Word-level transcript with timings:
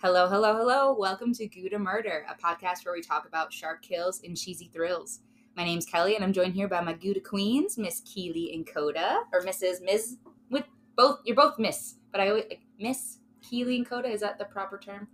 Hello, 0.00 0.28
hello, 0.28 0.56
hello. 0.56 0.92
Welcome 0.96 1.32
to 1.34 1.48
Gouda 1.48 1.76
Murder, 1.76 2.24
a 2.28 2.34
podcast 2.40 2.84
where 2.84 2.94
we 2.94 3.02
talk 3.02 3.26
about 3.26 3.52
sharp 3.52 3.82
kills 3.82 4.20
and 4.22 4.36
cheesy 4.36 4.70
thrills. 4.72 5.22
My 5.56 5.64
name's 5.64 5.86
Kelly, 5.86 6.14
and 6.14 6.22
I'm 6.22 6.32
joined 6.32 6.54
here 6.54 6.68
by 6.68 6.80
my 6.80 6.92
Gouda 6.92 7.18
queens, 7.18 7.76
Miss 7.76 8.00
Keely 8.02 8.54
and 8.54 8.64
Kota, 8.64 9.22
or 9.32 9.40
Mrs. 9.42 9.82
Ms. 9.82 10.18
With 10.50 10.66
both, 10.96 11.18
you're 11.24 11.34
both 11.34 11.58
Miss, 11.58 11.96
but 12.12 12.20
I 12.20 12.28
always 12.28 12.44
like 12.48 12.60
Miss 12.78 13.18
Keely 13.42 13.74
and 13.74 13.88
Kota. 13.88 14.08
Is 14.08 14.20
that 14.20 14.38
the 14.38 14.44
proper 14.44 14.78
term? 14.78 15.08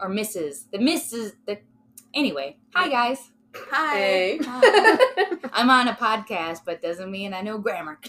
Or 0.00 0.10
Mrs. 0.10 0.64
The 0.72 0.78
Mrs. 0.78 1.34
The 1.46 1.60
anyway. 2.12 2.56
Hi 2.74 2.88
guys. 2.88 3.30
Hi. 3.54 3.98
Hey. 3.98 4.40
Hi. 4.42 5.36
I'm 5.52 5.70
on 5.70 5.86
a 5.86 5.94
podcast, 5.94 6.62
but 6.66 6.82
doesn't 6.82 7.08
mean 7.08 7.32
I 7.32 7.40
know 7.40 7.56
grammar. 7.56 8.00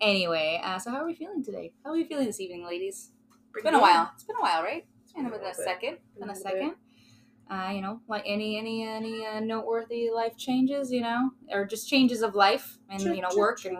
Anyway, 0.00 0.60
uh, 0.64 0.80
so 0.80 0.90
how 0.90 0.96
are 0.96 1.06
we 1.06 1.14
feeling 1.14 1.44
today? 1.44 1.74
How 1.84 1.90
are 1.90 1.94
we 1.94 2.02
feeling 2.02 2.26
this 2.26 2.40
evening, 2.40 2.64
ladies? 2.64 3.10
It's 3.54 3.64
been 3.64 3.74
a 3.74 3.80
while. 3.80 4.10
It's 4.14 4.24
been 4.24 4.36
a 4.36 4.42
while, 4.42 4.62
right? 4.62 4.84
It's 5.02 5.12
been 5.12 5.24
been 5.24 5.40
a 5.40 5.48
a 5.48 5.54
second. 5.54 5.98
Been 6.18 6.28
a 6.28 6.32
a 6.32 6.36
second. 6.36 6.74
Uh, 7.50 7.70
you 7.74 7.80
know, 7.80 8.00
like 8.06 8.22
any 8.26 8.56
any 8.58 8.86
any 8.86 9.26
uh, 9.26 9.40
noteworthy 9.40 10.08
life 10.14 10.36
changes, 10.36 10.92
you 10.92 11.00
know, 11.00 11.30
or 11.50 11.64
just 11.64 11.88
changes 11.88 12.22
of 12.22 12.34
life 12.34 12.78
and 12.88 13.02
you 13.02 13.20
know 13.20 13.30
work 13.36 13.64
and 13.64 13.76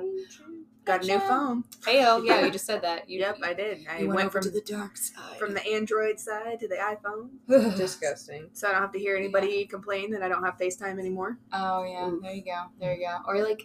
Got 0.85 1.05
a 1.05 1.07
new 1.07 1.19
phone. 1.21 1.65
hey 1.85 2.05
oh 2.07 2.23
yeah, 2.25 2.45
you 2.45 2.51
just 2.51 2.67
said 2.67 2.83
that. 2.83 3.09
You, 3.09 3.21
yep, 3.21 3.39
I 3.45 3.53
did. 3.53 3.87
I 3.89 4.05
went, 4.05 4.21
over 4.21 4.30
from 4.30 4.43
to 4.45 4.51
the 4.51 4.63
dark 4.63 4.97
side. 4.97 5.39
from 5.39 5.55
the 5.55 5.65
Android 5.67 6.19
side 6.19 6.59
to 6.61 6.69
the 6.69 6.77
iPhone, 6.77 7.29
Disgusting. 7.77 8.49
so 8.55 8.66
I 8.66 8.73
don't 8.73 8.80
have 8.80 8.93
to 8.93 8.99
hear 8.99 9.15
anybody 9.15 9.66
complain 9.66 10.11
that 10.13 10.23
I 10.23 10.29
don't 10.29 10.43
have 10.43 10.57
FaceTime 10.59 10.99
anymore. 10.99 11.39
Oh 11.52 11.85
yeah, 11.85 12.09
Oof. 12.09 12.23
there 12.23 12.33
you 12.33 12.45
go, 12.45 12.63
there 12.80 12.95
you 12.95 13.07
go. 13.07 13.19
Or 13.27 13.43
like, 13.43 13.63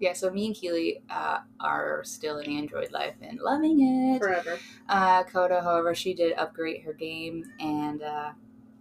yeah. 0.00 0.12
So 0.12 0.30
me 0.30 0.46
and 0.46 0.54
Keely 0.54 1.02
uh, 1.10 1.38
are 1.60 2.02
still 2.04 2.38
in 2.38 2.50
Android 2.50 2.92
life 2.92 3.14
and 3.22 3.40
loving 3.40 3.80
it. 4.14 4.18
Forever. 4.18 4.58
Uh, 4.88 5.22
Kota, 5.24 5.60
however, 5.62 5.94
she 5.94 6.14
did 6.14 6.34
upgrade 6.36 6.82
her 6.82 6.92
game 6.92 7.44
and 7.60 8.02
uh, 8.02 8.32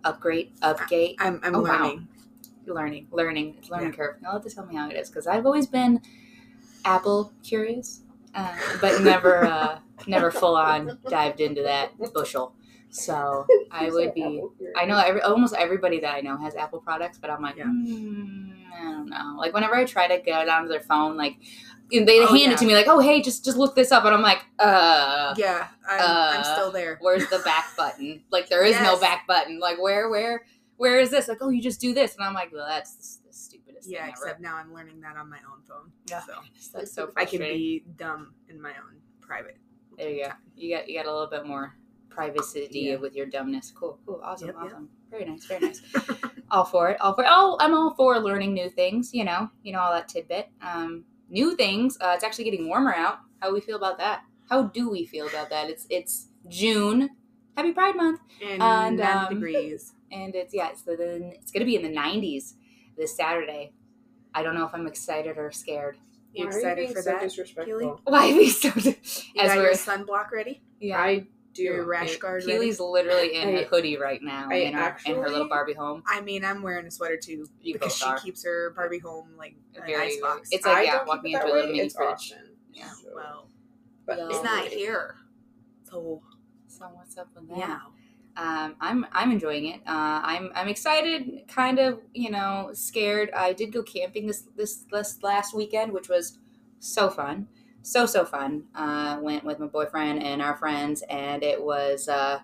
upgrade, 0.04 0.52
upgate, 0.62 1.16
I'm, 1.20 1.40
I'm 1.44 1.56
Oh, 1.56 1.62
wow. 1.62 1.70
learning. 1.84 2.08
learning, 2.66 3.08
learning, 3.12 3.56
it's 3.58 3.70
learning 3.70 3.94
curve. 3.94 4.16
You'll 4.22 4.32
have 4.34 4.44
to 4.44 4.50
tell 4.50 4.66
me 4.66 4.76
how 4.76 4.90
it 4.90 4.96
is 4.96 5.10
because 5.10 5.28
I've 5.28 5.46
always 5.46 5.68
been 5.68 6.02
Apple 6.86 7.32
curious, 7.44 8.02
uh, 8.36 8.54
but 8.82 9.02
never, 9.02 9.46
uh, 9.46 9.80
never 10.08 10.32
full 10.32 10.56
on 10.56 10.98
dived 11.10 11.40
into 11.42 11.62
that 11.64 11.92
bushel. 12.14 12.54
So 12.94 13.46
I 13.72 13.90
would 13.90 14.14
be. 14.14 14.42
I 14.76 14.86
know 14.86 14.98
every, 14.98 15.22
almost 15.22 15.56
everybody 15.56 16.00
that 16.02 16.14
I 16.14 16.22
know 16.22 16.38
has 16.38 16.56
Apple 16.56 16.80
products, 16.80 17.18
but 17.18 17.30
I'm 17.30 17.42
like, 17.42 17.56
Yeah. 17.58 17.66
"Hmm, 17.66 18.52
I 18.76 18.82
don't 18.84 19.10
know. 19.10 19.36
Like 19.38 19.54
whenever 19.54 19.76
I 19.76 19.84
try 19.86 20.08
to 20.08 20.22
get 20.24 20.48
onto 20.48 20.70
their 20.70 20.80
phone, 20.82 21.18
like 21.18 21.38
they, 21.92 22.04
they 22.04 22.20
Oh, 22.22 22.28
hand 22.28 22.40
yeah. 22.40 22.52
it 22.54 22.58
to 22.60 22.66
me, 22.66 22.74
like, 22.76 22.88
oh 22.88 23.00
hey, 23.00 23.22
just 23.22 23.44
just 23.44 23.58
look 23.58 23.76
this 23.76 23.92
up, 23.92 24.06
and 24.06 24.14
I'm 24.14 24.22
like, 24.22 24.46
uh, 24.60 25.34
Yeah, 25.38 25.68
I'm, 25.90 26.02
I'm 26.02 26.40
uh, 26.42 26.44
still 26.44 26.72
there. 26.72 26.98
where's 27.02 27.28
the 27.30 27.40
back 27.40 27.66
button? 27.78 28.24
Like 28.32 28.48
there 28.50 28.64
is 28.64 28.80
no 28.82 29.00
back 29.00 29.26
button. 29.28 29.60
Like 29.60 29.82
where 29.82 30.10
where 30.10 30.46
where 30.78 31.00
is 31.00 31.10
this? 31.10 31.28
Like 31.28 31.40
oh, 31.42 31.50
you 31.50 31.62
just 31.62 31.82
do 31.82 31.94
this, 31.94 32.16
and 32.16 32.24
I'm 32.26 32.34
like, 32.34 32.52
well, 32.54 32.66
that's 32.68 33.18
the, 33.18 33.28
the 33.30 33.34
stupidest 33.34 33.90
Yeah, 33.90 34.08
except 34.08 34.36
ever. 34.36 34.42
now 34.42 34.56
I'm 34.56 34.74
learning 34.74 35.02
that 35.02 35.18
on 35.18 35.30
my 35.30 35.38
own 35.52 35.62
phone. 35.68 35.92
Yeah. 36.08 36.22
So 36.22 36.34
That's 36.74 36.94
so 36.94 37.12
I 37.18 37.26
can 37.26 37.40
be 37.40 37.84
dumb 37.98 38.34
in 38.50 38.62
my 38.62 38.70
own 38.72 38.98
private. 39.22 39.58
There 39.98 40.10
you 40.10 40.26
go. 40.26 40.32
You 40.56 40.76
got 40.78 40.90
you 40.90 40.98
got 41.00 41.08
a 41.08 41.12
little 41.12 41.30
bit 41.30 41.46
more 41.46 41.76
privacy 42.14 42.68
Yeah. 42.72 42.96
with 42.98 43.16
your 43.16 43.26
dumbness. 43.26 43.72
Cool, 43.72 44.00
cool, 44.06 44.22
awesome, 44.24 44.48
Yep, 44.48 44.56
yep. 44.58 44.66
awesome. 44.66 44.90
Very 45.10 45.26
nice, 45.26 45.46
very 45.46 45.62
nice. 45.68 45.82
all 46.52 46.66
for 46.66 46.90
it. 46.90 47.02
All 47.02 47.14
for 47.14 47.26
all. 47.26 47.58
I'm 47.62 47.74
all 47.74 47.94
for 47.96 48.20
learning 48.20 48.54
new 48.54 48.70
things. 48.70 49.14
You 49.14 49.24
know, 49.26 49.50
you 49.64 49.74
know 49.74 49.80
all 49.80 49.92
that 49.94 50.08
tidbit. 50.08 50.50
Um, 50.62 51.06
new 51.30 51.56
things. 51.56 51.98
Uh, 52.02 52.14
it's 52.16 52.24
actually 52.24 52.46
getting 52.46 52.68
warmer 52.68 52.94
out. 52.94 53.20
How 53.42 53.48
do 53.50 53.54
we 53.54 53.62
feel 53.62 53.78
about 53.78 53.98
that? 54.00 54.22
How 54.50 54.64
do 54.64 54.90
we 54.90 55.06
feel 55.06 55.28
about 55.28 55.50
that? 55.50 55.70
It's 55.70 55.86
it's 55.90 56.28
June. 56.48 57.10
Happy 57.56 57.72
Pride 57.72 57.96
Month, 57.96 58.20
And, 58.42 58.64
And, 58.64 58.98
90 58.98 59.04
um, 59.04 59.34
degrees. 59.36 59.94
and 60.12 60.34
it's 60.34 60.54
yeah, 60.56 60.70
it's 60.70 60.82
the, 60.82 60.96
the 60.96 61.34
it's 61.40 61.52
gonna 61.52 61.66
be 61.66 61.76
in 61.76 61.84
the 61.84 61.96
90s 61.96 62.54
this 62.98 63.16
Saturday. 63.16 63.74
I 64.34 64.42
don't 64.42 64.56
know 64.56 64.66
if 64.66 64.74
I'm 64.74 64.88
excited 64.88 65.38
or 65.38 65.52
scared. 65.52 65.98
You 66.34 66.46
Why 66.46 66.52
are 66.52 66.58
excited 66.58 66.76
being 66.78 66.94
for 66.96 67.02
so 67.04 67.12
that? 67.12 67.22
Disrespectful. 67.22 68.02
Why 68.06 68.34
be 68.34 68.50
so? 68.50 68.70
You 68.76 68.96
as 69.40 69.50
got 69.50 69.58
we're 69.58 69.64
your 69.66 69.74
sunblock 69.74 70.32
ready? 70.32 70.64
yeah. 70.80 71.00
I 71.00 71.28
do. 71.54 71.64
Your 71.64 71.86
rash 71.86 72.14
It- 72.16 72.20
guard 72.20 72.44
ready? 72.46 72.60
Keely's 72.60 72.80
literally 72.80 73.36
in 73.36 73.50
a 73.50 73.62
I- 73.62 73.64
hoodie 73.64 73.98
right 73.98 74.22
now 74.22 74.48
I 74.50 74.56
in, 74.56 74.74
her, 74.74 74.98
in 75.06 75.16
her 75.16 75.30
little 75.30 75.48
Barbie 75.48 75.74
home. 75.74 76.04
I 76.08 76.22
mean, 76.22 76.44
I'm 76.44 76.62
wearing 76.62 76.86
a 76.86 76.92
sweater 76.92 77.18
too 77.18 77.46
You 77.62 77.74
because 77.74 77.96
she 77.96 78.06
are. 78.06 78.18
keeps 78.20 78.44
her 78.46 78.72
Barbie 78.76 79.00
home 79.00 79.36
like 79.38 79.56
an 79.76 79.84
Very- 79.86 79.96
ice 79.96 80.18
box. 80.20 80.50
it's 80.52 80.66
like, 80.66 80.78
I 80.78 80.84
yeah, 80.84 80.98
don't 80.98 81.08
walking 81.08 81.32
into 81.34 81.46
a 81.46 81.48
little 81.52 81.68
mini 81.72 81.80
it's 81.82 81.96
fridge. 81.96 82.10
Austin. 82.10 82.56
Yeah. 82.74 82.90
So- 82.92 83.12
well, 83.16 83.50
but 84.06 84.18
Yeah. 84.18 84.28
it's 84.30 84.44
not 84.44 84.66
anyway. 84.66 84.76
here. 84.78 85.16
So 85.84 86.22
So 86.68 86.86
what's 86.94 87.18
up 87.18 87.30
with 87.36 87.48
that? 87.50 87.58
yeah, 87.58 87.80
Um, 88.36 88.76
I'm 88.82 89.06
I'm 89.12 89.32
enjoying 89.32 89.68
it. 89.68 89.82
Uh, 89.86 90.20
I'm 90.24 90.50
I'm 90.56 90.68
excited, 90.68 91.44
kind 91.48 91.78
of 91.78 92.02
you 92.14 92.32
know 92.32 92.72
scared. 92.74 93.30
I 93.32 93.54
did 93.54 93.72
go 93.72 93.84
camping 93.84 94.26
this 94.26 94.42
this 94.56 94.86
this 94.92 95.22
last 95.22 95.54
weekend, 95.54 95.92
which 95.94 96.10
was 96.10 96.40
so 96.80 97.10
fun, 97.12 97.48
so 97.84 98.06
so 98.08 98.26
fun. 98.26 98.64
Uh, 98.74 99.20
went 99.22 99.44
with 99.44 99.60
my 99.60 99.68
boyfriend 99.68 100.24
and 100.24 100.42
our 100.42 100.56
friends, 100.58 101.04
and 101.10 101.44
it 101.44 101.64
was 101.64 102.08
uh, 102.08 102.40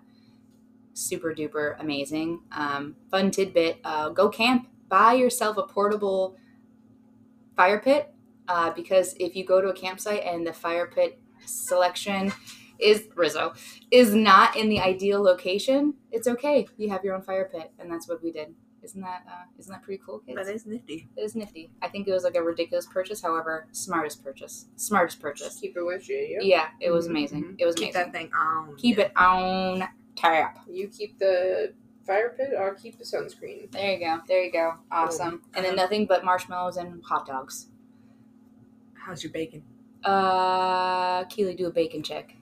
super 0.94 1.34
duper 1.34 1.80
amazing. 1.80 2.42
Um, 2.52 2.96
fun 3.10 3.32
tidbit: 3.32 3.80
uh, 3.84 4.10
go 4.10 4.30
camp. 4.30 4.68
Buy 4.88 5.14
yourself 5.14 5.58
a 5.58 5.64
portable 5.64 6.36
fire 7.56 7.80
pit, 7.80 8.14
uh, 8.48 8.72
because 8.72 9.16
if 9.20 9.36
you 9.36 9.46
go 9.46 9.62
to 9.62 9.70
a 9.70 9.74
campsite 9.74 10.24
and 10.24 10.46
the 10.46 10.54
fire 10.54 10.88
pit 10.88 11.20
selection 11.46 12.32
is 12.80 13.08
Rizzo 13.16 13.54
is 13.92 14.14
not 14.14 14.56
in 14.56 14.70
the 14.70 14.80
ideal 14.80 15.22
location, 15.22 15.96
it's 16.12 16.28
okay. 16.28 16.68
You 16.78 16.90
have 16.90 17.04
your 17.04 17.16
own 17.16 17.22
fire 17.22 17.50
pit, 17.52 17.72
and 17.80 17.92
that's 17.92 18.08
what 18.08 18.24
we 18.24 18.32
did. 18.32 18.56
Isn't 18.90 19.02
that 19.02 19.24
uh, 19.28 19.44
isn't 19.60 19.72
that 19.72 19.84
pretty 19.84 20.02
cool, 20.04 20.20
kids? 20.20 20.36
that 20.36 20.48
is 20.54 20.66
nifty. 20.66 21.08
It 21.16 21.22
is 21.22 21.36
nifty. 21.36 21.70
I 21.82 21.90
think 21.90 22.08
it 22.08 22.12
was 22.12 22.24
like 22.24 22.36
a 22.36 22.42
ridiculous 22.42 22.88
purchase. 22.88 23.22
However, 23.22 23.68
smartest 23.72 24.24
purchase. 24.24 24.66
Smartest 24.78 25.22
purchase. 25.22 25.60
Keep 25.60 25.78
it 25.78 25.84
with 25.84 26.10
you. 26.10 26.40
Yeah, 26.42 26.70
it 26.82 26.90
was 26.90 27.06
Mhm, 27.08 27.10
amazing. 27.12 27.44
mhm. 27.44 27.56
It 27.60 27.66
was 27.68 27.76
Keep 27.76 27.94
amazing. 27.96 28.12
that 28.12 28.18
thing 28.20 28.32
on. 28.34 28.76
Keep 28.78 28.98
it 28.98 29.12
on 29.16 29.84
tap. 30.16 30.58
You 30.68 30.88
keep 30.88 31.20
the 31.20 31.74
fire 32.06 32.34
pit, 32.36 32.50
I'll 32.60 32.74
keep 32.74 32.98
the 32.98 33.04
sunscreen. 33.04 33.70
There 33.72 33.94
you 33.94 34.00
go. 34.00 34.22
There 34.28 34.44
you 34.44 34.52
go. 34.52 34.74
Awesome. 34.92 35.44
And 35.54 35.64
then 35.64 35.76
nothing 35.76 36.08
but 36.08 36.26
marshmallows 36.26 36.78
and 36.78 37.04
hot 37.04 37.28
dogs. 37.28 37.68
How's 38.96 39.24
your 39.24 39.32
bacon? 39.32 39.62
Uh, 40.04 41.26
Keely, 41.26 41.54
do 41.56 41.68
a 41.68 41.72
bacon 41.72 42.02
check. 42.02 42.36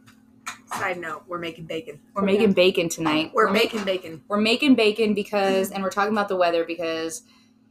Side 0.74 0.98
note: 1.00 1.24
We're 1.28 1.38
making 1.40 1.66
bacon. 1.66 2.00
We're 2.14 2.24
making 2.24 2.54
bacon 2.54 2.90
tonight. 2.90 3.32
We're 3.34 3.48
ma- 3.48 3.54
making 3.54 3.84
bacon. 3.86 4.22
We're 4.28 4.42
making 4.42 4.76
bacon 4.76 5.14
because, 5.14 5.72
and 5.72 5.82
we're 5.84 5.90
talking 5.90 6.12
about 6.12 6.28
the 6.28 6.36
weather 6.36 6.66
because 6.66 7.24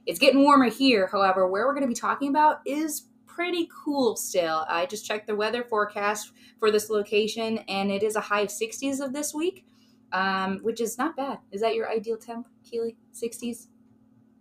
it's 0.07 0.19
getting 0.19 0.43
warmer 0.43 0.71
here. 0.71 1.07
However, 1.07 1.47
where 1.47 1.67
we're 1.67 1.75
going 1.75 1.83
to 1.85 1.89
be 1.89 1.95
talking 1.95 2.29
about 2.31 2.61
is 2.65 3.09
pretty 3.27 3.69
cool 3.85 4.17
still. 4.17 4.65
I 4.69 4.87
just 4.87 5.05
checked 5.05 5.27
the 5.27 5.37
weather 5.37 5.63
forecast 5.63 6.33
for 6.59 6.71
this 6.71 6.89
location, 6.89 7.59
and 7.69 7.91
it 7.91 8.03
is 8.03 8.17
a 8.17 8.21
high 8.21 8.41
of 8.41 8.49
60s 8.49 9.01
of 9.05 9.13
this 9.13 9.35
week, 9.35 9.67
um, 10.13 10.59
which 10.63 10.81
is 10.81 10.97
not 10.97 11.17
bad. 11.17 11.39
Is 11.53 11.61
that 11.61 11.75
your 11.75 11.91
ideal 11.91 12.17
temp, 12.17 12.49
Keely? 12.65 12.97
60s, 13.13 13.67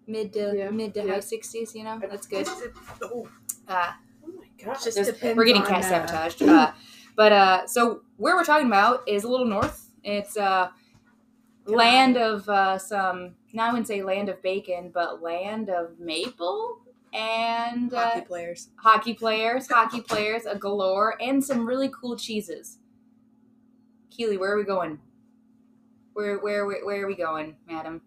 mid 0.07 0.31
to 0.33 0.53
Yeah, 0.55 0.69
mid 0.69 0.93
to 0.93 1.03
yeah. 1.03 1.13
high 1.15 1.19
60s. 1.19 1.75
You 1.75 1.83
know, 1.83 1.99
that's 1.99 2.25
good. 2.27 2.47
Oh, 3.01 3.27
Uh, 3.67 3.91
Oh 4.27 4.31
my 4.39 4.47
gosh. 4.63 4.83
Just 4.85 4.97
this- 4.97 5.07
depends 5.07 5.37
we're 5.37 5.45
getting 5.45 5.61
cat 5.61 5.83
uh, 5.83 5.89
sabotaged. 6.07 6.41
Uh, 6.43 6.71
but 7.15 7.31
uh, 7.31 7.67
so 7.67 8.01
where 8.17 8.35
we're 8.35 8.43
talking 8.43 8.67
about 8.67 9.07
is 9.07 9.23
a 9.23 9.27
little 9.27 9.45
north. 9.45 9.89
It's 10.03 10.37
uh, 10.37 10.69
land 11.65 12.17
of 12.17 12.47
uh, 12.49 12.77
some. 12.77 13.35
Now 13.53 13.67
I 13.67 13.69
wouldn't 13.69 13.87
say 13.87 14.03
land 14.03 14.29
of 14.29 14.41
bacon, 14.41 14.91
but 14.93 15.21
land 15.21 15.69
of 15.69 15.99
maple 15.99 16.79
and 17.13 17.93
uh, 17.93 18.09
hockey 18.09 18.21
players. 18.21 18.69
hockey 18.75 19.13
players, 19.13 19.67
hockey 19.67 20.01
players, 20.01 20.45
a 20.45 20.57
galore, 20.57 21.15
and 21.21 21.43
some 21.43 21.65
really 21.65 21.89
cool 21.89 22.17
cheeses. 22.17 22.79
Keely, 24.09 24.37
where 24.37 24.53
are 24.53 24.57
we 24.57 24.63
going? 24.63 24.99
Where 26.13 26.37
where 26.39 26.65
where, 26.65 26.85
where 26.85 27.03
are 27.03 27.07
we 27.07 27.15
going, 27.15 27.55
madam? 27.67 28.01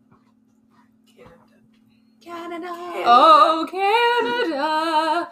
Canada. 1.07 1.35
Canada. 2.21 2.69
Oh, 3.07 3.67
Canada! 3.71 5.29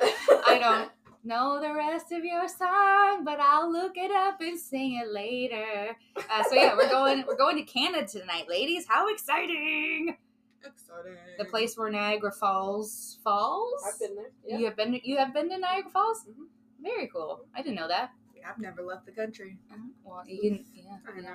I 0.46 0.58
don't 0.58 0.95
know 1.26 1.60
the 1.60 1.72
rest 1.74 2.12
of 2.12 2.24
your 2.24 2.48
song, 2.48 3.24
but 3.24 3.38
I'll 3.40 3.70
look 3.70 3.96
it 3.96 4.10
up 4.10 4.40
and 4.40 4.58
sing 4.58 5.00
it 5.02 5.12
later. 5.12 5.96
Uh, 6.16 6.42
so 6.48 6.54
yeah, 6.54 6.74
we're 6.76 6.88
going 6.88 7.24
we're 7.26 7.36
going 7.36 7.56
to 7.56 7.62
Canada 7.64 8.06
tonight, 8.06 8.46
ladies. 8.48 8.86
How 8.88 9.12
exciting! 9.12 10.16
Exciting. 10.64 11.16
The 11.38 11.44
place 11.44 11.76
where 11.76 11.90
Niagara 11.90 12.32
Falls 12.32 13.18
falls. 13.22 13.82
I've 13.86 13.98
been 14.00 14.16
there. 14.16 14.30
Yeah. 14.46 14.58
You 14.58 14.64
have 14.66 14.76
been 14.76 15.00
you 15.04 15.16
have 15.18 15.34
been 15.34 15.48
to 15.50 15.58
Niagara 15.58 15.90
Falls. 15.90 16.24
Mhm. 16.28 16.46
Very 16.82 17.08
cool. 17.08 17.44
I 17.54 17.62
didn't 17.62 17.76
know 17.76 17.88
that. 17.88 18.10
I've 18.48 18.58
never 18.58 18.82
left 18.82 19.06
the 19.06 19.12
country. 19.12 19.58
Uh, 19.72 19.76
Well, 20.04 20.22
you 20.26 20.40
can 20.40 20.64
yeah. 20.72 20.98
I 21.06 21.16
yeah. 21.16 21.22
know. 21.22 21.34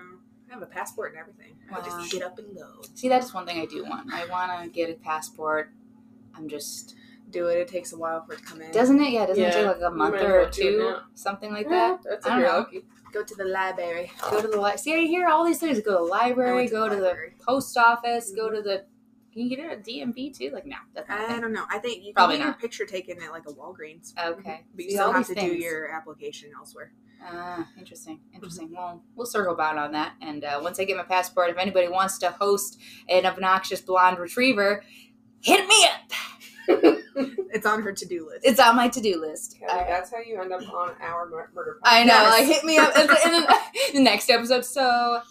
I 0.49 0.53
have 0.53 0.61
a 0.61 0.65
passport 0.65 1.11
and 1.11 1.19
everything. 1.19 1.55
I 1.73 1.81
just 1.81 2.11
get 2.11 2.23
up 2.23 2.37
and 2.39 2.55
go. 2.55 2.81
See, 2.95 3.07
that's 3.09 3.33
one 3.33 3.45
thing 3.45 3.59
I 3.61 3.65
do 3.65 3.83
want. 3.83 4.11
I 4.13 4.25
want 4.27 4.63
to 4.63 4.69
get 4.69 4.89
a 4.89 4.93
passport. 4.95 5.71
I'm 6.35 6.47
just 6.49 6.95
Do 7.31 7.47
it. 7.47 7.57
It 7.59 7.67
takes 7.67 7.93
a 7.93 7.97
while 7.97 8.23
for 8.25 8.33
it 8.33 8.39
to 8.39 8.43
come 8.43 8.61
in. 8.61 8.71
doesn't 8.71 8.99
it? 9.01 9.11
Yeah, 9.13 9.25
doesn't 9.25 9.43
it 9.43 9.53
take 9.53 9.65
like 9.65 9.81
a 9.81 9.89
month 9.89 10.15
or 10.15 10.17
well 10.17 10.43
do 10.43 10.47
it 10.47 10.51
two, 10.53 10.95
something 11.15 11.51
like 11.53 11.65
Yeah, 11.69 11.97
that? 11.97 12.03
That's 12.09 12.25
I 12.25 12.29
don't 12.29 12.41
know. 12.43 12.57
lucky. 12.59 12.85
Go 13.13 13.23
to 13.23 13.35
the 13.35 13.45
library. 13.45 14.11
Go 14.29 14.41
to 14.41 14.47
the 14.47 14.57
library. 14.57 14.77
see. 14.77 14.93
I 14.93 14.99
hear 15.05 15.27
all 15.27 15.45
these 15.45 15.59
things. 15.59 15.79
Go 15.81 15.91
to 15.91 15.97
the 16.05 16.09
library. 16.11 16.67
to 16.67 16.71
Go 16.71 16.89
the 16.89 16.95
to 16.97 17.01
library. 17.01 17.33
the 17.37 17.43
post 17.45 17.77
office. 17.77 18.31
Go 18.35 18.49
Mhm. 18.49 18.55
to 18.55 18.61
the. 18.61 18.85
Can 19.33 19.43
you 19.43 19.49
get 19.49 19.59
it 19.59 19.71
at 19.71 19.83
DMV 19.85 20.29
too? 20.37 20.49
Like 20.53 20.65
no, 20.65 20.75
that's 20.93 21.07
not 21.07 21.21
a 21.29 21.33
I 21.33 21.39
don't 21.39 21.53
know. 21.53 21.63
I 21.69 21.77
think 21.79 22.03
you 22.03 22.13
Probably 22.13 22.35
can 22.35 22.39
get 22.41 22.45
your 22.45 22.51
not. 22.51 22.59
picture 22.59 22.85
taken 22.85 23.21
at 23.21 23.31
like 23.31 23.43
a 23.47 23.53
Walgreens. 23.53 24.13
Okay. 24.17 24.65
But 24.75 24.83
you 24.83 24.89
See, 24.91 24.95
still 24.97 25.13
have 25.13 25.25
to 25.27 25.35
do 25.35 25.55
your 25.55 25.89
application 25.89 26.51
elsewhere. 26.57 26.91
Ah, 27.23 27.67
interesting, 27.77 28.19
interesting. 28.33 28.71
Well, 28.75 29.03
we'll 29.15 29.25
circle 29.27 29.55
back 29.55 29.77
on 29.77 29.91
that. 29.93 30.13
And 30.21 30.43
uh, 30.43 30.59
once 30.61 30.79
I 30.79 30.85
get 30.85 30.97
my 30.97 31.03
passport, 31.03 31.49
if 31.51 31.57
anybody 31.57 31.87
wants 31.87 32.17
to 32.19 32.31
host 32.31 32.77
an 33.07 33.25
obnoxious 33.25 33.79
blonde 33.79 34.17
retriever, 34.19 34.83
hit 35.41 35.65
me 35.67 35.85
up. 35.85 36.97
It's 37.53 37.65
on 37.65 37.81
her 37.81 37.91
to 37.91 38.05
do 38.05 38.27
list. 38.27 38.45
It's 38.45 38.59
on 38.59 38.75
my 38.77 38.87
to-do 38.87 39.19
list. 39.19 39.57
Kelly, 39.59 39.71
Uh, 39.81 39.85
that's 39.85 40.09
how 40.11 40.19
you 40.19 40.39
end 40.41 40.53
up 40.53 40.61
on 40.73 40.95
our 41.01 41.27
mur- 41.27 41.49
murder. 41.53 41.79
I 41.83 42.03
know. 42.05 42.13
Yes. 42.13 42.31
Like, 42.39 42.45
hit 42.47 42.63
me 42.63 42.77
up. 42.77 42.95
in 42.97 43.07
then, 43.07 43.17
and 43.43 43.47
the 43.93 43.99
next 43.99 44.29
episode. 44.29 44.63
So, 44.63 45.21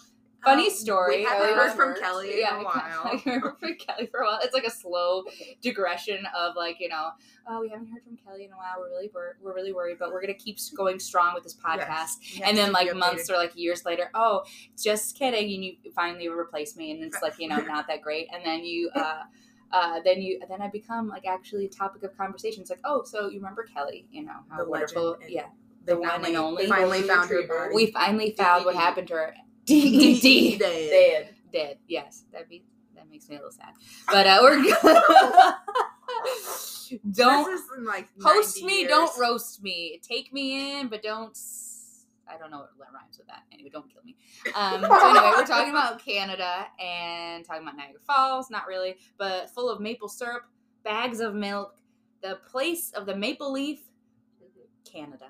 funny 0.45 0.67
Um, 0.67 0.71
story. 0.73 1.17
We 1.17 1.23
haven't 1.23 1.55
heard 1.55 1.71
from 1.71 1.79
Roberts. 1.89 1.99
Kelly 2.01 2.33
in 2.33 2.39
yeah, 2.41 2.57
a 2.57 2.59
I 2.59 2.63
while. 2.63 3.21
remember 3.25 3.57
from 3.59 3.73
Kelly 3.75 4.05
for 4.07 4.19
a 4.21 4.25
while. 4.27 4.39
It's 4.43 4.53
like 4.53 4.65
a 4.65 4.69
slow 4.71 5.23
digression 5.61 6.19
of 6.37 6.55
like 6.55 6.77
you 6.79 6.89
know, 6.89 7.09
oh, 7.49 7.59
we 7.61 7.69
haven't 7.69 7.87
heard 7.87 8.03
from 8.03 8.17
Kelly 8.17 8.45
in 8.45 8.51
a 8.51 8.55
while. 8.55 8.75
We're 8.79 8.89
really 8.89 9.09
wor- 9.13 9.37
we're 9.41 9.55
really 9.55 9.73
worried, 9.73 9.97
but 9.99 10.11
we're 10.11 10.21
gonna 10.21 10.33
keep 10.35 10.57
going 10.77 10.99
strong 10.99 11.33
with 11.33 11.43
this 11.43 11.55
podcast. 11.55 11.87
Yes. 12.21 12.35
You 12.35 12.43
And 12.45 12.55
then 12.57 12.71
like 12.71 12.93
months 12.95 13.29
updated. 13.29 13.33
or 13.33 13.37
like 13.37 13.55
years 13.55 13.83
later, 13.85 14.09
oh, 14.13 14.43
just 14.81 15.17
kidding, 15.17 15.51
and 15.55 15.65
you 15.65 15.73
finally 15.95 16.27
replace 16.27 16.75
me, 16.75 16.91
and 16.91 17.03
it's 17.03 17.21
like 17.23 17.39
you 17.39 17.47
know 17.47 17.57
not 17.57 17.87
that 17.87 18.01
great, 18.03 18.27
and 18.33 18.45
then 18.45 18.63
you. 18.63 18.89
uh 18.95 19.23
uh, 19.73 19.99
then 20.03 20.21
you 20.21 20.39
then 20.49 20.61
I 20.61 20.69
become 20.69 21.07
like 21.07 21.25
actually 21.25 21.65
a 21.65 21.69
topic 21.69 22.03
of 22.03 22.15
conversation. 22.17 22.61
It's 22.61 22.69
like, 22.69 22.81
oh, 22.83 23.03
so 23.03 23.29
you 23.29 23.39
remember 23.39 23.63
Kelly? 23.63 24.07
You 24.11 24.25
know 24.25 24.39
how 24.49 24.57
The 24.57 24.69
wonderful, 24.69 25.17
yeah. 25.27 25.45
The 25.85 25.97
one 25.97 26.25
and 26.25 26.35
only. 26.35 26.67
finally 26.67 27.01
found 27.01 27.29
her 27.29 27.47
body. 27.47 27.73
We 27.73 27.87
finally 27.87 28.35
found 28.37 28.65
what 28.65 28.75
happened 28.75 29.07
to 29.07 29.13
her. 29.15 29.33
DED. 29.65 30.21
Dead. 30.21 30.59
Dead. 30.59 31.29
Dead. 31.51 31.77
Yes, 31.87 32.25
that 32.33 32.49
be 32.49 32.63
that 32.95 33.09
makes 33.09 33.29
me 33.29 33.35
a 33.35 33.39
little 33.39 33.51
sad. 33.51 33.73
But 34.07 34.27
uh, 34.27 34.39
we're 34.41 34.61
good. 34.61 34.77
don't 37.11 37.45
This 37.45 37.61
is 37.61 37.67
in, 37.77 37.85
like 37.85 38.09
host 38.21 38.61
90 38.61 38.65
me. 38.65 38.87
Don't 38.87 39.19
roast 39.19 39.63
me. 39.63 39.99
Take 40.03 40.33
me 40.33 40.79
in, 40.79 40.87
but 40.87 41.01
don't. 41.01 41.37
S- 42.31 42.35
I 42.35 42.37
don't 42.37 42.51
know 42.51 42.65
what 42.77 42.87
rhymes 42.93 43.17
with 43.17 43.27
that. 43.27 43.43
Anyway, 43.51 43.69
don't 43.69 43.91
kill 43.91 44.03
me. 44.03 44.15
Um, 44.55 44.81
so 44.81 45.09
anyway, 45.09 45.31
we're 45.35 45.45
talking 45.45 45.69
about 45.75 46.03
Canada 46.03 46.65
and 46.79 47.45
talking 47.45 47.63
about 47.63 47.77
Niagara 47.77 47.99
Falls. 48.05 48.49
Not 48.49 48.67
really, 48.67 48.97
but 49.17 49.49
full 49.49 49.69
of 49.69 49.79
maple 49.79 50.09
syrup, 50.09 50.43
bags 50.83 51.19
of 51.19 51.33
milk, 51.35 51.75
the 52.21 52.39
place 52.49 52.91
of 52.91 53.05
the 53.05 53.15
maple 53.15 53.51
leaf, 53.51 53.79
Canada. 54.85 55.27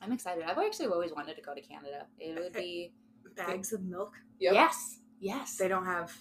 I'm 0.00 0.12
excited. 0.12 0.44
I've 0.44 0.58
actually 0.58 0.86
always 0.86 1.12
wanted 1.12 1.36
to 1.36 1.42
go 1.42 1.54
to 1.54 1.60
Canada. 1.60 2.06
It 2.18 2.38
would 2.38 2.52
be 2.52 2.92
bags 3.36 3.72
of 3.72 3.82
milk. 3.82 4.14
Yep. 4.38 4.54
yes, 4.54 4.98
yes. 5.20 5.56
They 5.56 5.68
don't 5.68 5.84
have 5.84 6.16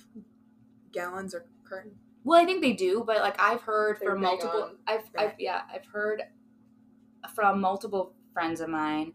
gallons 0.91 1.35
or 1.35 1.45
curtain. 1.63 1.91
Well, 2.23 2.41
I 2.41 2.45
think 2.45 2.61
they 2.61 2.73
do, 2.73 3.03
but 3.05 3.17
like 3.19 3.39
I've 3.39 3.61
heard 3.61 3.97
They're 4.01 4.11
from 4.11 4.21
multiple. 4.21 4.71
I've, 4.87 5.03
I've 5.17 5.33
yeah, 5.39 5.61
I've 5.73 5.85
heard 5.85 6.23
from 7.35 7.61
multiple 7.61 8.13
friends 8.33 8.59
of 8.61 8.69
mine 8.69 9.13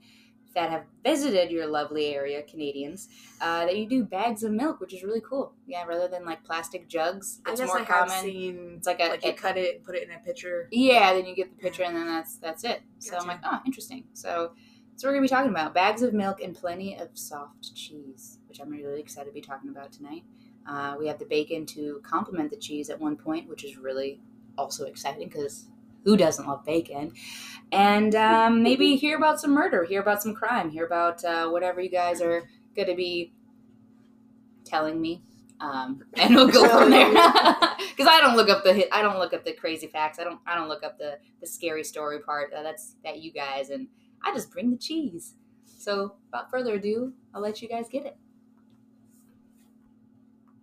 that 0.55 0.71
have 0.71 0.85
visited 1.05 1.51
your 1.51 1.67
lovely 1.67 2.15
area, 2.15 2.43
Canadians, 2.43 3.09
uh, 3.41 3.65
that 3.67 3.77
you 3.77 3.87
do 3.89 4.05
bags 4.05 4.43
of 4.43 4.53
milk, 4.53 4.81
which 4.81 4.93
is 4.95 5.03
really 5.03 5.21
cool. 5.21 5.53
Yeah, 5.67 5.85
rather 5.85 6.09
than 6.09 6.25
like 6.25 6.45
plastic 6.45 6.89
jugs, 6.89 7.41
I 7.47 7.53
it's 7.53 7.61
guess 7.61 7.69
more 7.69 7.81
I 7.81 7.85
common. 7.85 8.11
have 8.11 8.23
seen 8.23 8.75
It's 8.79 8.87
like 8.87 9.01
a- 9.01 9.09
like 9.09 9.25
you 9.25 9.31
it- 9.31 9.37
cut 9.37 9.57
it, 9.57 9.83
put 9.85 9.95
it 9.95 10.03
in 10.09 10.15
a 10.15 10.19
pitcher. 10.19 10.69
Yeah, 10.71 11.15
then 11.15 11.27
you 11.27 11.35
get 11.35 11.51
the 11.51 11.57
pitcher, 11.61 11.83
and 11.85 11.97
then 11.97 12.07
that's 12.07 12.37
that's 12.37 12.65
it. 12.65 12.83
So 12.99 13.17
I'm 13.17 13.27
like, 13.27 13.41
oh, 13.45 13.59
interesting. 13.67 14.05
So 14.13 14.53
So 14.97 15.09
we're 15.09 15.15
gonna 15.15 15.23
be 15.23 15.29
talking 15.29 15.51
about: 15.51 15.73
bags 15.75 16.03
of 16.03 16.13
milk 16.13 16.43
and 16.43 16.55
plenty 16.55 16.97
of 16.99 17.09
soft 17.15 17.75
cheese, 17.75 18.39
which 18.49 18.61
I'm 18.61 18.71
really 18.71 19.01
excited 19.01 19.31
to 19.31 19.33
be 19.35 19.41
talking 19.41 19.71
about 19.71 19.91
tonight. 19.91 20.23
Uh, 20.67 20.97
we 20.99 21.09
have 21.09 21.19
the 21.19 21.25
bacon 21.25 21.65
to 21.67 22.01
complement 22.05 22.51
the 22.51 22.57
cheese 22.57 22.91
at 22.91 23.01
one 23.01 23.17
point, 23.17 23.49
which 23.49 23.65
is 23.65 23.77
really 23.79 24.21
also 24.59 24.85
exciting 24.85 25.29
because 25.29 25.67
who 26.05 26.17
doesn't 26.17 26.47
love 26.47 26.65
bacon? 26.65 27.13
And 27.71 28.15
um, 28.15 28.63
maybe 28.65 28.97
hear 28.97 29.17
about 29.17 29.41
some 29.41 29.53
murder, 29.53 29.85
hear 29.85 30.01
about 30.01 30.23
some 30.23 30.35
crime, 30.35 30.71
hear 30.71 30.87
about 30.87 31.25
uh, 31.25 31.49
whatever 31.49 31.81
you 31.81 31.91
guys 31.91 32.21
are 32.21 32.49
going 32.77 32.89
to 32.89 32.95
be 32.95 33.33
telling 34.65 35.01
me. 35.01 35.23
Um, 35.61 36.03
and 36.15 36.35
we'll 36.35 36.49
go 36.49 36.69
from 36.69 36.91
there 36.91 37.09
because 37.09 38.07
I 38.09 38.21
don't 38.21 38.37
look 38.37 38.49
up 38.49 38.65
the. 38.65 38.93
I 38.95 39.01
don't 39.01 39.19
look 39.19 39.33
up 39.33 39.45
the 39.45 39.53
crazy 39.53 39.87
facts. 39.87 40.19
I 40.19 40.25
don't. 40.25 40.41
I 40.47 40.57
don't 40.57 40.69
look 40.69 40.83
up 40.83 40.99
the 40.99 41.19
the 41.41 41.47
scary 41.47 41.85
story 41.85 42.19
part. 42.19 42.53
Uh, 42.53 42.63
that's 42.63 42.97
that 43.05 43.21
you 43.21 43.33
guys 43.33 43.71
and 43.71 43.87
I 44.25 44.33
just 44.33 44.51
bring 44.51 44.71
the 44.71 44.77
cheese. 44.77 45.35
So 45.79 46.17
without 46.27 46.51
further 46.51 46.75
ado, 46.75 47.13
I'll 47.35 47.41
let 47.41 47.61
you 47.61 47.69
guys 47.69 47.89
get 47.89 48.07
it. 48.07 48.17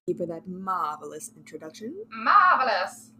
Thank 0.05 0.17
you 0.19 0.25
for 0.25 0.25
that 0.27 0.47
marvelous 0.47 1.31
introduction. 1.35 1.93
Marvelous. 2.09 3.11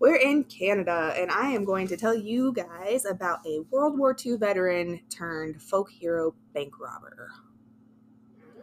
We're 0.00 0.16
in 0.16 0.44
Canada, 0.44 1.12
and 1.14 1.30
I 1.30 1.50
am 1.50 1.66
going 1.66 1.86
to 1.88 1.96
tell 1.96 2.14
you 2.14 2.54
guys 2.54 3.04
about 3.04 3.46
a 3.46 3.60
World 3.70 3.98
War 3.98 4.16
II 4.18 4.38
veteran 4.38 5.02
turned 5.10 5.60
folk 5.60 5.90
hero 5.90 6.34
bank 6.54 6.80
robber. 6.80 7.28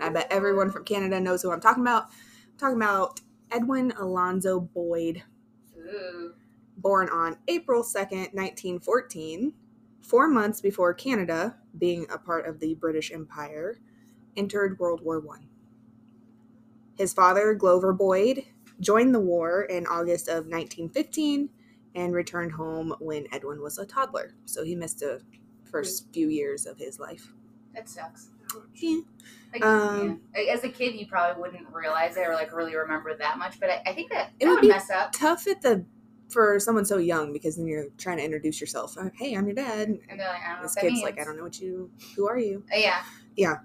I 0.01 0.09
bet 0.09 0.25
everyone 0.31 0.71
from 0.71 0.83
Canada 0.83 1.19
knows 1.19 1.43
who 1.43 1.51
I'm 1.51 1.59
talking 1.61 1.83
about. 1.83 2.05
I'm 2.05 2.57
talking 2.57 2.77
about 2.77 3.21
Edwin 3.51 3.93
Alonzo 3.99 4.59
Boyd, 4.59 5.21
Ooh. 5.77 6.33
born 6.75 7.07
on 7.09 7.37
April 7.47 7.83
2nd, 7.83 8.33
1914, 8.33 9.53
four 10.01 10.27
months 10.27 10.59
before 10.59 10.91
Canada, 10.95 11.55
being 11.77 12.07
a 12.11 12.17
part 12.17 12.47
of 12.47 12.59
the 12.59 12.73
British 12.73 13.11
Empire, 13.11 13.79
entered 14.35 14.79
World 14.79 15.01
War 15.03 15.23
I. 15.31 15.41
His 16.97 17.13
father, 17.13 17.53
Glover 17.53 17.93
Boyd, 17.93 18.43
joined 18.79 19.13
the 19.15 19.19
war 19.19 19.63
in 19.63 19.85
August 19.87 20.27
of 20.27 20.45
1915 20.47 21.49
and 21.95 22.13
returned 22.13 22.51
home 22.51 22.93
when 22.99 23.25
Edwin 23.31 23.61
was 23.61 23.77
a 23.77 23.85
toddler. 23.85 24.33
So 24.45 24.63
he 24.63 24.75
missed 24.75 24.99
the 24.99 25.21
first 25.63 26.07
few 26.13 26.29
years 26.29 26.65
of 26.65 26.77
his 26.77 26.99
life. 26.99 27.31
That 27.73 27.89
sucks. 27.89 28.29
Yeah. 28.75 28.99
Like, 29.53 29.65
Um, 29.65 30.21
yeah. 30.35 30.53
As 30.53 30.63
a 30.63 30.69
kid, 30.69 30.95
you 30.95 31.07
probably 31.07 31.41
wouldn't 31.41 31.67
realize 31.73 32.15
it 32.17 32.21
or 32.27 32.33
like 32.33 32.53
really 32.53 32.75
remember 32.75 33.15
that 33.17 33.37
much. 33.37 33.59
But 33.59 33.69
I, 33.69 33.81
I 33.87 33.93
think 33.93 34.11
that 34.11 34.31
It 34.39 34.45
would 34.47 34.53
would 34.55 34.61
be- 34.61 34.67
mess 34.69 34.89
up. 34.89 35.11
Tough 35.11 35.47
at 35.47 35.61
the 35.61 35.85
for 36.29 36.59
someone 36.59 36.83
so 36.83 36.97
young 36.97 37.31
because 37.31 37.55
then 37.55 37.65
you're 37.67 37.85
trying 37.97 38.17
to 38.17 38.23
introduce 38.23 38.59
yourself. 38.59 38.97
Uh, 38.97 39.09
Hey, 39.17 39.33
I'm 39.35 39.45
your 39.47 39.55
dad. 39.55 39.87
And 40.09 40.19
they're 40.19 40.27
like, 40.27 40.41
I 40.43 40.49
don't 40.49 40.57
know 40.57 40.63
This 40.63 40.75
what 40.75 40.81
that 40.83 40.89
kid's 40.89 41.01
like, 41.01 41.19
I 41.19 41.23
don't 41.23 41.37
know 41.37 41.43
what 41.43 41.59
you. 41.59 41.89
Who 42.15 42.27
are 42.27 42.37
you? 42.37 42.63
Uh, 42.73 42.77
yeah. 42.77 43.01
Yeah. 43.37 43.55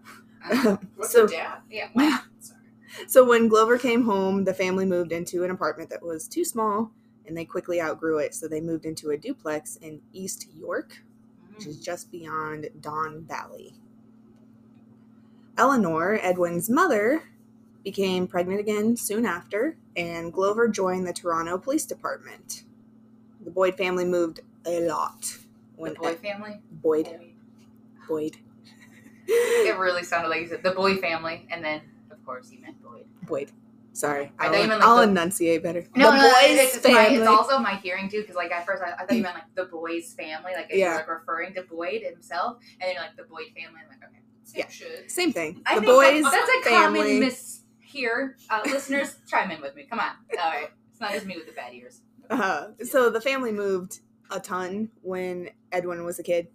Uh, 0.48 0.76
What's 0.96 1.12
so 1.12 1.24
a 1.24 1.28
dad? 1.28 1.58
yeah. 1.70 1.88
Wow. 1.94 2.20
Sorry. 2.38 2.60
So 3.06 3.24
when 3.24 3.48
Glover 3.48 3.78
came 3.78 4.04
home, 4.04 4.44
the 4.44 4.54
family 4.54 4.84
moved 4.84 5.12
into 5.12 5.44
an 5.44 5.50
apartment 5.50 5.90
that 5.90 6.02
was 6.02 6.28
too 6.28 6.44
small 6.44 6.90
and 7.26 7.36
they 7.36 7.44
quickly 7.44 7.80
outgrew 7.80 8.18
it. 8.18 8.34
So 8.34 8.48
they 8.48 8.60
moved 8.60 8.84
into 8.84 9.10
a 9.10 9.16
duplex 9.16 9.76
in 9.76 10.00
East 10.12 10.48
York, 10.54 11.02
which 11.54 11.66
is 11.66 11.78
mm. 11.78 11.84
just 11.84 12.10
beyond 12.10 12.68
Don 12.80 13.24
Valley. 13.24 13.74
Eleanor, 15.56 16.18
Edwin's 16.22 16.70
mother, 16.70 17.24
became 17.84 18.26
pregnant 18.26 18.60
again 18.60 18.96
soon 18.96 19.26
after, 19.26 19.76
and 19.96 20.32
Glover 20.32 20.68
joined 20.68 21.06
the 21.06 21.12
Toronto 21.12 21.58
Police 21.58 21.84
Department. 21.84 22.64
The 23.44 23.50
Boyd 23.50 23.76
family 23.76 24.04
moved 24.04 24.40
a 24.64 24.80
lot. 24.80 25.20
The 25.22 25.82
When 25.82 25.94
boy 25.94 26.10
Ed- 26.10 26.18
family. 26.20 26.60
Boyd, 26.70 27.08
Boyd, 28.08 28.36
It 29.26 29.78
really 29.78 30.04
sounded 30.04 30.28
like 30.28 30.42
you 30.42 30.48
said 30.48 30.62
the 30.62 30.72
Boyd 30.72 31.00
family, 31.00 31.46
and 31.50 31.64
then 31.64 31.80
of 32.22 32.26
course 32.26 32.52
you 32.52 32.60
meant 32.60 32.80
Boyd. 32.82 33.04
Boyd. 33.26 33.50
Sorry, 33.94 34.32
I 34.38 34.46
I'll, 34.46 34.52
thought 34.52 34.62
you 34.62 34.68
meant 34.68 34.80
like 34.80 34.88
I'll 34.88 34.96
the- 34.98 35.02
enunciate 35.02 35.62
better. 35.62 35.84
No, 35.96 36.12
the 36.12 36.16
no, 36.16 36.22
boys' 36.22 36.34
it's, 36.58 36.76
it's, 36.76 36.88
my, 36.88 36.94
family. 37.04 37.18
it's 37.18 37.28
also 37.28 37.58
my 37.58 37.74
hearing 37.76 38.08
too, 38.08 38.22
because 38.22 38.36
like 38.36 38.50
at 38.50 38.64
first 38.64 38.82
I, 38.82 38.92
I 38.92 39.04
thought 39.04 39.16
you 39.16 39.22
meant 39.22 39.34
like 39.34 39.54
the 39.54 39.64
boy's 39.66 40.14
family, 40.14 40.52
like 40.54 40.68
if 40.70 40.78
Yeah. 40.78 40.94
like 40.94 41.08
referring 41.08 41.52
to 41.54 41.62
Boyd 41.64 42.02
himself, 42.02 42.56
and 42.80 42.88
then 42.88 42.94
you're 42.94 43.02
like 43.02 43.16
the 43.16 43.24
Boyd 43.24 43.46
family. 43.54 43.80
I'm 43.82 43.88
like, 43.88 43.98
okay. 44.08 44.20
Yeah. 44.54 44.68
Should. 44.68 45.10
Same 45.10 45.32
thing. 45.32 45.60
I 45.66 45.74
the 45.78 45.82
boys' 45.86 46.22
that's, 46.22 46.34
that's 46.36 46.66
a 46.66 46.70
family. 46.70 47.00
common 47.00 47.20
miss 47.20 47.60
here. 47.80 48.36
Uh, 48.48 48.60
listeners, 48.64 49.16
chime 49.26 49.50
in 49.50 49.60
with 49.60 49.74
me. 49.74 49.84
Come 49.90 49.98
on. 49.98 50.12
All 50.40 50.50
right, 50.50 50.68
it's 50.90 51.00
not 51.00 51.12
just 51.12 51.26
me 51.26 51.36
with 51.36 51.46
the 51.46 51.52
bad 51.52 51.74
ears. 51.74 52.00
Uh, 52.30 52.68
so 52.84 53.10
the 53.10 53.20
family 53.20 53.52
moved 53.52 54.00
a 54.30 54.40
ton 54.40 54.88
when 55.02 55.50
Edwin 55.70 56.02
was 56.04 56.18
a 56.18 56.22
kid. 56.22 56.48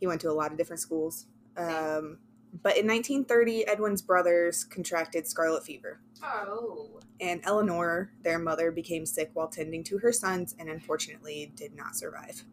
He 0.00 0.06
went 0.06 0.20
to 0.20 0.30
a 0.30 0.32
lot 0.34 0.52
of 0.52 0.58
different 0.58 0.80
schools. 0.80 1.26
Um, 1.56 2.18
but 2.62 2.76
in 2.76 2.86
1930, 2.86 3.66
Edwin's 3.66 4.02
brothers 4.02 4.64
contracted 4.64 5.26
scarlet 5.26 5.64
fever, 5.64 6.00
Oh. 6.22 7.00
and 7.20 7.40
Eleanor, 7.44 8.12
their 8.22 8.38
mother, 8.38 8.70
became 8.70 9.04
sick 9.06 9.30
while 9.34 9.48
tending 9.48 9.84
to 9.84 9.98
her 9.98 10.12
sons 10.12 10.54
and 10.58 10.68
unfortunately 10.68 11.52
did 11.54 11.74
not 11.74 11.96
survive. 11.96 12.44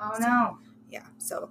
Oh 0.00 0.16
no. 0.20 0.58
Yeah, 0.90 1.06
so 1.18 1.50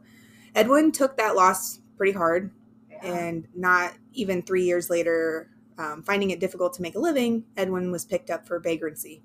Edwin 0.55 0.91
took 0.91 1.17
that 1.17 1.35
loss 1.35 1.79
pretty 1.97 2.13
hard, 2.13 2.51
Yeah. 2.89 3.05
and 3.05 3.47
not 3.55 3.93
even 4.13 4.41
three 4.41 4.63
years 4.63 4.89
later, 4.89 5.49
um, 5.77 6.01
finding 6.03 6.31
it 6.31 6.39
difficult 6.39 6.73
to 6.73 6.81
make 6.81 6.95
a 6.95 6.99
living, 6.99 7.45
Edwin 7.55 7.91
was 7.91 8.05
picked 8.05 8.29
up 8.31 8.47
for 8.47 8.59
vagrancy 8.59 9.21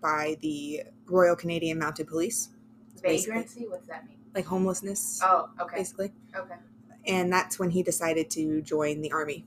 by 0.00 0.38
the 0.40 0.82
Royal 1.06 1.36
Canadian 1.36 1.78
Mounted 1.78 2.06
Police, 2.06 2.48
Vagrancy. 3.02 3.66
What's 3.68 3.86
that 3.88 4.06
mean? 4.08 4.16
like 4.34 4.44
homelessness, 4.46 5.20
Oh, 5.22 5.50
okay. 5.60 5.78
basically. 5.78 6.12
Okay. 6.34 6.54
And 7.06 7.32
that's 7.32 7.58
when 7.58 7.70
he 7.70 7.82
decided 7.82 8.30
to 8.30 8.62
join 8.62 9.00
the 9.00 9.12
army. 9.12 9.44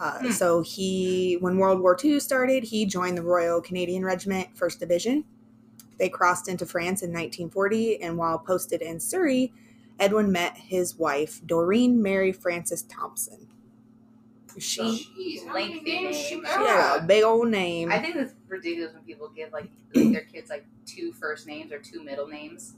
Uh, 0.00 0.18
Hmm. 0.18 0.30
So 0.30 0.62
he, 0.62 1.36
when 1.40 1.58
World 1.58 1.80
War 1.80 1.96
II 2.02 2.18
started, 2.20 2.64
he 2.64 2.86
joined 2.86 3.16
the 3.16 3.22
Royal 3.22 3.60
Canadian 3.60 4.04
Regiment, 4.04 4.48
First 4.56 4.80
Division. 4.80 5.24
They 5.98 6.08
crossed 6.08 6.48
into 6.48 6.66
France 6.66 7.02
in 7.02 7.10
1940, 7.10 8.02
and 8.02 8.16
while 8.18 8.38
posted 8.38 8.82
in 8.82 8.98
Surrey, 8.98 9.52
Edwin 10.00 10.32
met 10.32 10.56
his 10.56 10.96
wife, 10.98 11.40
Doreen 11.46 12.02
Mary 12.02 12.32
Frances 12.32 12.82
Thompson. 12.82 13.46
She, 14.58 14.80
Jeez, 14.82 15.46
how 15.46 15.54
many 15.54 15.74
Lengthy 15.74 15.92
names 16.02 16.16
she 16.16 16.34
name. 16.34 16.44
she 16.44 16.50
had 16.50 16.98
a 16.98 17.06
big 17.06 17.24
old 17.24 17.48
name. 17.48 17.90
I 17.90 17.98
think 18.00 18.16
it's 18.16 18.34
ridiculous 18.48 18.92
when 18.92 19.02
people 19.04 19.28
give 19.34 19.50
like 19.52 19.70
their 19.94 20.22
kids 20.22 20.50
like 20.50 20.66
two 20.84 21.12
first 21.12 21.46
names 21.46 21.72
or 21.72 21.78
two 21.78 22.02
middle 22.02 22.26
names. 22.26 22.74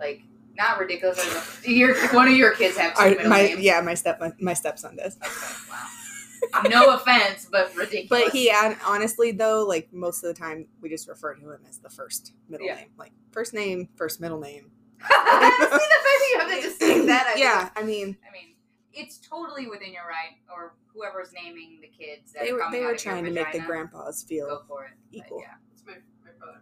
Like 0.00 0.22
not 0.56 0.78
ridiculous. 0.78 1.18
Like, 1.18 1.68
your 1.68 1.94
one 2.14 2.28
of 2.28 2.34
your 2.36 2.52
kids 2.52 2.76
have 2.76 2.94
two 2.94 3.02
I- 3.02 3.08
middle 3.10 3.28
my 3.28 3.42
names. 3.42 3.60
yeah, 3.60 3.80
my 3.80 3.94
step 3.94 4.20
my 4.40 4.54
stepson 4.54 4.96
does. 4.96 5.16
Okay, 5.16 6.70
wow. 6.72 6.84
no 6.86 6.90
offense, 6.94 7.48
but 7.50 7.74
ridiculous. 7.74 8.24
But 8.24 8.32
he 8.32 8.52
honestly 8.86 9.32
though, 9.32 9.64
like 9.64 9.92
most 9.92 10.22
of 10.22 10.34
the 10.34 10.38
time, 10.38 10.66
we 10.80 10.88
just 10.88 11.08
refer 11.08 11.34
to 11.34 11.40
him 11.40 11.60
as 11.68 11.78
the 11.78 11.90
first 11.90 12.32
middle 12.48 12.66
Yeah. 12.66 12.76
name, 12.76 12.88
like 12.98 13.12
first 13.32 13.54
name, 13.54 13.88
first 13.96 14.20
middle 14.20 14.40
name. 14.40 14.70
See 15.00 15.08
the 15.08 15.16
fact 15.16 15.68
that 15.68 16.28
you 16.32 16.38
have 16.40 16.48
to 16.50 16.62
just 16.62 16.78
say 16.80 17.06
that. 17.06 17.34
I 17.36 17.38
yeah, 17.38 17.68
I 17.76 17.82
mean, 17.82 18.16
I 18.26 18.32
mean, 18.32 18.54
it's 18.92 19.18
totally 19.18 19.66
within 19.66 19.92
your 19.92 20.04
right, 20.04 20.38
or 20.54 20.74
whoever's 20.86 21.30
naming 21.34 21.80
the 21.82 21.88
kids. 21.88 22.32
That 22.32 22.44
they 22.44 22.52
were 22.52 22.62
they 22.70 22.80
were 22.84 22.96
trying 22.96 23.24
to 23.24 23.30
make 23.30 23.52
the 23.52 23.58
grandpas 23.60 24.22
feel 24.22 24.46
Go 24.46 24.62
for 24.68 24.84
it. 24.84 24.92
But 25.12 25.18
equal. 25.18 25.40
yeah. 25.42 25.54
It's 25.72 25.82
my, 25.84 25.94
my 26.24 26.30
brother 26.38 26.60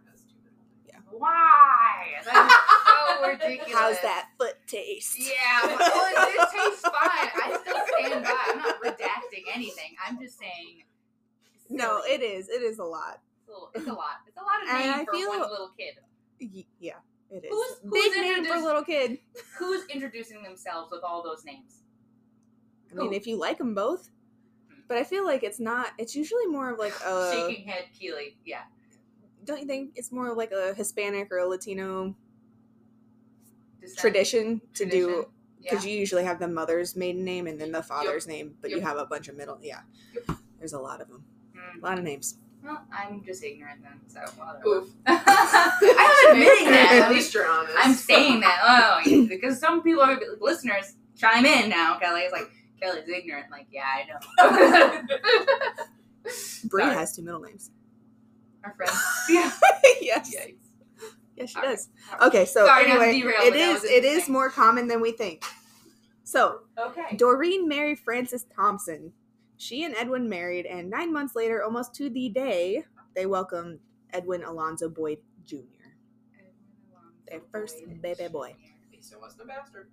has 1.21 2.25
two 2.25 2.31
middle 2.31 2.33
names. 2.33 2.33
Why? 2.33 2.33
That's 2.33 2.53
so 2.87 3.27
ridiculous. 3.27 3.73
How's 3.79 4.01
that 4.01 4.29
foot 4.39 4.55
taste? 4.67 5.17
Yeah, 5.19 5.65
well, 5.67 5.77
it, 5.77 6.35
it 6.35 6.49
tastes 6.51 6.81
fine. 6.81 6.93
I 6.93 7.59
still 7.61 7.77
stand 8.09 8.23
by. 8.23 8.37
I'm 8.47 8.57
not 8.59 8.81
redacting 8.81 9.43
anything. 9.53 9.95
I'm 10.05 10.19
just 10.19 10.37
saying. 10.39 10.83
No, 11.69 12.01
it 12.07 12.21
is. 12.21 12.49
It 12.49 12.61
is 12.61 12.79
a 12.79 12.83
lot. 12.83 13.19
It's 13.41 13.49
a, 13.49 13.51
little, 13.51 13.69
it's 13.75 13.87
a 13.87 13.93
lot. 13.93 14.15
It's 14.27 14.37
a 14.37 14.41
lot 14.41 14.63
of 14.63 14.69
And 14.69 14.91
name 14.91 14.99
I 15.01 15.05
for 15.05 15.13
feel- 15.17 15.29
one 15.29 15.49
little 15.49 15.71
kid. 15.77 15.95
Y- 16.41 16.65
Yeah, 16.79 16.93
it 17.31 17.45
is. 17.45 17.49
Who's- 17.49 17.79
who's 17.83 17.91
Big 17.91 18.21
name 18.21 18.45
for 18.45 18.59
little 18.59 18.83
kid. 18.83 19.17
Who's 19.57 19.85
introducing 19.87 20.43
themselves 20.43 20.91
with 20.91 21.03
all 21.03 21.23
those 21.23 21.43
names? 21.45 21.79
I 22.91 22.95
mean, 22.95 23.13
if 23.13 23.25
you 23.25 23.37
like 23.37 23.57
them 23.57 23.73
both, 23.73 24.09
hmm. 24.69 24.81
but 24.87 24.97
I 24.97 25.03
feel 25.03 25.25
like 25.25 25.41
it's 25.43 25.59
not. 25.59 25.91
It's 25.97 26.15
usually 26.15 26.45
more 26.47 26.71
of 26.71 26.77
like 26.79 26.93
a. 27.05 27.31
Shaking 27.33 27.65
head, 27.67 27.85
Keely. 27.97 28.37
Yeah. 28.45 28.61
Don't 29.45 29.59
you 29.59 29.67
think 29.67 29.91
it's 29.95 30.11
more 30.11 30.31
of 30.31 30.37
like 30.37 30.51
a 30.51 30.73
Hispanic 30.73 31.31
or 31.31 31.37
a 31.39 31.45
Latino 31.47 32.15
Descent, 33.81 33.99
tradition 33.99 34.61
to 34.75 34.85
do? 34.85 35.27
Because 35.61 35.85
Yeah. 35.85 35.91
you 35.91 35.97
usually 35.99 36.23
have 36.25 36.39
the 36.39 36.47
mother's 36.47 36.95
maiden 36.95 37.23
name 37.23 37.47
and 37.47 37.59
then 37.59 37.71
the 37.71 37.81
father's 37.83 38.27
name, 38.27 38.55
but 38.61 38.69
you 38.71 38.81
have 38.81 38.97
a 38.97 39.05
bunch 39.05 39.27
of 39.29 39.35
middle. 39.37 39.57
Yeah, 39.61 39.81
there's 40.59 40.73
a 40.73 40.79
lot 40.79 40.99
of 41.01 41.07
them. 41.07 41.23
Mm. 41.55 41.81
A 41.81 41.85
lot 41.85 41.97
of 41.97 42.03
names. 42.03 42.37
Well, 42.63 42.81
I'm 42.93 43.21
just 43.25 43.43
ignorant 43.43 43.81
then, 43.83 43.99
so 44.07 44.19
whatever. 44.41 44.65
Oof. 44.67 44.89
I'm 45.05 46.31
admitting 46.31 46.69
that. 46.71 46.89
At 46.93 47.01
At 47.03 47.09
least 47.09 47.23
least 47.23 47.33
you're 47.33 47.49
honest. 47.49 47.73
I'm 47.77 47.93
saying 47.93 48.39
that. 48.39 48.59
Oh, 49.05 49.25
because 49.27 49.59
some 49.59 49.83
people 49.83 50.01
are 50.01 50.17
listeners 50.39 50.95
chime 51.17 51.45
in 51.45 51.69
now. 51.69 51.97
Kelly's 51.99 52.31
like 52.31 52.49
Kelly's 52.81 53.07
ignorant. 53.09 53.47
Like, 53.51 53.67
yeah, 53.71 53.83
I 53.93 54.05
know. 54.07 55.01
Brie 56.69 56.83
Sorry. 56.83 56.93
has 56.95 57.13
two 57.15 57.21
middle 57.21 57.41
names. 57.41 57.69
Our 58.63 58.73
friend. 58.75 58.91
Yeah. 59.29 59.51
yes. 60.01 60.35
Yikes. 60.35 60.57
Yes, 61.35 61.49
she 61.49 61.55
All 61.55 61.63
right. 61.63 61.69
does. 61.71 61.89
Okay, 62.21 62.45
so 62.45 62.65
Sorry 62.65 62.87
not 62.87 62.97
to 62.99 63.01
anyway, 63.05 63.19
derail, 63.21 63.41
it 63.41 63.51
but 63.51 63.57
that 63.57 63.75
is 63.75 63.81
was 63.81 63.91
it 63.91 64.03
is 64.05 64.29
more 64.29 64.49
common 64.49 64.87
than 64.87 65.01
we 65.01 65.11
think. 65.11 65.43
So 66.23 66.59
Okay. 66.77 67.15
Doreen 67.17 67.67
Mary 67.67 67.95
Frances 67.95 68.45
Thompson. 68.55 69.11
She 69.57 69.83
and 69.83 69.95
Edwin 69.95 70.27
married, 70.29 70.65
and 70.65 70.89
nine 70.89 71.11
months 71.13 71.35
later, 71.35 71.63
almost 71.63 71.95
to 71.95 72.09
the 72.09 72.29
day, 72.29 72.83
they 73.15 73.25
welcomed 73.25 73.79
Edwin 74.11 74.43
Alonzo 74.43 74.89
Boyd 74.89 75.19
Jr. 75.45 75.57
Their 77.29 77.41
first 77.51 77.77
baby 78.01 78.27
boy. 78.27 78.49
At 78.49 78.91
least 78.91 79.13
I 79.15 79.19
wasn't 79.19 79.43
a 79.43 79.45
bastard. 79.45 79.89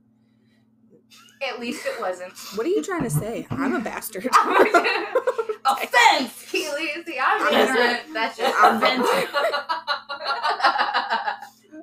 At 1.47 1.59
least 1.61 1.87
it 1.87 1.99
wasn't. 2.01 2.33
What 2.57 2.67
are 2.67 2.71
you 2.71 2.83
trying 2.83 3.03
to 3.05 3.11
say? 3.11 3.47
I'm 3.51 3.75
a 3.75 3.81
bastard. 3.81 4.27
Offense, 5.67 6.47
Keely. 6.51 6.91
See, 7.07 7.19
I'm 7.23 7.43
I'm 7.47 7.69
ignorant. 7.69 8.01
That's 8.15 8.37
just 8.39 8.55
I'm- 8.63 8.77
offensive. 8.77 9.31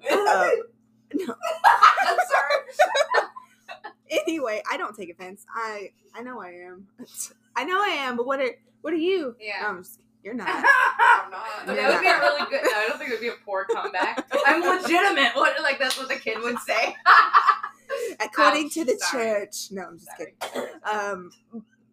Uh, 0.09 0.49
I'm 1.09 2.17
sorry. 2.29 3.27
anyway, 4.27 4.61
I 4.69 4.77
don't 4.77 4.95
take 4.95 5.09
offense. 5.09 5.45
I 5.53 5.91
I 6.13 6.21
know 6.21 6.39
I 6.41 6.49
am. 6.49 6.87
I 7.55 7.63
know 7.63 7.81
I 7.81 7.87
am, 7.87 8.15
but 8.17 8.25
what 8.25 8.39
are 8.39 8.51
what 8.81 8.93
are 8.93 8.97
you? 8.97 9.35
Yeah. 9.39 9.67
Um, 9.67 9.83
you're 10.23 10.33
not. 10.33 10.47
I'm 10.49 11.31
not. 11.31 11.65
that 11.65 11.93
would 11.93 12.01
be 12.01 12.07
a 12.07 12.19
really 12.19 12.49
good. 12.49 12.61
No, 12.63 12.77
I 12.77 12.85
don't 12.87 12.97
think 12.97 13.09
it 13.09 13.13
would 13.13 13.21
be 13.21 13.29
a 13.29 13.35
poor 13.45 13.65
comeback. 13.65 14.27
I'm 14.45 14.61
legitimate. 14.61 15.35
What, 15.35 15.61
like 15.61 15.79
that's 15.79 15.97
what 15.97 16.09
the 16.09 16.15
kid 16.15 16.41
would 16.41 16.59
say. 16.59 16.95
According 18.19 18.65
Ouch, 18.67 18.73
to 18.73 18.85
the 18.85 18.97
sorry. 18.99 19.23
church. 19.25 19.71
No, 19.71 19.83
I'm 19.83 19.97
just 19.97 20.09
Sorry. 20.17 20.33
kidding. 20.39 20.69
Um, 20.91 21.31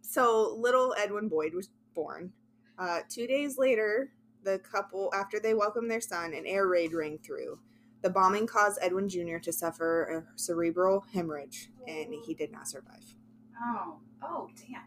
so 0.00 0.56
little 0.58 0.94
Edwin 0.98 1.28
Boyd 1.28 1.54
was 1.54 1.68
born. 1.94 2.32
Uh, 2.78 3.00
two 3.08 3.26
days 3.26 3.58
later, 3.58 4.12
the 4.42 4.58
couple, 4.58 5.12
after 5.14 5.40
they 5.40 5.54
welcomed 5.54 5.90
their 5.90 6.00
son, 6.00 6.34
an 6.34 6.44
air 6.46 6.66
raid 6.66 6.92
rang 6.92 7.18
through. 7.18 7.58
The 8.02 8.10
bombing 8.10 8.46
caused 8.46 8.78
Edwin 8.82 9.08
Jr. 9.08 9.38
to 9.38 9.52
suffer 9.52 10.26
a 10.34 10.38
cerebral 10.38 11.04
hemorrhage, 11.14 11.70
and 11.88 12.12
he 12.26 12.34
did 12.34 12.52
not 12.52 12.68
survive. 12.68 13.14
Oh, 13.62 13.98
oh, 14.22 14.50
damn. 14.56 14.82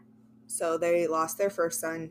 So 0.46 0.78
they 0.78 1.06
lost 1.08 1.36
their 1.36 1.50
first 1.50 1.80
son. 1.80 2.10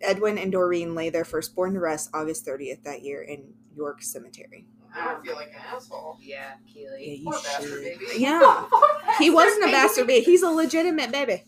Edwin 0.00 0.36
and 0.38 0.50
Doreen 0.50 0.94
lay 0.94 1.08
their 1.08 1.24
firstborn 1.24 1.74
to 1.74 1.80
rest 1.80 2.10
August 2.12 2.44
30th 2.46 2.82
that 2.82 3.02
year 3.02 3.22
in 3.22 3.54
York 3.74 4.02
Cemetery. 4.02 4.66
I 4.94 5.04
don't 5.12 5.24
feel 5.24 5.34
like 5.36 5.48
an 5.48 5.60
asshole. 5.74 6.18
Yeah, 6.20 6.52
Yeah, 6.66 6.72
Keely. 6.72 7.16
you 7.16 7.24
Poor 7.30 7.40
bastard 7.42 7.82
baby. 7.82 8.04
Yeah. 8.16 8.66
Poor 8.70 8.88
He 9.18 9.30
wasn't 9.30 9.64
a 9.64 9.72
bastard 9.72 10.06
baby. 10.06 10.24
He's 10.24 10.42
a 10.42 10.50
legitimate 10.50 11.10
baby. 11.12 11.42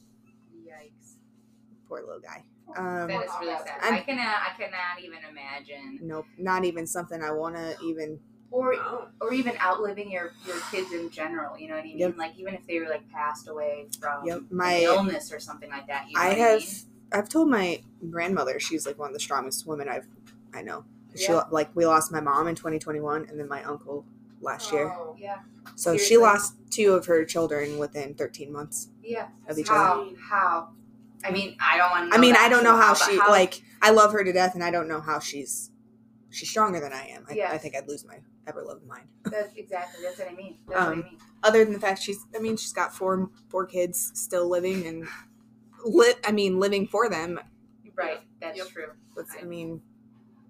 Yikes. 0.67 1.15
Poor 1.89 2.01
little 2.01 2.21
guy. 2.21 2.45
Um, 2.77 3.09
That 3.09 3.25
is 3.25 3.31
really 3.41 3.55
sad. 3.57 3.69
I'm- 3.83 3.95
I 3.95 4.01
cannot. 4.01 4.25
I 4.27 4.51
cannot 4.59 5.01
even 5.03 5.19
imagine. 5.31 6.01
Nope, 6.03 6.27
not 6.39 6.65
even 6.65 6.87
something 6.87 7.23
I 7.23 7.31
want 7.31 7.55
to 7.57 7.77
even. 7.85 8.19
Or 8.51 8.75
or 9.21 9.33
even 9.33 9.57
outliving 9.61 10.11
your 10.11 10.33
your 10.47 10.57
kids 10.71 10.93
in 10.93 11.11
general. 11.11 11.59
You 11.59 11.69
know 11.69 11.75
what 11.75 11.81
I 11.81 11.85
mean? 11.89 11.99
Yep. 11.99 12.17
Like 12.17 12.37
even 12.39 12.55
if 12.55 12.67
they 12.67 12.79
were 12.81 12.89
like 12.89 13.09
passed 13.11 13.49
away 13.49 13.87
from 14.01 14.25
Yep, 14.27 14.41
my- 14.51 14.81
illness 14.83 15.33
or 15.33 15.39
something 15.41 15.71
like 15.71 15.87
that. 15.89 16.07
You 16.09 16.15
know 16.17 16.21
I 16.23 16.29
what 16.29 16.37
have. 16.39 16.61
mean? 16.61 16.69
I've 17.13 17.29
told 17.29 17.49
my 17.49 17.81
grandmother 18.11 18.59
she's 18.61 18.85
like 18.87 18.99
one 18.99 19.09
of 19.09 19.15
the 19.15 19.21
strongest 19.21 19.67
women 19.67 19.89
I've. 19.89 20.07
I 20.55 20.63
know. 20.63 20.85
She 21.17 21.33
Yeah. 21.33 21.43
like 21.51 21.75
we 21.75 21.87
lost 21.87 22.13
my 22.13 22.21
mom 22.21 22.47
in 22.49 22.55
2021, 22.55 23.27
and 23.29 23.39
then 23.41 23.49
my 23.49 23.63
uncle 23.65 24.05
last 24.41 24.73
year. 24.73 24.93
Oh, 24.97 25.17
Yeah. 25.19 25.39
So 25.75 25.97
she 25.97 26.17
lost 26.17 26.55
two 26.71 26.93
of 26.93 27.07
her 27.07 27.25
children 27.25 27.79
within 27.79 28.15
13 28.15 28.53
months 28.53 28.89
Yeah. 29.03 29.29
of 29.49 29.59
each 29.59 29.69
How? 29.69 30.03
other. 30.03 30.17
How? 30.31 30.69
I 31.25 31.31
mean, 31.31 31.57
I 31.61 31.77
don't 31.79 31.91
want. 31.91 32.15
I 32.15 32.19
mean, 32.19 32.37
I 32.37 32.49
don't 32.49 32.63
know 32.65 32.77
how 32.77 32.93
but 32.95 32.99
she 33.11 33.17
like. 33.19 33.63
I 33.83 33.91
love 33.91 34.13
her 34.13 34.23
to 34.25 34.33
death, 34.33 34.55
and 34.55 34.63
I 34.65 34.71
don't 34.71 34.89
know 34.89 35.01
how 35.01 35.19
she's. 35.19 35.71
She's 36.31 36.51
stronger 36.51 36.81
than 36.81 36.93
I 36.93 37.07
am. 37.09 37.25
I, 37.31 37.55
I 37.55 37.59
think 37.59 37.75
I'd 37.77 37.89
lose 37.89 38.05
my 38.05 38.19
ever 38.47 38.63
loved 38.63 38.87
mind. 38.87 39.07
That's 39.25 39.55
exactly. 39.57 40.05
That's 40.05 40.19
what 40.19 40.29
I 40.31 40.35
mean. 40.35 40.59
That's 40.69 40.81
Um, 40.81 40.87
what 40.87 40.93
I 41.07 41.11
mean. 41.11 41.19
Other 41.43 41.65
than 41.65 41.73
the 41.73 41.81
fact 41.81 42.03
she's, 42.03 42.19
I 42.35 42.41
mean, 42.41 42.57
she's 42.57 42.73
got 42.73 42.95
four 42.95 43.31
four 43.49 43.65
kids 43.65 44.11
still 44.15 44.49
living 44.49 44.87
and 44.87 45.07
lit. 45.85 46.19
I 46.27 46.33
mean, 46.33 46.59
living 46.61 46.87
for 46.89 47.09
them. 47.09 47.41
Right. 47.95 48.21
That's 48.41 48.59
Yep. 48.59 48.69
true. 48.69 48.87
What's, 49.15 49.35
I 49.41 49.45
mean, 49.45 49.81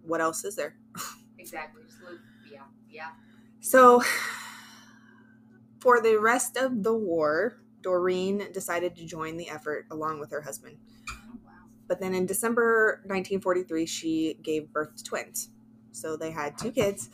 what 0.07 0.21
else 0.21 0.45
is 0.45 0.57
there? 0.57 0.77
Exactly. 1.39 1.83
Live. 2.05 2.19
Yeah. 2.51 2.63
Yeah. 2.91 3.11
So, 3.61 4.03
for 5.81 6.01
the 6.01 6.19
rest 6.19 6.57
of 6.57 6.83
the 6.83 6.95
war, 6.95 7.61
Doreen 7.83 8.51
decided 8.53 8.97
to 8.97 9.05
join 9.05 9.37
the 9.37 9.49
effort 9.49 9.87
along 9.91 10.19
with 10.19 10.31
her 10.33 10.41
husband. 10.41 10.79
Oh, 11.09 11.39
wow. 11.45 11.53
But 11.87 12.01
then 12.01 12.15
in 12.15 12.27
December 12.27 13.01
1943, 13.05 13.87
she 13.87 14.39
gave 14.43 14.73
birth 14.73 14.97
to 14.97 15.05
twins. 15.05 15.51
So 15.93 16.17
they 16.17 16.31
had 16.31 16.59
two 16.59 16.73
kids. 16.73 17.11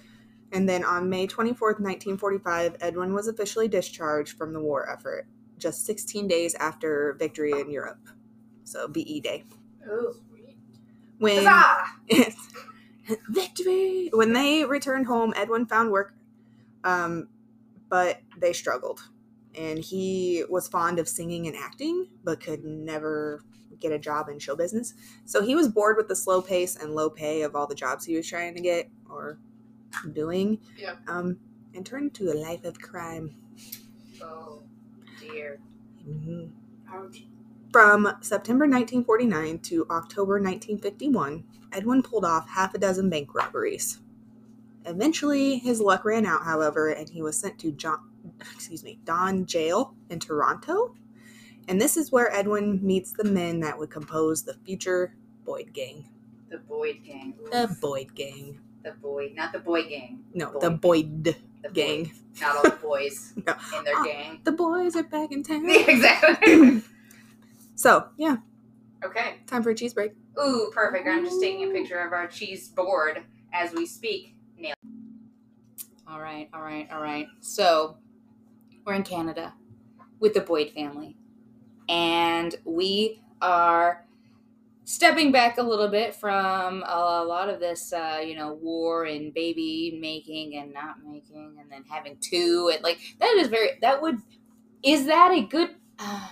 And 0.51 0.69
then 0.69 0.85
on 0.85 1.09
May 1.09 1.27
24th, 1.27 1.81
1945, 1.81 2.77
Edwin 2.81 3.15
was 3.15 3.29
officially 3.29 3.69
discharged 3.69 4.37
from 4.37 4.53
the 4.53 4.61
war 4.61 4.91
effort, 4.91 5.27
just 5.59 5.87
16 5.87 6.27
days 6.29 6.55
after 6.55 7.17
victory 7.19 7.53
in 7.53 7.71
Europe. 7.71 8.09
So 8.65 8.89
VE 8.89 9.21
Day. 9.21 9.45
Ooh. 9.87 10.15
Sweet. 10.31 10.57
When! 11.19 11.47
victory. 13.29 14.11
When 14.13 14.33
they 14.33 14.65
returned 14.65 15.07
home, 15.07 15.33
Edwin 15.37 15.67
found 15.67 15.91
work, 15.91 16.15
um, 16.85 17.29
but 17.89 18.21
they 18.39 18.53
struggled. 18.53 19.01
And 19.55 19.79
he 19.79 20.45
was 20.49 20.69
fond 20.69 20.99
of 20.99 21.09
singing 21.09 21.47
and 21.47 21.57
acting, 21.57 22.09
but 22.25 22.41
could 22.41 22.65
never 22.65 23.43
get 23.81 23.93
a 23.93 23.99
job 23.99 24.29
in 24.29 24.39
show 24.39 24.57
business. 24.57 24.95
So 25.25 25.43
he 25.43 25.55
was 25.55 25.69
bored 25.69 25.97
with 25.97 26.09
the 26.09 26.17
slow 26.17 26.41
pace 26.41 26.77
and 26.77 26.95
low 26.95 27.11
pay 27.11 27.43
of 27.43 27.55
all 27.57 27.67
the 27.67 27.75
jobs 27.75 28.05
he 28.05 28.17
was 28.17 28.27
trying 28.27 28.55
to 28.55 28.61
get 28.63 28.89
or 29.11 29.39
doing, 30.13 30.59
Yep. 30.79 30.99
um, 31.09 31.39
and 31.75 31.85
turned 31.85 32.15
to 32.15 32.31
a 32.33 32.35
life 32.35 32.65
of 32.65 32.81
crime. 32.81 33.35
Oh 34.23 34.63
dear. 35.21 35.59
Ouch. 36.91 37.25
From 37.73 38.07
September 38.21 38.65
1949 38.67 39.59
to 39.61 39.87
October 39.91 40.35
1951, 40.35 41.43
Edwin 41.73 42.03
pulled 42.03 42.25
off 42.25 42.47
half 42.49 42.75
a 42.75 42.79
dozen 42.79 43.09
bank 43.09 43.35
robberies. 43.35 44.01
Eventually, 44.85 45.59
his 45.59 45.81
luck 45.81 46.05
ran 46.05 46.27
out, 46.27 46.45
however, 46.45 46.91
and 46.91 47.09
he 47.09 47.23
was 47.23 47.39
sent 47.39 47.59
to 47.61 47.73
John, 47.73 48.01
excuse 48.41 48.85
me, 48.85 48.99
Don 49.05 49.47
Jail 49.47 49.95
in 50.11 50.19
Toronto. 50.19 50.95
And 51.69 51.81
this 51.81 51.97
is 51.97 52.13
where 52.13 52.31
Edwin 52.35 52.85
meets 52.85 53.13
the 53.13 53.25
men 53.25 53.61
that 53.61 53.79
would 53.79 53.91
compose 53.91 54.43
the 54.43 54.55
future 54.67 55.15
Boyd 55.47 55.73
Gang. 55.73 56.09
The 56.51 56.59
Boyd 56.59 56.99
gang. 57.07 57.35
The 57.51 57.75
Boyd 57.81 58.15
Gang. 58.15 58.61
The 58.85 58.91
Boyd, 59.01 59.33
not 59.35 59.53
the 59.53 59.61
boy 59.61 59.85
gang. 59.89 60.25
No, 60.35 60.51
Boyd. 60.51 60.61
the 60.61 60.71
Boyd 60.71 61.25
The 61.63 61.71
Gang. 61.73 62.03
Boyd. 62.05 62.13
Not 62.41 62.57
all 62.57 62.63
the 62.65 62.71
boys 62.83 63.33
No. 63.47 63.55
in 63.79 63.85
their 63.85 63.95
Oh. 63.97 64.05
gang. 64.05 64.41
The 64.45 64.53
boys 64.53 64.97
are 64.97 65.05
back 65.05 65.31
in 65.33 65.43
town. 65.43 65.65
exactly. 65.71 66.83
so, 67.75 68.09
yeah, 68.17 68.37
okay. 69.05 69.37
time 69.47 69.63
for 69.63 69.71
a 69.71 69.75
cheese 69.75 69.95
break. 69.95 70.13
Ooh, 70.43 70.71
perfect. 70.75 71.07
I'm 71.07 71.25
just 71.25 71.41
taking 71.41 71.69
a 71.69 71.73
picture 71.73 71.99
of 71.99 72.13
our 72.13 72.27
cheese 72.27 72.69
board 72.69 73.23
as 73.53 73.73
we 73.73 73.87
speak. 73.87 74.35
Nail. 74.57 74.75
All 76.09 76.21
right, 76.21 76.49
all 76.53 76.63
right, 76.63 76.89
all 76.91 77.03
right. 77.03 77.27
So, 77.41 77.97
we're 78.85 78.95
in 78.95 79.03
Canada 79.03 79.55
with 80.21 80.35
the 80.35 80.41
Boyd 80.41 80.71
family, 80.71 81.17
and 81.89 82.55
we 82.65 83.23
are 83.41 84.07
stepping 84.85 85.33
back 85.33 85.59
a 85.59 85.63
little 85.63 85.89
bit 85.89 86.15
from 86.15 86.83
a 86.87 87.25
lot 87.25 87.49
of 87.49 87.61
this, 87.61 87.93
uh, 87.93 88.21
you 88.25 88.35
know, 88.35 88.55
war 88.55 89.05
and 89.05 89.33
baby 89.33 89.99
making 90.01 90.57
and 90.57 90.73
not 90.73 90.97
making, 91.05 91.57
and 91.61 91.71
then 91.71 91.85
having 91.89 92.17
two, 92.21 92.71
and 92.73 92.83
like 92.83 92.99
that 93.21 93.37
is 93.39 93.49
very. 93.49 93.71
That 93.81 94.03
would 94.03 94.19
is 94.83 95.07
that 95.07 95.33
a 95.33 95.43
good? 95.43 95.71
Uh, 95.99 96.29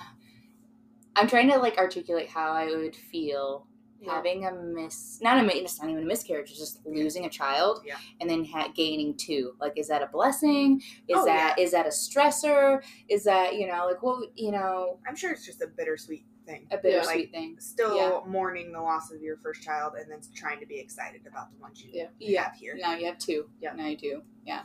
I'm 1.17 1.29
trying 1.29 1.51
to 1.51 1.59
like 1.59 1.77
articulate 1.79 2.29
how 2.29 2.53
I 2.53 2.67
would 2.67 2.95
feel 2.97 3.67
Yeah. 4.01 4.15
having 4.15 4.47
a 4.47 4.53
miss 4.53 5.21
not 5.21 5.39
a 5.39 5.43
mi- 5.43 5.55
it's 5.61 5.79
not 5.81 5.91
even 5.91 6.03
a 6.03 6.07
miscarriage 6.07 6.49
it's 6.51 6.59
just 6.59 6.81
losing 6.87 7.27
a 7.27 7.29
child 7.29 7.83
Yeah. 7.85 7.97
and 8.21 8.31
then 8.31 8.45
ha- 8.47 8.73
gaining 8.75 9.15
two 9.17 9.55
like 9.61 9.75
is 9.77 9.89
that 9.89 10.03
a 10.03 10.07
blessing 10.07 10.81
is 11.07 11.19
Oh, 11.19 11.25
that 11.27 11.59
is 11.59 11.73
that 11.73 11.85
a 11.87 11.91
stressor 11.91 12.83
is 13.11 13.25
that 13.25 13.57
you 13.57 13.67
know 13.67 13.85
like 13.87 14.03
what 14.03 14.31
you 14.39 14.53
know 14.53 14.99
I'm 15.07 15.17
sure 15.17 15.33
it's 15.33 15.45
just 15.45 15.61
a 15.61 15.67
bittersweet 15.67 16.25
thing. 16.47 16.67
a 16.71 16.79
bittersweet 16.79 17.31
thing 17.31 17.59
Still 17.61 17.95
Yeah. 17.97 18.21
mourning 18.27 18.73
the 18.73 18.81
loss 18.81 19.13
of 19.13 19.21
your 19.21 19.37
first 19.37 19.63
child 19.63 19.93
and 20.01 20.11
then 20.11 20.21
trying 20.35 20.61
to 20.61 20.67
be 20.67 20.79
excited 20.79 21.27
about 21.27 21.53
the 21.53 21.59
ones 21.61 21.85
you 21.85 21.91
Yeah. 21.93 22.09
Yeah. 22.19 22.45
have 22.45 22.55
here. 22.55 22.77
now 22.81 22.95
you 22.95 23.05
have 23.05 23.19
two 23.19 23.51
Yeah. 23.61 23.75
now 23.75 23.87
you 23.87 23.99
do 23.99 24.23
yeah 24.47 24.63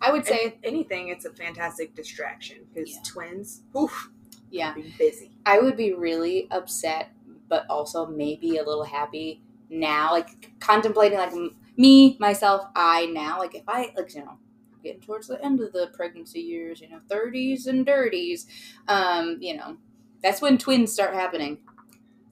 i 0.00 0.10
would 0.10 0.24
say 0.24 0.44
If 0.46 0.54
anything, 0.64 1.08
it's 1.08 1.26
a 1.26 1.32
fantastic 1.34 1.94
distraction 1.94 2.66
because 2.72 2.92
Yeah. 2.94 3.02
twins, 3.04 3.62
oof, 3.76 4.10
yeah 4.50 4.74
be 4.74 4.92
busy. 4.98 5.30
i 5.46 5.58
would 5.58 5.76
be 5.76 5.92
really 5.92 6.48
upset 6.50 7.10
but 7.48 7.66
also 7.68 8.06
maybe 8.06 8.58
a 8.58 8.64
little 8.64 8.84
happy 8.84 9.42
now 9.70 10.12
like 10.12 10.50
contemplating 10.60 11.18
like 11.18 11.32
me 11.76 12.16
myself 12.18 12.66
i 12.74 13.06
now 13.06 13.38
like 13.38 13.54
if 13.54 13.64
i 13.68 13.92
like 13.96 14.14
you 14.14 14.24
know 14.24 14.38
getting 14.82 15.00
towards 15.00 15.26
the 15.26 15.42
end 15.44 15.60
of 15.60 15.72
the 15.72 15.90
pregnancy 15.92 16.40
years 16.40 16.80
you 16.80 16.88
know 16.88 17.00
30s 17.10 17.66
and 17.66 17.84
dirties 17.84 18.46
um 18.86 19.36
you 19.40 19.56
know 19.56 19.76
that's 20.22 20.40
when 20.40 20.56
twins 20.56 20.92
start 20.92 21.14
happening 21.14 21.58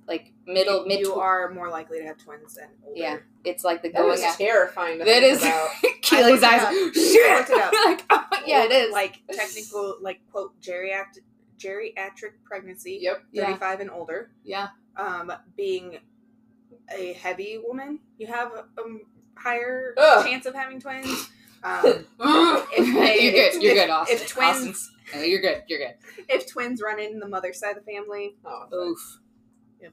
like 0.09 0.33
middle 0.47 0.83
you, 0.83 0.89
mid 0.89 1.01
you 1.01 1.15
are 1.15 1.51
more 1.53 1.69
likely 1.69 1.99
to 1.99 2.05
have 2.05 2.17
twins 2.19 2.55
than 2.55 2.69
older. 2.87 3.01
Yeah. 3.01 3.17
it's 3.45 3.65
like 3.65 3.83
the 3.83 3.89
That 3.89 3.99
going 3.99 4.11
was 4.11 4.23
at 4.23 4.39
terrifying 4.39 4.99
that 4.99 5.09
is 5.09 5.41
that 5.41 5.71
is. 5.83 5.91
Keely's 6.03 6.43
eyes 6.43 6.63
looked 6.73 6.97
it 6.97 7.03
up. 7.03 7.13
shit 7.13 7.31
I 7.31 7.37
looked 7.39 7.51
it 7.51 7.63
up. 7.63 7.73
like 7.85 8.05
oh, 8.11 8.43
yeah 8.47 8.65
it 8.65 8.73
is 8.73 8.93
Like 8.93 9.21
technical, 9.31 9.99
like 10.01 10.21
quote 10.31 10.61
geriatric 10.61 11.23
geriatric 11.59 12.35
pregnancy. 12.45 12.99
Yep. 13.03 13.23
Yeah. 13.33 13.47
35 13.47 13.81
and 13.81 13.91
older. 13.91 14.31
yeah 14.45 14.69
Um, 14.97 15.33
being 15.57 15.99
a 16.97 17.13
heavy 17.15 17.59
woman, 17.67 18.01
you 18.19 18.27
have 18.29 18.53
a 18.53 18.65
higher 19.37 19.95
Ugh. 19.97 20.25
chance 20.27 20.47
of 20.47 20.55
having 20.55 20.81
twins. 20.81 21.31
Um, 21.65 22.05
If 22.21 22.95
they- 22.95 23.19
you're 23.23 23.33
good 23.33 23.63
you're 23.63 23.75
good 23.75 23.91
Austin 23.91 24.17
if 24.19 24.29
twins- 24.29 24.57
Austin's- 24.69 24.93
you're 25.29 25.41
good 25.41 25.65
you're 25.67 25.79
good 25.81 25.95
if 26.29 26.47
twins 26.47 26.81
run 26.81 27.01
in 27.01 27.19
the 27.19 27.27
mother's 27.27 27.59
side 27.59 27.77
of 27.77 27.85
the 27.85 27.93
family, 27.93 28.37
Oh, 28.45 28.69
oof 28.93 29.19
Yep. 29.81 29.93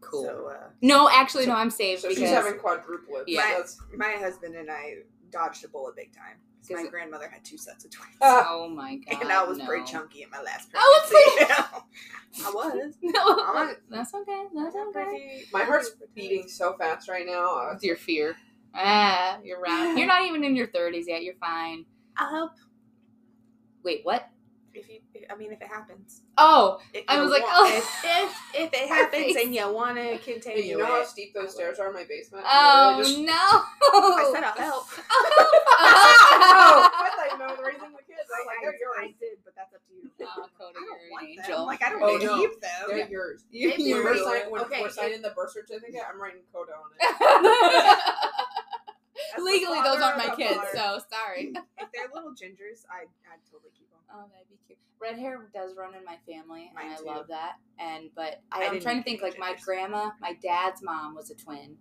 cool 0.00 0.24
so 0.24 0.46
uh, 0.52 0.68
no 0.80 1.08
actually 1.08 1.46
no 1.46 1.54
i'm 1.54 1.70
safe 1.70 2.00
so 2.00 2.08
because 2.08 2.22
she's 2.22 2.30
having 2.32 2.54
quadruplets. 2.54 3.24
Yeah. 3.28 3.54
That's, 3.56 3.78
my 3.96 4.12
husband 4.18 4.56
and 4.56 4.68
I 4.70 5.02
dodged 5.30 5.64
a 5.64 5.68
bullet 5.68 5.94
big 5.94 6.12
time. 6.12 6.38
'Cause 6.68 6.76
My 6.76 6.82
it- 6.84 6.90
grandmother 6.90 7.28
had 7.28 7.44
two 7.44 7.58
sets 7.58 7.84
of 7.84 7.90
twins. 7.90 8.16
Ah. 8.20 8.46
oh 8.50 8.68
my 8.68 8.96
god 8.96 9.20
and 9.22 9.32
I 9.32 9.44
was 9.44 9.58
no. 9.58 9.66
pretty 9.66 9.84
chunky 9.84 10.22
in 10.22 10.30
my 10.30 10.40
last 10.42 10.70
I 10.74 11.38
pregnancy. 11.40 11.82
I 12.46 12.50
was. 12.50 12.94
no 13.02 13.20
I'm- 13.54 13.76
that's 13.90 14.14
okay 14.14 14.44
that's 14.54 14.74
okay 14.76 14.92
Pretty- 14.92 15.44
my 15.52 15.64
heart's 15.64 15.90
beating 16.14 16.48
so 16.48 16.74
fast 16.78 17.08
right 17.08 17.26
now. 17.26 17.44
Uh, 17.58 17.70
with 17.74 17.82
your 17.84 17.96
fear 17.96 18.36
ah 18.74 19.38
you're 19.44 19.60
round 19.60 19.98
you're 19.98 20.06
not 20.08 20.22
even 20.24 20.42
in 20.44 20.56
your 20.56 20.68
30s 20.68 21.04
yet 21.06 21.22
you're 21.22 21.34
fine 21.34 21.84
I 22.16 22.26
hope. 22.30 22.52
wait 23.82 24.00
what 24.04 24.28
if 24.74 24.88
you. 24.88 25.00
I 25.32 25.36
mean, 25.36 25.50
if 25.52 25.62
it 25.62 25.68
happens. 25.68 26.20
oh 26.36 26.78
If 26.92 27.04
I 27.08 27.20
was 27.22 27.30
like, 27.30 27.42
want- 27.42 27.54
oh. 27.72 27.76
if, 27.78 28.04
if 28.04 28.64
if 28.64 28.72
it 28.74 28.88
happens 28.94 29.22
face. 29.32 29.36
and 29.44 29.54
you 29.54 29.72
want 29.72 29.96
to 29.96 30.18
continue 30.18 30.62
you 30.62 30.78
know 30.78 30.86
how 30.86 31.04
steep 31.04 31.32
those 31.34 31.52
stairs 31.54 31.78
are 31.78 31.88
in 31.88 31.94
my 31.94 32.04
basement? 32.04 32.44
oh 32.46 32.96
Literally 32.98 33.26
just- 33.26 33.26
no 33.26 33.32
I 34.12 34.30
said 34.34 34.44
I'll 34.44 34.52
help. 34.54 34.86
Oh, 35.84 35.84
oh 35.84 36.90
I 36.94 37.10
thought 37.16 37.32
you 37.32 37.38
know 37.38 37.62
raising 37.64 37.90
the 37.92 38.02
kids. 38.06 38.28
I 38.28 38.38
was 38.38 38.46
like, 38.46 38.58
I, 38.58 38.62
they're 38.62 38.72
I 38.98 39.02
yours. 39.02 39.14
did, 39.20 39.36
but 39.44 39.54
that's 39.56 39.74
up 39.74 39.80
to 39.88 39.92
you. 39.94 40.10
Oh, 40.22 40.46
Cody, 40.58 40.76
I 40.76 40.80
don't 40.80 40.86
you're 40.86 40.94
an 40.94 41.10
want 41.10 41.26
angel. 41.28 41.56
them. 41.58 41.66
Like 41.66 41.82
I 41.82 41.88
don't 41.90 42.02
Oh, 42.02 42.06
want 42.12 42.20
to 42.22 42.26
no. 42.26 42.38
keep 42.38 42.60
them. 42.60 42.82
They're 42.88 43.08
yours. 43.08 43.44
You- 43.50 43.68
If 43.70 43.78
When 43.78 43.86
you're 43.86 44.04
we're, 44.04 44.12
really- 44.14 44.40
sign- 44.40 44.50
when 44.50 44.60
okay, 44.62 44.80
we're 44.80 44.86
if- 44.88 44.92
signing 44.94 45.22
the 45.22 45.30
birth 45.34 45.52
certificate, 45.52 46.02
I'm 46.08 46.20
writing 46.20 46.40
Kota 46.52 46.72
on 46.72 46.88
it. 46.94 47.02
As 47.02 47.16
the 47.18 48.51
Legally, 49.42 49.80
those 49.82 50.00
aren't 50.00 50.18
my 50.18 50.34
kids, 50.34 50.60
so 50.74 50.98
sorry. 51.10 51.52
if 51.78 51.88
they're 51.94 52.08
little 52.14 52.30
gingers, 52.32 52.84
I'd, 52.90 53.08
I'd 53.30 53.40
totally 53.50 53.70
keep 53.76 53.90
them. 53.90 54.00
Oh, 54.12 54.24
that'd 54.32 54.48
be 54.48 54.58
cute. 54.66 54.78
Red 55.00 55.18
hair 55.18 55.48
does 55.52 55.74
run 55.76 55.94
in 55.94 56.04
my 56.04 56.16
family, 56.26 56.70
Mine 56.74 56.84
and 56.86 56.94
I 56.94 56.96
too. 56.98 57.04
love 57.06 57.26
that. 57.28 57.54
And 57.78 58.10
but 58.14 58.40
I 58.52 58.64
I, 58.64 58.68
I'm 58.68 58.80
trying 58.80 58.98
to 58.98 59.02
think 59.02 59.20
like 59.22 59.38
my 59.38 59.56
grandma, 59.64 60.10
my 60.20 60.34
dad's 60.42 60.82
mom 60.82 61.14
was 61.14 61.30
a 61.30 61.34
twin, 61.34 61.76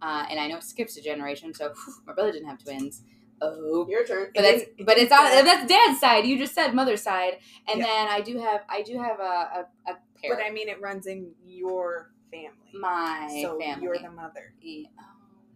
uh, 0.00 0.26
and 0.30 0.38
I 0.38 0.46
know 0.48 0.58
it 0.58 0.62
skips 0.64 0.96
a 0.96 1.02
generation, 1.02 1.52
so 1.54 1.68
whew, 1.70 1.94
my 2.06 2.12
brother 2.12 2.32
didn't 2.32 2.48
have 2.48 2.58
twins. 2.62 3.02
Oh, 3.44 3.86
Your 3.88 4.04
turn. 4.04 4.30
but 4.34 4.42
that's 4.42 4.62
it 4.62 4.74
but 4.86 4.98
it's 4.98 5.10
on 5.10 5.24
that's 5.44 5.66
dad's 5.66 5.98
side. 5.98 6.24
You 6.26 6.38
just 6.38 6.54
said 6.54 6.72
mother's 6.74 7.02
side, 7.02 7.38
and 7.68 7.80
Yeah. 7.80 7.86
then 7.86 8.08
I 8.08 8.20
do 8.20 8.38
have 8.38 8.60
I 8.68 8.82
do 8.82 8.96
have 8.98 9.18
a 9.18 9.22
a, 9.22 9.90
a 9.90 9.94
pair. 10.22 10.36
But 10.36 10.44
I 10.46 10.50
mean, 10.50 10.68
it 10.68 10.80
runs 10.80 11.06
in 11.08 11.32
your 11.44 12.12
family. 12.30 12.70
my 12.74 13.40
so 13.42 13.58
family. 13.58 13.82
you're 13.84 13.98
the 13.98 14.10
mother. 14.12 14.54
Yeah. 14.60 14.86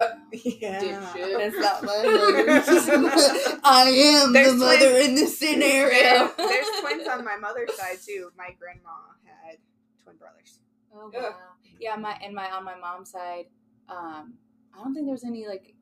Uh, 0.00 0.06
Yeah. 0.32 0.80
Dipshit. 0.82 1.38
That's 1.38 1.56
not 1.56 1.82
my 1.84 2.02
mother. 2.04 3.60
I 3.64 3.88
am 3.90 4.32
There's 4.32 4.52
the 4.52 4.56
mother 4.58 4.90
twins. 4.90 5.08
in 5.08 5.14
this 5.14 5.38
scenario. 5.38 5.96
Yeah, 5.98 6.28
There's 6.36 6.66
twins 6.80 7.08
on 7.08 7.24
my 7.24 7.36
mother's 7.36 7.74
side 7.76 7.98
too. 8.04 8.30
My 8.36 8.50
grandma 8.58 8.90
had 9.24 9.56
twin 10.02 10.16
brothers. 10.16 10.58
Oh 10.94 11.10
Yeah. 11.12 11.20
wow. 11.22 11.34
Yeah, 11.78 11.96
my 11.96 12.18
and 12.22 12.34
my 12.34 12.50
on 12.50 12.64
my 12.64 12.74
mom's 12.76 13.10
side, 13.10 13.46
um, 13.88 14.34
I 14.74 14.82
don't 14.82 14.94
think 14.94 15.06
there's 15.06 15.24
any 15.24 15.46
like 15.46 15.74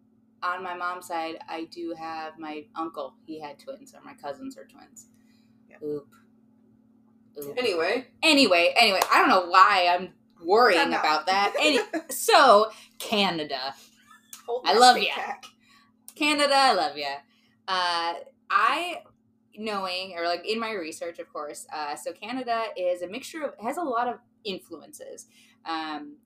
on 0.42 0.62
my 0.62 0.74
mom's 0.74 1.06
side. 1.06 1.36
I 1.48 1.64
do 1.70 1.94
have 1.98 2.38
my 2.38 2.64
uncle. 2.76 3.14
He 3.24 3.40
had 3.40 3.58
twins, 3.58 3.94
or 3.94 4.00
my 4.04 4.14
cousins 4.14 4.56
are 4.58 4.64
twins. 4.64 5.06
Yeah. 5.70 5.76
Oop. 5.84 6.08
Oop. 7.42 7.54
Anyway, 7.58 8.06
Anyway, 8.22 8.74
anyway, 8.78 9.00
I 9.12 9.18
don't 9.18 9.28
know 9.28 9.46
why 9.48 9.88
I'm 9.90 10.10
worrying 10.44 10.88
about 10.94 11.26
that. 11.26 11.54
Any 11.60 11.78
so 12.10 12.70
Canada, 12.98 13.56
Hold 13.56 13.93
I 14.64 14.78
love 14.78 14.98
you. 14.98 15.08
Canada, 16.14 16.54
I 16.54 16.72
love 16.72 16.96
you. 16.96 17.14
Uh, 17.66 18.14
I 18.50 19.02
knowing 19.56 20.14
or 20.16 20.26
like 20.26 20.46
in 20.46 20.58
my 20.58 20.72
research, 20.72 21.18
of 21.18 21.32
course. 21.32 21.66
Uh, 21.72 21.96
so 21.96 22.12
Canada 22.12 22.64
is 22.76 23.02
a 23.02 23.08
mixture 23.08 23.42
of 23.42 23.54
has 23.64 23.76
a 23.76 23.82
lot 23.82 24.08
of 24.08 24.16
influences, 24.44 25.26
um, 25.64 26.16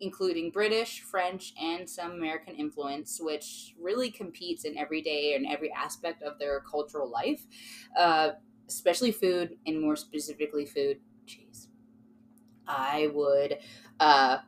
including 0.00 0.50
British, 0.50 1.00
French, 1.02 1.52
and 1.60 1.88
some 1.88 2.12
American 2.12 2.54
influence, 2.54 3.20
which 3.20 3.74
really 3.80 4.10
competes 4.10 4.64
in 4.64 4.76
every 4.76 5.02
day 5.02 5.34
and 5.34 5.46
every 5.46 5.72
aspect 5.72 6.22
of 6.22 6.38
their 6.38 6.60
cultural 6.60 7.10
life, 7.10 7.46
uh, 7.98 8.30
especially 8.68 9.12
food 9.12 9.56
and 9.66 9.80
more 9.80 9.96
specifically 9.96 10.66
food. 10.66 10.98
Jeez, 11.26 11.68
I 12.66 13.10
would. 13.12 13.58
Uh, 13.98 14.38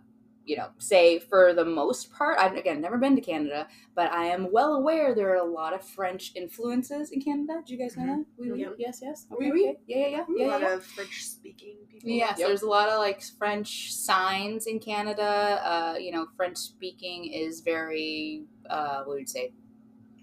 you 0.45 0.57
know, 0.57 0.69
say 0.79 1.19
for 1.19 1.55
the 1.55 1.65
most 1.65 2.13
part, 2.13 2.39
I've 2.39 2.57
again 2.57 2.81
never 2.81 2.99
been 2.99 3.15
to 3.17 3.23
Canada, 3.23 3.69
but 3.95 4.13
I 4.13 4.25
am 4.27 4.51
well 4.53 4.75
aware 4.75 5.15
there 5.15 5.31
are 5.31 5.37
a 5.37 5.51
lot 5.51 5.73
of 5.75 5.87
French 5.87 6.33
influences 6.35 7.11
in 7.13 7.21
Canada. 7.21 7.63
Do 7.67 7.73
you 7.75 7.79
guys 7.79 7.97
know 7.97 8.07
that? 8.07 8.25
Oui, 8.39 8.51
oui. 8.51 8.61
Yep. 8.61 8.75
Yes, 8.79 9.01
yes. 9.03 9.27
Okay, 9.33 9.51
oui. 9.51 9.69
okay. 9.71 9.79
Yeah, 9.87 9.99
yeah, 9.99 10.09
yeah. 10.09 10.21
A 10.21 10.27
yeah, 10.39 10.47
lot 10.49 10.61
yeah. 10.63 10.75
of 10.75 10.85
French 10.85 11.23
speaking 11.25 11.77
people. 11.91 12.11
Yes, 12.11 12.39
Yep. 12.39 12.49
there's 12.49 12.63
a 12.63 12.69
lot 12.69 12.89
of 12.89 12.99
like 12.99 13.23
French 13.39 13.93
signs 13.95 14.67
in 14.67 14.79
Canada. 14.81 15.61
Uh, 15.65 15.97
you 15.99 16.11
know, 16.13 16.27
French 16.37 16.57
speaking 16.57 17.27
is 17.33 17.61
very, 17.61 18.45
uh, 18.69 19.05
what 19.05 19.15
would 19.15 19.21
you 19.21 19.27
say, 19.27 19.53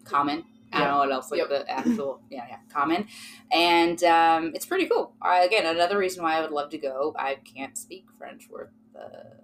common, 0.03 0.43
I 0.71 0.79
don't 0.79 0.87
Yeah. 0.87 0.91
know 0.91 0.97
what 0.99 1.11
else 1.11 1.31
like 1.31 1.39
Yep. 1.39 1.49
the 1.49 1.69
actual 1.69 2.21
yeah 2.29 2.45
yeah 2.49 2.57
common, 2.71 3.07
and 3.51 4.03
um, 4.03 4.51
it's 4.53 4.65
pretty 4.65 4.87
cool. 4.87 5.13
I, 5.21 5.43
again, 5.43 5.65
another 5.65 5.97
reason 5.97 6.23
why 6.23 6.35
I 6.37 6.41
would 6.41 6.51
love 6.51 6.69
to 6.71 6.77
go. 6.77 7.15
I 7.17 7.35
can't 7.35 7.77
speak 7.77 8.05
French 8.17 8.47
worth 8.49 8.69
uh, 8.95 9.38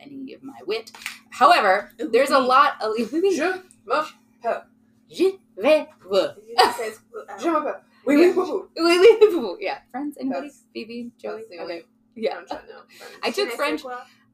any 0.00 0.34
of 0.34 0.42
my 0.42 0.58
wit. 0.66 0.92
However, 1.30 1.90
there's 1.98 2.30
a 2.30 2.38
lot 2.38 2.74
of 2.82 2.96
Je 2.96 3.62
m'appelle. 3.86 4.64
Je 5.10 5.38
vais 5.56 5.88
vous. 6.08 6.28
Je 7.38 7.48
m'appelle. 7.50 7.80
Oui, 8.06 8.16
oui, 8.16 8.32
oui, 8.34 8.62
oui. 8.76 8.98
Oui, 8.98 9.56
yeah, 9.60 9.78
friends. 9.90 10.16
Anybody? 10.18 10.48
That's- 10.48 10.64
Phoebe, 10.72 11.12
Joey. 11.18 11.44
That's 11.50 11.62
Okay. 11.62 11.84
Yeah, 12.16 12.34
French 12.34 12.50
I 12.52 12.54
know. 12.66 12.82
I 13.22 13.30
took 13.30 13.50
French. 13.52 13.82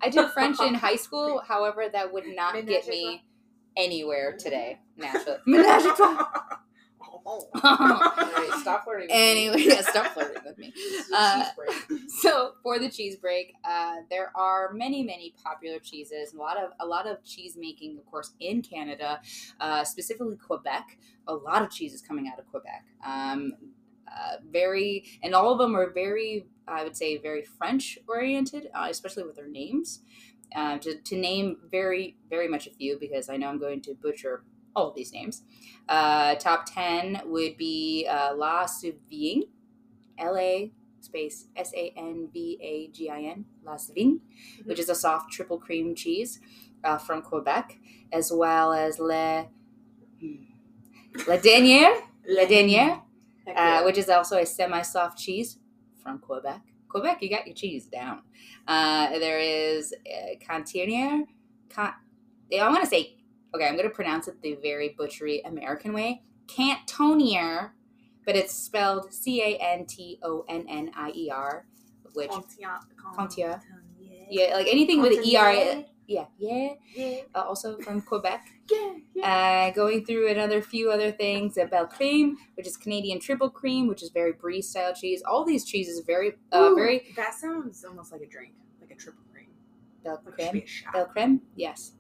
I 0.00 0.10
took 0.10 0.32
French 0.34 0.60
in 0.60 0.74
high 0.74 0.96
school. 0.96 1.42
However, 1.46 1.84
that 1.92 2.12
would 2.12 2.26
not 2.34 2.54
get 2.66 2.86
me 2.88 3.24
anywhere 3.76 4.36
today. 4.36 4.78
Naturally. 4.96 5.38
All 7.24 7.48
right, 7.54 8.50
stop 8.60 8.84
flirting. 8.84 9.08
with 9.08 9.16
me. 9.16 9.48
anyway, 9.48 9.64
yeah, 9.66 9.80
stop 9.82 10.12
flirting 10.12 10.42
with 10.44 10.58
me. 10.58 10.72
Is 10.76 11.10
Uh, 11.12 11.44
so 12.08 12.52
for 12.62 12.78
the 12.78 12.88
cheese 12.88 13.16
break, 13.16 13.54
uh, 13.64 13.96
there 14.10 14.32
are 14.36 14.72
many, 14.72 15.02
many 15.02 15.34
popular 15.42 15.78
cheeses. 15.78 16.34
A 16.34 16.36
lot 16.36 16.56
of 16.56 16.70
a 16.80 16.86
lot 16.86 17.06
of 17.06 17.22
cheese 17.24 17.56
making, 17.58 17.98
of 17.98 18.06
course, 18.06 18.32
in 18.40 18.62
Canada, 18.62 19.20
uh, 19.60 19.84
specifically 19.84 20.36
Quebec. 20.36 20.98
A 21.28 21.34
lot 21.34 21.62
of 21.62 21.70
cheeses 21.70 22.00
coming 22.02 22.28
out 22.28 22.38
of 22.38 22.46
Quebec. 22.46 22.84
Um, 23.04 23.52
uh, 24.08 24.36
very, 24.50 25.04
and 25.22 25.34
all 25.34 25.52
of 25.52 25.58
them 25.58 25.76
are 25.76 25.90
very, 25.90 26.46
I 26.66 26.84
would 26.84 26.96
say, 26.96 27.18
very 27.18 27.42
French 27.42 27.98
oriented, 28.08 28.68
uh, 28.74 28.86
especially 28.90 29.24
with 29.24 29.36
their 29.36 29.48
names. 29.48 30.00
Uh, 30.54 30.78
to, 30.78 30.96
to 31.02 31.16
name 31.16 31.58
very, 31.70 32.16
very 32.30 32.46
much 32.46 32.68
a 32.68 32.70
few, 32.70 32.96
because 32.98 33.28
I 33.28 33.36
know 33.36 33.48
I'm 33.48 33.58
going 33.58 33.82
to 33.82 33.94
butcher 33.94 34.44
all 34.76 34.90
of 34.90 34.94
these 34.94 35.12
names. 35.12 35.42
Uh, 35.88 36.34
top 36.36 36.66
10 36.66 37.22
would 37.24 37.56
be 37.56 38.06
uh, 38.08 38.34
La 38.36 38.66
Souvign, 38.66 39.42
L 40.18 40.36
A 40.36 40.70
space 41.00 41.46
S 41.56 41.72
A 41.74 41.92
N 41.96 42.28
V 42.32 42.58
A 42.60 42.88
G 42.92 43.08
I 43.08 43.22
N, 43.22 43.46
La 43.64 43.76
Souvign, 43.76 44.20
which 44.64 44.78
is 44.78 44.88
a 44.88 44.94
soft 44.94 45.32
triple 45.32 45.58
cream 45.58 45.94
cheese 45.94 46.40
uh, 46.84 46.98
from 46.98 47.22
Quebec, 47.22 47.78
as 48.12 48.30
well 48.32 48.72
as 48.72 48.98
Le, 48.98 49.46
hmm, 50.20 50.44
La 51.26 51.38
Dernière, 51.38 51.96
La 52.28 52.44
Dernière, 52.44 53.02
Heck 53.46 53.56
uh, 53.56 53.82
which 53.84 53.96
is 53.96 54.08
also 54.08 54.36
a 54.38 54.46
semi-soft 54.46 55.18
cheese 55.18 55.58
from 56.02 56.18
Quebec. 56.18 56.60
Quebec, 56.88 57.22
you 57.22 57.30
got 57.30 57.46
your 57.46 57.54
cheese 57.54 57.86
down. 57.86 58.22
Uh, 58.66 59.18
there 59.18 59.38
is 59.38 59.94
uh, 60.06 60.34
Cantiniere. 60.44 61.24
Con- 61.68 61.94
I 62.52 62.68
want 62.68 62.82
to 62.82 62.88
say, 62.88 63.16
okay, 63.54 63.66
I'm 63.66 63.76
going 63.76 63.88
to 63.88 63.94
pronounce 63.94 64.28
it 64.28 64.40
the 64.42 64.54
very 64.62 64.94
butchery 64.96 65.40
American 65.44 65.92
way. 65.92 66.22
Cantonier, 66.48 67.70
but 68.24 68.36
it's 68.36 68.54
spelled 68.54 69.12
C 69.12 69.42
A 69.42 69.56
N 69.58 69.86
T 69.86 70.18
O 70.22 70.44
N 70.48 70.66
N 70.68 70.90
I 70.96 71.10
E 71.14 71.30
R, 71.30 71.66
which, 72.14 72.30
Contia. 72.30 73.60
yeah, 74.30 74.54
like 74.54 74.66
anything 74.68 75.00
with 75.02 75.12
an 75.18 75.24
E 75.24 75.36
R. 75.36 75.52
Yeah, 76.08 76.26
yeah. 76.38 76.74
Yeah, 76.94 77.20
Uh, 77.34 77.40
also 77.40 77.78
from 77.78 78.00
Quebec. 78.10 78.46
yeah, 78.70 78.92
yeah. 79.12 79.68
Uh, 79.70 79.74
going 79.74 80.04
through 80.04 80.30
another 80.30 80.62
few 80.62 80.88
other 80.92 81.10
things, 81.10 81.58
uh, 81.58 81.64
Belle 81.66 81.88
Cream, 81.88 82.36
which 82.54 82.64
is 82.66 82.76
Canadian 82.76 83.18
triple 83.18 83.50
cream, 83.50 83.88
which 83.88 84.04
is 84.04 84.10
very 84.10 84.32
brie 84.32 84.62
style 84.62 84.94
cheese. 84.94 85.20
All 85.28 85.44
these 85.44 85.64
cheeses 85.64 86.04
very, 86.06 86.34
uh, 86.52 86.58
Ooh, 86.70 86.76
very 86.76 87.12
That 87.16 87.34
sounds 87.34 87.84
almost 87.84 88.12
like 88.12 88.20
a 88.20 88.26
drink, 88.28 88.52
like 88.80 88.92
a 88.92 88.94
triple 88.94 89.24
cream. 89.32 89.48
Belle 90.04 90.22
Like 90.24 90.34
it 90.38 90.42
should 90.44 90.52
be 90.52 90.60
Creme. 90.60 90.88
a. 90.90 90.92
Belle 90.92 91.06
Creme, 91.06 91.40
yes. 91.56 91.92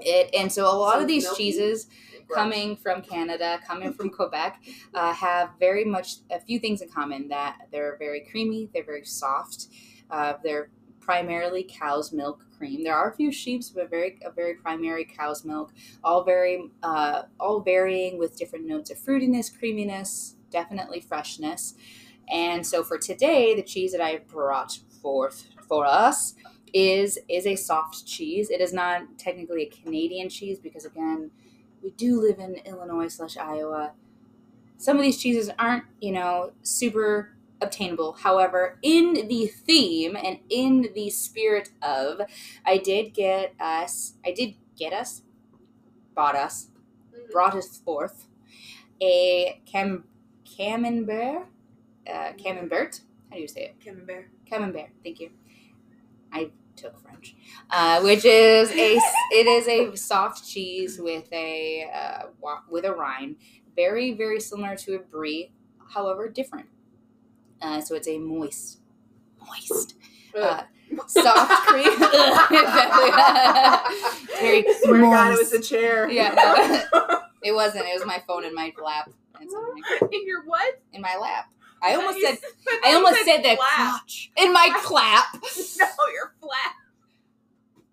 It 0.00 0.34
and 0.34 0.50
so 0.50 0.64
a 0.64 0.76
lot 0.76 1.00
of 1.00 1.06
these 1.06 1.28
cheeses 1.36 1.86
coming 2.32 2.76
from 2.76 3.02
Canada, 3.02 3.60
coming 3.66 3.92
from 3.92 4.10
Quebec, 4.10 4.60
uh, 4.94 5.12
have 5.12 5.50
very 5.60 5.84
much 5.84 6.16
a 6.30 6.40
few 6.40 6.58
things 6.58 6.82
in 6.82 6.88
common. 6.88 7.28
That 7.28 7.68
they're 7.70 7.96
very 7.98 8.20
creamy, 8.20 8.70
they're 8.72 8.84
very 8.84 9.04
soft, 9.04 9.68
uh, 10.10 10.34
they're 10.42 10.70
primarily 11.00 11.62
cow's 11.62 12.12
milk 12.12 12.44
cream. 12.58 12.82
There 12.82 12.94
are 12.94 13.10
a 13.10 13.14
few 13.14 13.30
sheep's, 13.30 13.70
but 13.70 13.88
very 13.90 14.18
a 14.24 14.30
very 14.30 14.54
primary 14.54 15.04
cow's 15.04 15.44
milk. 15.44 15.72
All 16.02 16.24
very 16.24 16.70
uh, 16.82 17.22
all 17.38 17.60
varying 17.60 18.18
with 18.18 18.36
different 18.36 18.66
notes 18.66 18.90
of 18.90 18.98
fruitiness, 18.98 19.56
creaminess, 19.56 20.36
definitely 20.50 21.00
freshness. 21.00 21.74
And 22.28 22.66
so 22.66 22.82
for 22.82 22.98
today, 22.98 23.54
the 23.54 23.62
cheese 23.62 23.92
that 23.92 24.00
I 24.00 24.18
brought 24.18 24.80
forth 25.00 25.46
for 25.68 25.86
us 25.86 26.34
is 26.76 27.18
is 27.26 27.46
a 27.46 27.56
soft 27.56 28.06
cheese. 28.06 28.50
It 28.50 28.60
is 28.60 28.70
not 28.70 29.18
technically 29.18 29.62
a 29.62 29.70
Canadian 29.70 30.28
cheese 30.28 30.58
because 30.58 30.84
again, 30.84 31.30
we 31.82 31.90
do 31.92 32.20
live 32.20 32.38
in 32.38 32.56
Illinois 32.66 33.08
slash 33.08 33.38
Iowa. 33.38 33.92
Some 34.76 34.98
of 34.98 35.02
these 35.02 35.18
cheeses 35.18 35.50
aren't, 35.58 35.84
you 36.02 36.12
know, 36.12 36.52
super 36.62 37.34
obtainable. 37.62 38.12
However, 38.12 38.78
in 38.82 39.26
the 39.26 39.46
theme 39.46 40.16
and 40.22 40.40
in 40.50 40.90
the 40.94 41.08
spirit 41.08 41.70
of, 41.80 42.20
I 42.66 42.76
did 42.76 43.14
get 43.14 43.54
us, 43.58 44.14
I 44.22 44.32
did 44.32 44.56
get 44.76 44.92
us, 44.92 45.22
bought 46.14 46.36
us, 46.36 46.68
Mhm. 47.10 47.30
brought 47.32 47.54
us 47.56 47.78
forth 47.78 48.28
a 49.00 49.62
cam, 49.64 50.04
camembert, 50.44 51.46
uh, 52.06 52.32
camembert. 52.34 53.00
How 53.30 53.36
do 53.36 53.42
you 53.42 53.48
say 53.48 53.64
it? 53.64 53.80
Camembert. 53.80 54.28
Camembert. 54.44 54.90
Thank 55.02 55.20
you. 55.20 55.30
I 56.30 56.50
took 56.76 57.00
French, 57.00 57.34
uh, 57.70 58.00
which 58.02 58.24
is 58.24 58.70
a 58.70 58.98
it 59.32 59.46
is 59.46 59.68
a 59.68 59.96
soft 59.96 60.48
cheese 60.48 60.98
with 61.00 61.30
a 61.32 61.86
uh, 61.92 62.26
with 62.70 62.84
a 62.84 62.92
rind, 62.92 63.36
very 63.74 64.12
very 64.12 64.40
similar 64.40 64.76
to 64.76 64.96
a 64.96 64.98
brie, 64.98 65.52
however 65.94 66.28
different. 66.28 66.66
Uh, 67.60 67.80
so 67.80 67.94
it's 67.94 68.08
a 68.08 68.18
moist, 68.18 68.80
moist, 69.40 69.94
uh, 70.38 70.62
soft 71.06 71.66
cream. 71.66 71.98
very 74.38 74.64
Swear 74.82 75.00
God, 75.00 75.32
it 75.32 75.38
was 75.38 75.52
a 75.52 75.60
chair. 75.60 76.10
Yeah, 76.10 76.34
no, 76.34 77.20
it 77.42 77.52
wasn't. 77.52 77.86
It 77.86 77.94
was 77.94 78.06
my 78.06 78.22
phone 78.26 78.44
in 78.44 78.54
my 78.54 78.72
lap. 78.82 79.10
In 80.12 80.26
your 80.26 80.44
what? 80.46 80.80
in 80.94 81.02
my 81.02 81.16
lap. 81.20 81.52
I 81.86 81.94
almost 81.94 82.18
You 82.18 82.26
said. 82.26 82.38
I 82.84 82.94
almost 82.94 83.24
said 83.24 83.42
that 83.44 83.56
flap. 83.58 84.02
in 84.36 84.52
my 84.52 84.70
clap. 84.82 85.24
No, 85.34 85.86
you're 86.12 86.32
flat. 86.40 86.72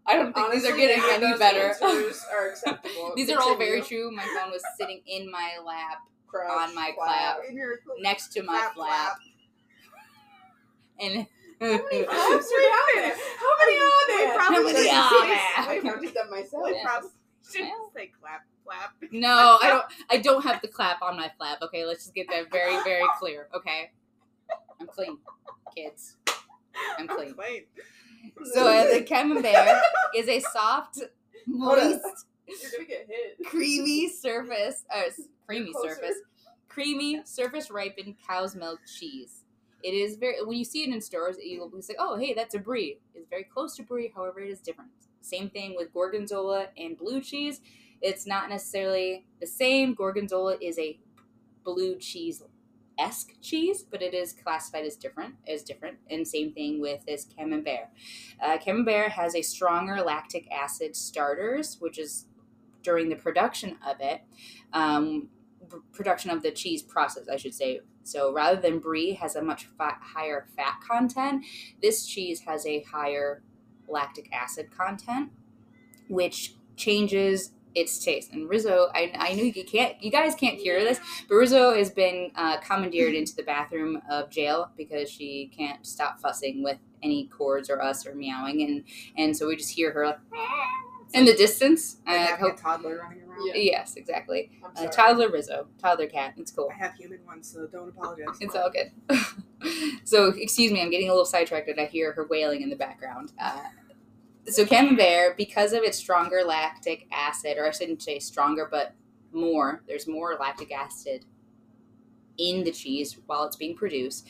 I 0.05 0.15
don't 0.15 0.33
think 0.33 0.47
Honestly, 0.47 0.59
these 0.59 0.69
are 0.71 0.75
getting 0.77 0.97
none 1.01 1.23
any 1.23 1.37
better. 1.37 1.67
answers 1.69 2.25
are 2.33 2.47
acceptable. 2.51 3.13
these 3.15 3.29
are 3.29 3.39
all 3.39 3.55
very 3.55 3.81
true. 3.81 4.11
My 4.11 4.23
phone 4.23 4.51
was 4.51 4.61
sitting 4.77 5.01
in 5.07 5.31
my 5.31 5.51
lap, 5.65 5.99
Crouch, 6.27 6.51
on 6.69 6.75
my 6.75 6.91
clap. 6.97 7.37
In 7.47 7.57
next 8.01 8.33
to 8.33 8.43
my 8.43 8.53
Flap, 8.53 8.73
flap, 8.73 9.13
and 10.99 11.27
How 11.61 11.67
many 11.67 12.03
flaps 12.03 12.49
do 12.49 12.55
we 12.57 12.65
have 12.65 12.87
there? 12.95 13.15
How 13.39 13.53
many 13.59 13.77
are 13.77 14.07
there? 14.07 14.27
How 14.39 14.47
Probably 14.47 14.73
many 14.73 14.83
six. 14.85 14.95
are 14.95 15.27
there? 15.27 15.39
I 15.57 15.79
practiced 15.81 16.13
that 16.15 16.29
myself. 16.29 16.63
We 16.65 16.73
Yeah. 16.75 16.83
probably 16.83 17.09
should 17.51 17.61
Well. 17.61 17.91
say 17.95 18.11
clap, 18.19 18.41
clap. 18.65 18.93
no, 19.11 19.57
I 19.61 19.67
don't. 19.69 19.85
I 20.09 20.17
don't 20.17 20.43
have 20.43 20.61
the 20.61 20.67
clap 20.67 21.01
on 21.01 21.15
my 21.17 21.31
flap. 21.37 21.59
Okay, 21.61 21.85
let's 21.85 22.03
just 22.03 22.15
get 22.15 22.27
that 22.29 22.51
very, 22.51 22.75
very 22.83 23.05
clear. 23.19 23.47
Okay, 23.55 23.91
I'm 24.79 24.87
clean, 24.87 25.17
kids. 25.75 26.17
I'm 26.97 27.07
clean. 27.07 27.33
clean. 27.33 27.63
So 28.53 28.67
uh, 28.67 28.93
the 28.93 29.03
camembert 29.03 29.81
is 30.15 30.27
a 30.29 30.39
soft, 30.39 30.99
moist, 31.45 31.99
You're 32.47 32.71
gonna 32.71 32.85
get 32.87 33.07
hit. 33.07 33.45
creamy 33.45 34.09
surface, 34.09 34.83
s- 34.93 35.21
creamy 35.45 35.71
surface, 35.81 36.15
creamy 36.69 37.21
surface 37.25 37.69
ripened 37.69 38.15
cow's 38.27 38.55
milk 38.55 38.79
cheese. 38.99 39.43
It 39.83 39.93
is 39.93 40.15
very 40.15 40.41
when 40.43 40.57
you 40.57 40.63
see 40.65 40.83
it 40.83 40.93
in 40.93 41.01
stores, 41.01 41.35
you'll 41.41 41.69
be 41.69 41.77
like, 41.77 41.97
"Oh, 41.99 42.17
hey, 42.17 42.33
that's 42.33 42.55
a 42.55 42.59
brie." 42.59 42.99
It's 43.13 43.27
very 43.29 43.43
close 43.43 43.75
to 43.75 43.83
brie, 43.83 44.11
however, 44.15 44.39
it 44.39 44.49
is 44.49 44.61
different. 44.61 44.91
Same 45.21 45.49
thing 45.49 45.75
with 45.77 45.93
gorgonzola 45.93 46.67
and 46.77 46.97
blue 46.97 47.21
cheese. 47.21 47.61
It's 48.03 48.27
not 48.27 48.49
necessarily 48.49 49.25
the 49.39 49.47
same. 49.47 49.95
Gorgonzola 49.95 50.57
is 50.61 50.77
a 50.77 50.99
blue 51.63 51.97
cheese 51.97 52.43
esque 52.99 53.31
cheese, 53.41 53.83
but 53.89 54.01
it 54.01 54.13
is 54.13 54.33
classified 54.33 54.85
as 54.85 54.95
different 54.95 55.35
as 55.47 55.63
different. 55.63 55.97
And 56.09 56.27
same 56.27 56.53
thing 56.53 56.79
with 56.79 57.05
this 57.05 57.25
camembert. 57.25 57.89
Uh, 58.41 58.57
camembert 58.57 59.11
has 59.11 59.35
a 59.35 59.41
stronger 59.41 60.01
lactic 60.01 60.51
acid 60.51 60.95
starters, 60.95 61.77
which 61.79 61.97
is 61.97 62.25
during 62.83 63.09
the 63.09 63.15
production 63.15 63.77
of 63.87 63.95
it, 63.99 64.21
um, 64.73 65.29
production 65.93 66.29
of 66.29 66.43
the 66.43 66.51
cheese 66.51 66.83
process, 66.83 67.29
I 67.29 67.37
should 67.37 67.53
say. 67.53 67.79
So 68.03 68.33
rather 68.33 68.59
than 68.59 68.79
brie 68.79 69.13
has 69.13 69.37
a 69.37 69.41
much 69.41 69.65
fa- 69.65 69.97
higher 70.01 70.45
fat 70.57 70.81
content, 70.85 71.45
this 71.81 72.05
cheese 72.05 72.41
has 72.41 72.65
a 72.65 72.81
higher 72.83 73.41
lactic 73.87 74.29
acid 74.33 74.69
content, 74.75 75.31
which 76.09 76.55
changes 76.75 77.51
its 77.75 78.03
taste. 78.03 78.31
And 78.31 78.49
Rizzo, 78.49 78.89
I, 78.93 79.11
I 79.17 79.33
know 79.33 79.43
you 79.43 79.63
can't, 79.63 80.01
you 80.01 80.11
guys 80.11 80.35
can't 80.35 80.57
hear 80.57 80.83
this, 80.83 80.99
but 81.27 81.35
Rizzo 81.35 81.73
has 81.73 81.89
been 81.89 82.31
uh, 82.35 82.57
commandeered 82.59 83.13
into 83.13 83.35
the 83.35 83.43
bathroom 83.43 84.01
of 84.09 84.29
jail 84.29 84.71
because 84.77 85.09
she 85.09 85.51
can't 85.55 85.85
stop 85.85 86.19
fussing 86.19 86.63
with 86.63 86.77
any 87.01 87.27
cords 87.27 87.69
or 87.69 87.81
us 87.81 88.07
or 88.07 88.15
meowing, 88.15 88.61
and 88.61 88.83
and 89.17 89.35
so 89.35 89.47
we 89.47 89.55
just 89.55 89.71
hear 89.71 89.91
her 89.91 90.05
like, 90.07 90.19
in 91.13 91.25
the 91.25 91.33
distance. 91.33 91.97
Like 92.07 92.39
hope 92.39 92.57
a 92.57 92.61
toddler 92.61 92.97
running 92.97 93.23
around. 93.23 93.45
Yeah. 93.45 93.53
Yes, 93.55 93.95
exactly. 93.95 94.51
Uh. 94.75 94.87
Tyler 94.87 95.29
Rizzo, 95.29 95.67
toddler 95.79 96.07
Cat. 96.07 96.33
It's 96.37 96.51
cool. 96.51 96.69
I 96.73 96.77
have 96.77 96.93
human 96.95 97.19
ones, 97.25 97.51
so 97.51 97.67
don't 97.67 97.89
apologize. 97.89 98.37
It's 98.39 98.55
all 98.55 98.71
good. 98.71 98.91
so, 100.03 100.29
excuse 100.29 100.71
me, 100.71 100.81
I'm 100.81 100.89
getting 100.89 101.09
a 101.09 101.11
little 101.11 101.25
sidetracked 101.25 101.67
and 101.67 101.79
I 101.79 101.85
hear 101.85 102.13
her 102.13 102.25
wailing 102.27 102.61
in 102.61 102.69
the 102.69 102.75
background. 102.75 103.31
Uh, 103.39 103.59
so, 104.47 104.65
Camembert, 104.65 105.37
because 105.37 105.73
of 105.73 105.83
its 105.83 105.97
stronger 105.97 106.43
lactic 106.45 107.07
acid, 107.11 107.57
or 107.57 107.67
I 107.67 107.71
shouldn't 107.71 108.01
say 108.01 108.19
stronger, 108.19 108.67
but 108.69 108.93
more, 109.31 109.83
there's 109.87 110.07
more 110.07 110.35
lactic 110.39 110.71
acid 110.71 111.25
in 112.37 112.63
the 112.63 112.71
cheese 112.71 113.17
while 113.25 113.45
it's 113.45 113.55
being 113.55 113.75
produced, 113.75 114.27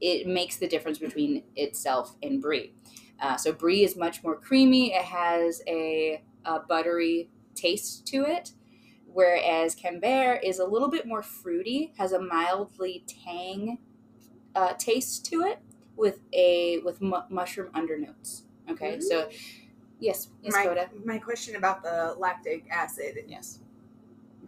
it 0.00 0.26
makes 0.26 0.56
the 0.56 0.68
difference 0.68 0.98
between 0.98 1.44
itself 1.56 2.16
and 2.22 2.42
brie. 2.42 2.74
Uh, 3.20 3.36
so, 3.36 3.52
brie 3.52 3.84
is 3.84 3.96
much 3.96 4.22
more 4.22 4.36
creamy, 4.36 4.94
it 4.94 5.02
has 5.04 5.62
a, 5.66 6.22
a 6.44 6.60
buttery 6.60 7.30
taste 7.54 8.06
to 8.06 8.24
it 8.24 8.52
whereas 9.12 9.74
Camembert 9.74 10.40
is 10.42 10.58
a 10.58 10.64
little 10.64 10.88
bit 10.88 11.06
more 11.06 11.22
fruity, 11.22 11.92
has 11.98 12.12
a 12.12 12.20
mildly 12.20 13.04
tang 13.06 13.78
uh, 14.54 14.74
taste 14.74 15.24
to 15.26 15.42
it 15.42 15.58
with 15.96 16.20
a 16.32 16.78
with 16.80 17.00
mu- 17.00 17.28
mushroom 17.28 17.70
undernotes. 17.74 18.42
Okay, 18.70 18.92
mm-hmm. 18.92 19.00
so 19.00 19.28
yes, 20.00 20.28
yes, 20.42 20.52
my, 20.54 20.64
Kota. 20.64 20.88
my 21.04 21.18
question 21.18 21.56
about 21.56 21.82
the 21.82 22.14
lactic 22.18 22.64
acid 22.70 23.18
Yes. 23.26 23.60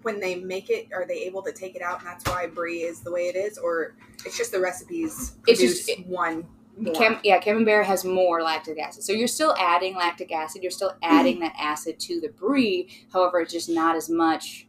when 0.02 0.20
they 0.20 0.36
make 0.36 0.70
it 0.70 0.88
are 0.92 1.06
they 1.06 1.22
able 1.22 1.42
to 1.42 1.52
take 1.52 1.74
it 1.74 1.82
out 1.82 1.98
and 1.98 2.06
that's 2.06 2.24
why 2.28 2.46
brie 2.46 2.82
is 2.82 3.00
the 3.00 3.10
way 3.10 3.22
it 3.28 3.36
is 3.36 3.58
or 3.58 3.94
it's 4.24 4.36
just 4.36 4.52
the 4.52 4.60
recipes 4.60 5.36
It's 5.46 5.60
just- 5.60 6.06
one 6.06 6.46
more. 6.76 6.92
Cam- 6.92 7.20
yeah, 7.22 7.38
Camembert 7.40 7.84
has 7.84 8.04
more 8.04 8.42
lactic 8.42 8.80
acid. 8.80 9.04
So 9.04 9.12
you're 9.12 9.28
still 9.28 9.54
adding 9.60 9.94
lactic 9.94 10.32
acid. 10.32 10.60
You're 10.60 10.72
still 10.72 10.90
mm-hmm. 10.90 11.04
adding 11.18 11.38
that 11.38 11.54
acid 11.56 12.00
to 12.00 12.20
the 12.20 12.30
brie. 12.30 12.88
However, 13.12 13.38
it's 13.42 13.52
just 13.52 13.68
not 13.68 13.94
as 13.94 14.10
much 14.10 14.66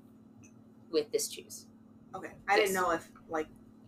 with 0.92 1.12
this 1.12 1.28
cheese. 1.28 1.66
okay 2.16 2.32
i 2.48 2.56
didn't 2.56 2.74
know 2.74 2.92
if 2.92 3.10
like 3.30 3.48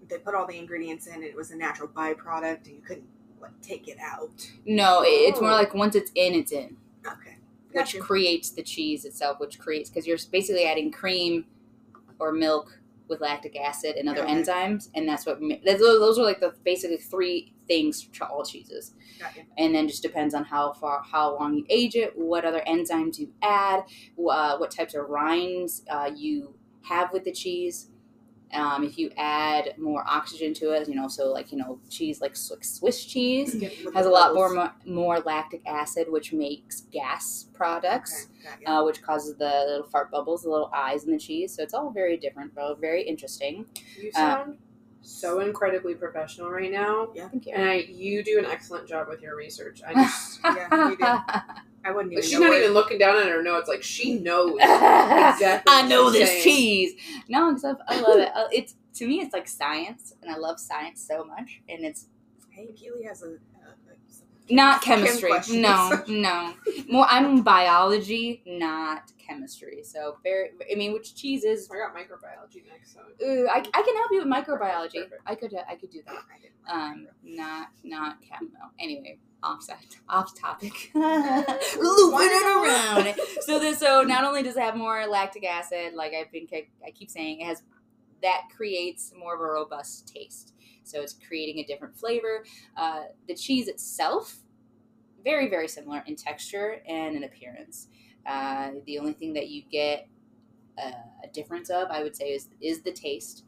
they 0.10 0.17
put 0.17 0.36
all 0.36 0.46
the 0.46 0.58
ingredients 0.58 1.08
in 1.08 1.24
it 1.24 1.36
was 1.36 1.52
a 1.52 1.56
natural 1.56 1.88
byproduct 1.88 2.65
and 2.65 2.76
you 2.76 2.82
couldn't 2.82 3.08
like 3.41 3.60
take 3.62 3.88
it 3.88 3.97
out 4.00 4.50
No, 4.65 5.02
it- 5.04 5.08
it's 5.30 5.41
more 5.41 5.52
Oh. 5.52 5.56
like 5.56 5.73
once 5.73 5.95
it's 5.95 6.12
in, 6.15 6.34
it's 6.34 6.52
in. 6.52 6.78
okay 7.06 7.36
which 7.73 8.00
creates 8.00 8.50
the 8.52 8.63
cheese 8.63 9.06
itself, 9.06 9.39
which 9.39 9.60
creates 9.60 9.88
because 9.89 10.08
you're 10.08 10.17
basically 10.32 10.63
adding 10.63 10.91
cream 10.91 11.45
or 12.17 12.32
milk 12.32 12.80
with 13.08 13.21
lactic 13.21 13.56
acid 13.56 13.97
and 13.97 14.10
other 14.10 14.23
Okay. 14.23 14.34
enzymes, 14.34 14.89
and 14.95 15.08
that's 15.08 15.26
what 15.28 15.39
those 15.39 15.80
those 15.80 16.17
are 16.17 16.23
like 16.23 16.39
the 16.39 16.56
basically 16.63 16.97
three 16.97 17.54
things 17.67 18.08
to 18.08 18.26
all 18.26 18.43
cheeses. 18.43 18.93
And 19.58 19.76
then 19.76 19.88
just 19.88 20.02
depends 20.02 20.34
on 20.34 20.43
how 20.45 20.73
far 20.73 21.04
how 21.04 21.36
long 21.38 21.54
you 21.56 21.65
age 21.69 21.95
it, 21.95 22.17
what 22.17 22.45
other 22.45 22.63
enzymes 22.65 23.19
you 23.19 23.32
add, 23.43 23.84
uh, 24.17 24.58
what 24.58 24.71
types 24.71 24.95
of 24.95 25.08
rinds 25.10 25.84
uh, 25.89 26.10
you 26.15 26.56
have 26.84 27.13
with 27.13 27.26
the 27.26 27.32
cheese. 27.32 27.89
Um, 28.54 28.84
if 28.84 28.98
you 28.98 29.12
add 29.18 29.74
more 29.78 30.04
oxygen 30.08 30.54
to 30.56 30.72
it, 30.72 30.88
you 30.88 30.96
know, 30.96 31.08
so 31.08 31.32
like 31.32 31.52
you 31.52 31.58
know, 31.58 31.80
cheese 31.90 32.22
like 32.22 32.36
Swiss 32.36 32.76
Swiss 32.76 33.04
cheese 33.06 33.62
has 33.94 34.06
a 34.06 34.10
lot 34.10 34.34
more 34.34 34.74
more 34.86 35.20
lactic 35.20 35.62
acid, 35.66 36.08
which 36.10 36.32
makes 36.34 36.82
gas 36.92 37.48
products, 37.54 38.28
Okay, 38.54 38.66
uh, 38.66 38.84
which 38.84 39.02
causes 39.02 39.36
the 39.38 39.66
little 39.68 39.88
fart 39.88 40.12
bubbles, 40.12 40.44
the 40.44 40.50
little 40.50 40.72
eyes 40.74 41.04
in 41.04 41.12
the 41.12 41.20
cheese. 41.20 41.56
So 41.56 41.64
it's 41.64 41.74
all 41.74 41.90
very 41.92 42.18
different, 42.18 42.56
but 42.56 42.80
very 42.80 43.04
interesting. 43.04 43.66
You 44.02 44.12
uh, 44.16 44.20
sound 44.20 44.58
so 45.02 45.40
incredibly 45.40 45.96
professional 45.96 46.50
right 46.50 46.72
now, 46.72 47.10
Yeah. 47.16 47.30
Thank 47.30 47.46
you. 47.46 47.54
and 47.56 47.70
I, 47.70 47.76
you 47.76 48.24
do 48.24 48.40
an 48.40 48.46
excellent 48.46 48.88
job 48.88 49.08
with 49.10 49.22
your 49.22 49.36
research. 49.36 49.82
I 49.88 49.94
just, 49.94 50.40
Yeah, 50.44 50.90
you 50.90 50.98
did. 50.98 51.08
I 51.86 51.92
wouldn't 51.92 52.12
even 52.12 52.24
she's 52.24 52.34
know 52.34 52.40
not 52.42 52.50
where- 52.50 52.62
even 52.64 52.74
looking 52.74 52.98
down 52.98 53.18
at 53.18 53.28
her 53.28 53.42
notes. 53.42 53.70
Like 53.70 53.84
she 53.84 54.20
knows 54.20 54.54
exactly. 54.60 55.72
I 55.74 55.88
know 55.88 56.10
this 56.12 56.30
saying. 56.30 56.44
cheese. 56.44 56.94
No, 57.30 57.54
because 57.54 57.78
I 57.88 58.02
love 58.02 58.18
it. 58.20 58.30
Uh, 58.36 58.48
It's 58.52 58.76
to 58.96 59.08
me, 59.08 59.22
it's 59.22 59.32
like 59.34 59.48
science, 59.48 60.14
and 60.22 60.32
I 60.32 60.38
love 60.38 60.60
science 60.60 61.06
so 61.08 61.24
much. 61.24 61.62
And 61.70 61.86
it's 61.86 62.08
hey 62.50 62.68
keely 62.76 63.04
has 63.04 63.22
a, 63.24 63.28
a, 63.28 63.32
a 63.32 63.38
some 63.38 63.57
not 64.50 64.82
chemistry. 64.82 65.30
questions. 65.30 65.60
No, 65.62 66.04
no. 66.08 66.54
More, 66.90 67.06
I'm 67.10 67.42
biology, 67.44 68.42
not 68.46 69.12
chemistry. 69.18 69.84
So 69.84 70.18
very. 70.24 70.50
I 70.72 70.76
mean, 70.76 70.94
which 70.94 71.16
cheese 71.16 71.44
is 71.44 71.70
I 71.72 71.78
got 71.78 71.96
microbiology 71.96 72.64
next, 72.70 72.94
so 72.94 73.02
Uh, 73.02 73.50
I, 73.52 73.58
I 73.58 73.82
can 73.82 73.96
help 73.96 74.12
you 74.12 74.20
with 74.20 74.28
microbiology. 74.28 75.04
Perfect. 75.04 75.22
I 75.26 75.36
could 75.36 75.54
I 75.70 75.76
could 75.76 75.90
do 75.92 76.02
that. 76.06 76.16
I 76.16 76.40
didn't 76.42 76.56
like 76.68 76.74
Um, 76.74 77.08
not 77.24 77.68
not 77.84 78.18
camo. 78.28 78.50
Anyway, 78.80 79.20
offside, 79.44 79.78
off 80.10 80.34
topic. 80.40 80.92
Looping 80.94 82.30
it 82.32 82.46
around. 82.46 83.16
So 83.42 83.60
this 83.60 83.80
so 83.80 84.02
not 84.04 84.24
only 84.26 84.44
does 84.44 84.58
it 84.58 84.62
have 84.62 84.76
more 84.76 85.06
lactic 85.08 85.46
acid, 85.46 85.94
like 85.94 86.14
I've 86.14 86.32
been 86.32 86.48
I 86.86 86.92
keep 86.92 87.10
saying, 87.10 87.42
it 87.42 87.46
has 87.46 87.64
that 88.22 88.44
creates 88.56 89.14
more 89.18 89.36
of 89.36 89.42
a 89.42 89.46
robust 89.46 90.08
taste. 90.14 90.54
So 90.88 91.02
it's 91.02 91.15
creating 91.28 91.60
a 91.60 91.65
different 91.65 91.97
flavor. 91.97 92.43
Uh, 92.76 93.04
the 93.28 93.36
cheese 93.36 93.67
itself, 93.67 94.38
very 95.23 95.50
very 95.50 95.67
similar 95.67 96.04
in 96.08 96.15
texture 96.15 96.82
and 96.88 97.15
in 97.15 97.23
appearance. 97.23 97.88
Uh, 98.26 98.71
the 98.86 99.00
only 99.00 99.13
thing 99.13 99.34
that 99.34 99.50
you 99.50 99.63
get 99.71 100.08
uh, 100.78 100.91
a 101.23 101.28
difference 101.34 101.69
of, 101.69 101.89
I 101.89 102.04
would 102.04 102.15
say, 102.15 102.34
is 102.34 102.50
is 102.62 102.82
the 102.82 102.91
taste. 102.91 103.43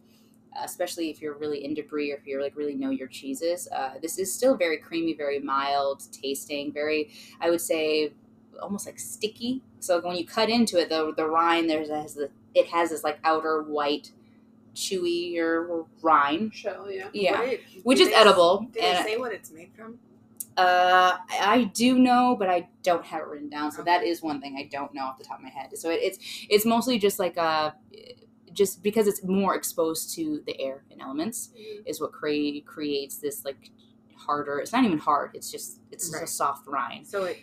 Especially 0.63 1.11
if 1.11 1.21
you're 1.21 1.37
really 1.37 1.63
into 1.63 1.83
brie 1.83 2.11
or 2.11 2.15
if 2.15 2.25
you're 2.25 2.41
like 2.41 2.55
really 2.55 2.73
know 2.73 2.89
your 2.89 3.07
cheeses. 3.07 3.67
Uh, 3.71 3.93
this 4.01 4.17
is 4.17 4.33
still 4.33 4.57
very 4.57 4.77
creamy, 4.77 5.13
very 5.13 5.39
mild 5.39 6.01
tasting, 6.11 6.73
very 6.73 7.11
I 7.39 7.51
would 7.51 7.61
say 7.61 8.13
almost 8.59 8.87
like 8.87 8.99
sticky. 8.99 9.61
So 9.79 10.01
when 10.01 10.15
you 10.15 10.25
cut 10.25 10.49
into 10.49 10.79
it, 10.79 10.89
the 10.89 11.13
the 11.15 11.27
rind 11.27 11.69
there's 11.69 11.89
has 11.89 12.15
the 12.15 12.31
it 12.55 12.67
has 12.69 12.89
this 12.89 13.03
like 13.03 13.19
outer 13.23 13.61
white, 13.61 14.11
chewy 14.79 15.37
or 15.37 15.85
rind. 16.01 16.53
shell, 16.53 16.89
yeah. 16.91 17.09
Yeah, 17.13 17.53
which 17.83 17.99
is 17.99 18.07
they- 18.09 18.15
edible. 18.15 18.67
Did 18.71 18.83
and- 18.83 19.05
say 19.05 19.17
what 19.17 19.31
it's 19.33 19.51
made 19.51 19.71
from? 19.75 19.99
uh, 20.57 21.17
I 21.39 21.71
do 21.73 21.97
know, 21.97 22.35
but 22.37 22.49
I 22.49 22.67
don't 22.83 23.05
have 23.05 23.21
it 23.21 23.27
written 23.27 23.49
down. 23.49 23.71
So 23.71 23.81
Okay. 23.81 23.91
that 23.91 24.03
is 24.03 24.21
one 24.21 24.41
thing 24.41 24.57
I 24.57 24.63
don't 24.69 24.93
know 24.93 25.03
off 25.05 25.17
the 25.17 25.23
top 25.23 25.37
of 25.37 25.43
my 25.43 25.49
head. 25.49 25.77
So 25.77 25.89
it, 25.89 25.99
it's 26.01 26.17
it's 26.49 26.65
mostly 26.65 26.97
just 26.99 27.17
like 27.19 27.37
uh 27.37 27.71
just 28.51 28.83
because 28.83 29.07
it's 29.07 29.23
more 29.23 29.55
exposed 29.55 30.13
to 30.15 30.41
the 30.45 30.59
air 30.59 30.83
and 30.91 31.01
elements 31.01 31.51
is 31.85 32.01
what 32.01 32.11
crea- 32.11 32.61
creates 32.61 33.19
this 33.19 33.45
like 33.45 33.71
harder. 34.17 34.59
It's 34.59 34.73
not 34.73 34.83
even 34.83 34.97
hard. 34.97 35.31
It's 35.33 35.49
just 35.51 35.79
it's 35.91 36.09
just 36.09 36.23
a 36.23 36.27
soft 36.27 36.67
rind. 36.67 37.07
So 37.07 37.23
it 37.23 37.37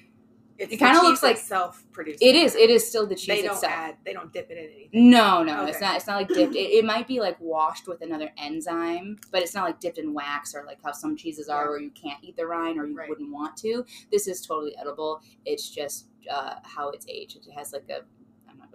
it's 0.58 0.72
It 0.72 0.76
kinda 0.78 1.00
looks 1.02 1.22
like- 1.22 1.36
self 1.36 1.84
produced. 1.92 2.22
It 2.22 2.34
is. 2.34 2.54
It 2.54 2.70
is 2.70 2.86
still 2.88 3.06
the 3.06 3.14
cheese 3.14 3.26
They 3.26 3.42
don't 3.42 3.54
itself. 3.54 3.72
add. 3.72 3.96
They 4.04 4.12
don't 4.12 4.32
dip 4.32 4.50
it 4.50 4.58
in 4.58 4.64
anything. 4.64 5.10
No, 5.10 5.42
no, 5.42 5.64
it's 5.66 5.80
not. 5.80 5.96
It's 5.96 6.06
not 6.06 6.16
like 6.16 6.28
dipped. 6.28 6.54
It, 6.54 6.70
it 6.78 6.84
might 6.84 7.06
be 7.06 7.20
like 7.20 7.36
washed 7.40 7.86
with 7.88 8.00
another 8.02 8.30
enzyme, 8.38 9.18
but 9.30 9.42
it's 9.42 9.54
not 9.54 9.64
like 9.64 9.80
dipped 9.80 9.98
in 9.98 10.14
wax 10.14 10.54
or 10.54 10.64
like 10.64 10.78
how 10.82 10.92
some 10.92 11.16
cheeses 11.16 11.48
are, 11.48 11.64
Yeah. 11.64 11.68
where 11.70 11.80
you 11.80 11.90
can't 11.90 12.18
eat 12.22 12.36
the 12.36 12.46
rind 12.46 12.78
or 12.78 12.86
you 12.86 12.96
Right. 12.96 13.08
wouldn't 13.08 13.30
want 13.32 13.56
to. 13.58 13.84
This 14.10 14.26
is 14.28 14.40
totally 14.46 14.76
edible. 14.78 15.20
It's 15.44 15.68
just 15.70 16.06
uh, 16.30 16.56
how 16.64 16.88
it's 16.90 17.06
aged. 17.08 17.36
It 17.46 17.52
has 17.52 17.72
like 17.72 17.88
a. 17.88 18.00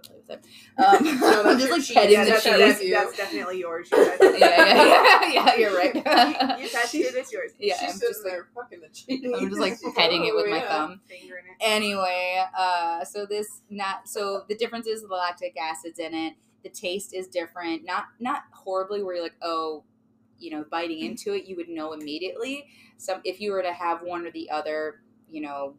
I'm 0.03 0.21
play 0.21 0.21
with 0.27 0.39
it. 0.39 0.45
Um, 0.83 1.19
No, 1.21 1.39
I'm 1.39 1.43
that's 1.57 1.59
just 1.59 1.71
like 1.71 1.81
cheese. 1.81 1.95
petting 1.95 2.11
Yeah, 2.11 2.23
the 2.25 2.29
that's- 2.31 2.43
cheese. 2.43 2.57
that's 2.57 2.79
that's, 2.79 2.91
that's 2.91 3.17
definitely 3.17 3.59
yours. 3.59 3.89
You 3.91 3.97
yeah, 4.21 4.37
yeah, 4.37 4.75
yeah, 4.75 5.31
yeah. 5.33 5.55
You're 5.55 5.75
right. 5.75 5.95
you 5.95 6.69
touched 6.69 6.95
it. 6.95 7.15
It's 7.15 7.31
yours. 7.31 7.51
yeah, 7.59 7.75
She's 7.79 7.89
I'm 7.89 7.95
sitting 7.97 8.09
just 8.13 8.25
like 8.25 8.41
fucking 8.55 8.81
the 8.81 8.89
cheese. 8.89 9.33
I'm 9.37 9.49
just 9.49 9.61
like 9.61 9.77
petting 9.95 10.25
it 10.25 10.35
with 10.35 10.47
my 10.49 10.61
thumb. 10.61 11.01
Anyway 11.59 12.43
uh 12.57 13.03
so 13.05 13.25
this 13.25 13.61
not 13.69 14.07
so 14.07 14.43
the 14.49 14.55
difference 14.55 14.87
is 14.87 15.01
the 15.01 15.07
lactic 15.13 15.55
acids 15.59 15.99
in 15.99 16.13
it 16.13 16.33
the 16.63 16.69
taste 16.69 17.13
is 17.13 17.27
different 17.27 17.83
not 17.85 18.05
not 18.19 18.43
horribly 18.51 19.03
where 19.03 19.15
you're 19.15 19.23
like 19.23 19.35
oh 19.41 19.83
you 20.39 20.49
know 20.51 20.65
biting 20.71 20.99
into 20.99 21.33
it 21.33 21.45
you 21.45 21.55
would 21.55 21.69
know 21.69 21.93
immediately 21.93 22.67
some 22.97 23.21
if 23.23 23.39
you 23.39 23.51
were 23.51 23.61
to 23.61 23.71
have 23.73 24.01
one 24.01 24.25
or 24.25 24.31
the 24.31 24.49
other 24.49 25.01
you 25.29 25.41
know 25.41 25.75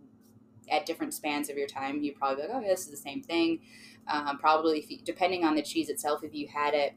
at 0.71 0.87
different 0.87 1.13
spans 1.13 1.49
of 1.51 1.57
your 1.57 1.67
time 1.67 2.03
you'd 2.03 2.15
probably 2.17 2.37
be 2.37 2.49
like 2.49 2.51
oh 2.57 2.61
yeah, 2.61 2.69
this 2.69 2.83
is 2.85 2.91
the 2.91 2.97
same 2.97 3.23
thing 3.23 3.61
um, 4.09 4.39
probably 4.39 4.79
if 4.79 4.91
you, 4.91 4.99
depending 5.05 5.45
on 5.45 5.55
the 5.55 5.63
cheese 5.63 5.89
itself 5.89 6.23
if 6.23 6.35
you 6.35 6.49
had 6.49 6.75
it 6.75 6.95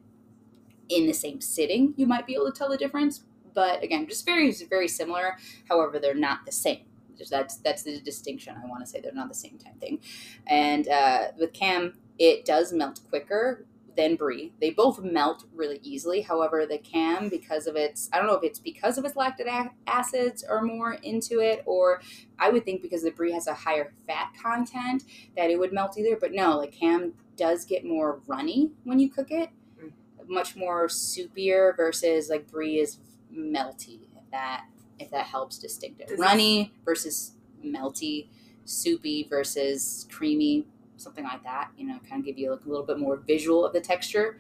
in 0.89 1.08
the 1.08 1.13
same 1.13 1.41
sitting 1.41 1.94
you 1.98 2.06
might 2.06 2.28
be 2.28 2.36
able 2.36 2.52
to 2.52 2.58
tell 2.58 2.70
the 2.70 2.78
difference. 2.78 3.24
But 3.54 3.84
again 3.84 4.08
just 4.08 4.26
very 4.26 4.52
very 4.70 4.88
similar. 4.88 5.38
However 5.70 6.00
they're 6.00 6.13
not 6.13 6.46
the 6.46 6.52
same. 6.52 6.86
Just 7.18 7.32
that's 7.32 7.58
that's 7.58 7.84
the 7.84 8.00
distinction. 8.02 8.56
I 8.62 8.68
want 8.68 8.84
to 8.84 8.89
say 8.89 9.00
they're 9.02 9.13
not 9.13 9.30
the 9.30 9.36
same 9.36 9.58
type 9.58 9.80
thing. 9.80 10.00
And 10.48 10.88
uh, 10.88 11.28
with 11.39 11.54
Cam, 11.54 11.94
it 12.20 12.46
does 12.46 12.74
melt 12.74 13.00
quicker 13.10 13.65
than 13.95 14.15
Brie. 14.15 14.51
They 14.60 14.71
both 14.71 14.99
melt 15.01 15.45
really 15.53 15.79
easily. 15.81 16.21
However, 16.21 16.65
the 16.65 16.77
Cam, 16.77 17.29
because 17.29 17.67
of 17.67 17.75
its, 17.75 18.10
I 18.12 18.17
don't 18.17 18.27
know 18.27 18.36
if 18.36 18.43
it's 18.43 18.60
because 18.60 18.97
of 18.97 19.05
its 19.05 19.15
lactic 19.15 19.47
acids 19.88 20.43
or 20.47 20.62
more 20.62 20.93
into 20.93 21.39
it, 21.39 21.63
or 21.65 22.01
I 22.38 22.49
would 22.49 22.65
think 22.65 22.81
because 22.81 23.03
the 23.03 23.12
Brie 23.12 23.31
has 23.31 23.47
a 23.47 23.53
higher 23.53 23.93
fat 24.08 24.34
content 24.41 25.03
that 25.38 25.49
it 25.49 25.58
would 25.60 25.71
melt 25.73 25.97
either. 25.97 26.17
But 26.19 26.34
no, 26.34 26.58
like 26.58 26.71
Cam 26.73 27.13
does 27.38 27.65
get 27.65 27.86
more 27.86 28.21
runny 28.27 28.71
when 28.84 28.99
you 28.99 29.10
cook 29.10 29.31
it, 29.31 29.49
Mm. 29.81 29.91
much 30.27 30.55
more 30.55 30.88
soupier 30.88 31.75
versus 31.75 32.29
like 32.29 32.49
Brie 32.49 32.79
is 32.79 32.99
melty. 33.34 33.99
If 34.15 34.31
that 34.31 34.65
if 34.99 35.12
that 35.12 35.25
helps 35.25 35.58
distinct 35.58 35.99
it. 36.01 36.17
Runny 36.17 36.73
versus 36.86 37.34
melty, 37.63 38.27
soupy 38.63 39.27
versus 39.29 40.08
creamy. 40.10 40.65
Something 40.97 41.23
like 41.23 41.43
that. 41.43 41.71
You 41.77 41.88
know, 41.88 41.99
kind 42.10 42.19
of 42.21 42.25
give 42.25 42.38
you 42.38 42.51
like 42.51 42.65
a 42.65 42.69
little 42.69 42.86
bit 42.86 42.99
more 42.99 43.17
visual 43.17 43.65
of 43.65 43.73
the 43.73 43.81
texture. 43.81 44.39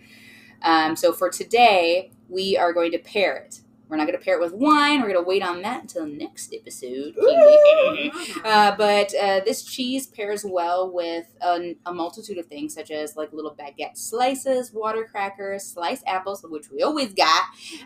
Um, 0.61 0.95
so 0.95 1.13
for 1.13 1.29
today, 1.29 2.11
we 2.29 2.57
are 2.57 2.73
going 2.73 2.91
to 2.91 2.99
pair 2.99 3.35
it. 3.37 3.61
We're 3.87 3.97
not 3.97 4.07
going 4.07 4.17
to 4.17 4.23
pair 4.23 4.35
it 4.35 4.41
with 4.41 4.53
wine. 4.53 5.01
We're 5.01 5.13
going 5.13 5.23
to 5.23 5.27
wait 5.27 5.43
on 5.43 5.61
that 5.61 5.81
until 5.83 6.05
next 6.07 6.53
episode. 6.53 7.15
Uh, 8.43 8.75
but 8.77 9.13
uh, 9.15 9.41
this 9.45 9.63
cheese 9.63 10.05
pairs 10.05 10.45
well 10.45 10.91
with 10.91 11.25
a, 11.41 11.75
a 11.85 11.93
multitude 11.93 12.37
of 12.37 12.45
things, 12.45 12.73
such 12.73 12.91
as 12.91 13.15
like 13.15 13.33
little 13.33 13.55
baguette 13.55 13.97
slices, 13.97 14.71
water 14.71 15.07
crackers, 15.09 15.63
sliced 15.63 16.03
apples, 16.05 16.45
which 16.47 16.69
we 16.69 16.83
always 16.83 17.13
got, 17.13 17.43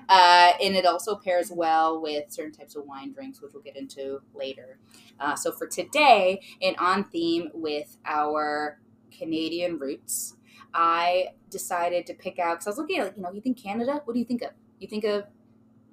uh, 0.09 0.53
and 0.61 0.75
it 0.75 0.85
also 0.85 1.15
pairs 1.15 1.51
well 1.51 2.01
with 2.01 2.31
certain 2.31 2.51
types 2.51 2.75
of 2.75 2.85
wine 2.85 3.11
drinks, 3.13 3.41
which 3.41 3.53
we'll 3.53 3.63
get 3.63 3.77
into 3.77 4.21
later. 4.33 4.77
Uh, 5.19 5.35
so 5.35 5.51
for 5.51 5.67
today, 5.67 6.41
and 6.61 6.75
on 6.77 7.03
theme 7.05 7.49
with 7.53 7.97
our 8.05 8.79
Canadian 9.17 9.77
roots, 9.79 10.35
I 10.73 11.29
decided 11.49 12.05
to 12.07 12.13
pick 12.13 12.39
out 12.39 12.55
because 12.59 12.67
I 12.67 12.69
was 12.71 12.77
looking 12.77 12.99
at 12.99 13.05
like 13.05 13.17
you 13.17 13.23
know 13.23 13.31
you 13.31 13.41
think 13.41 13.61
Canada, 13.61 14.01
what 14.05 14.13
do 14.13 14.19
you 14.19 14.25
think 14.25 14.41
of? 14.43 14.51
You 14.79 14.87
think 14.87 15.03
of 15.03 15.25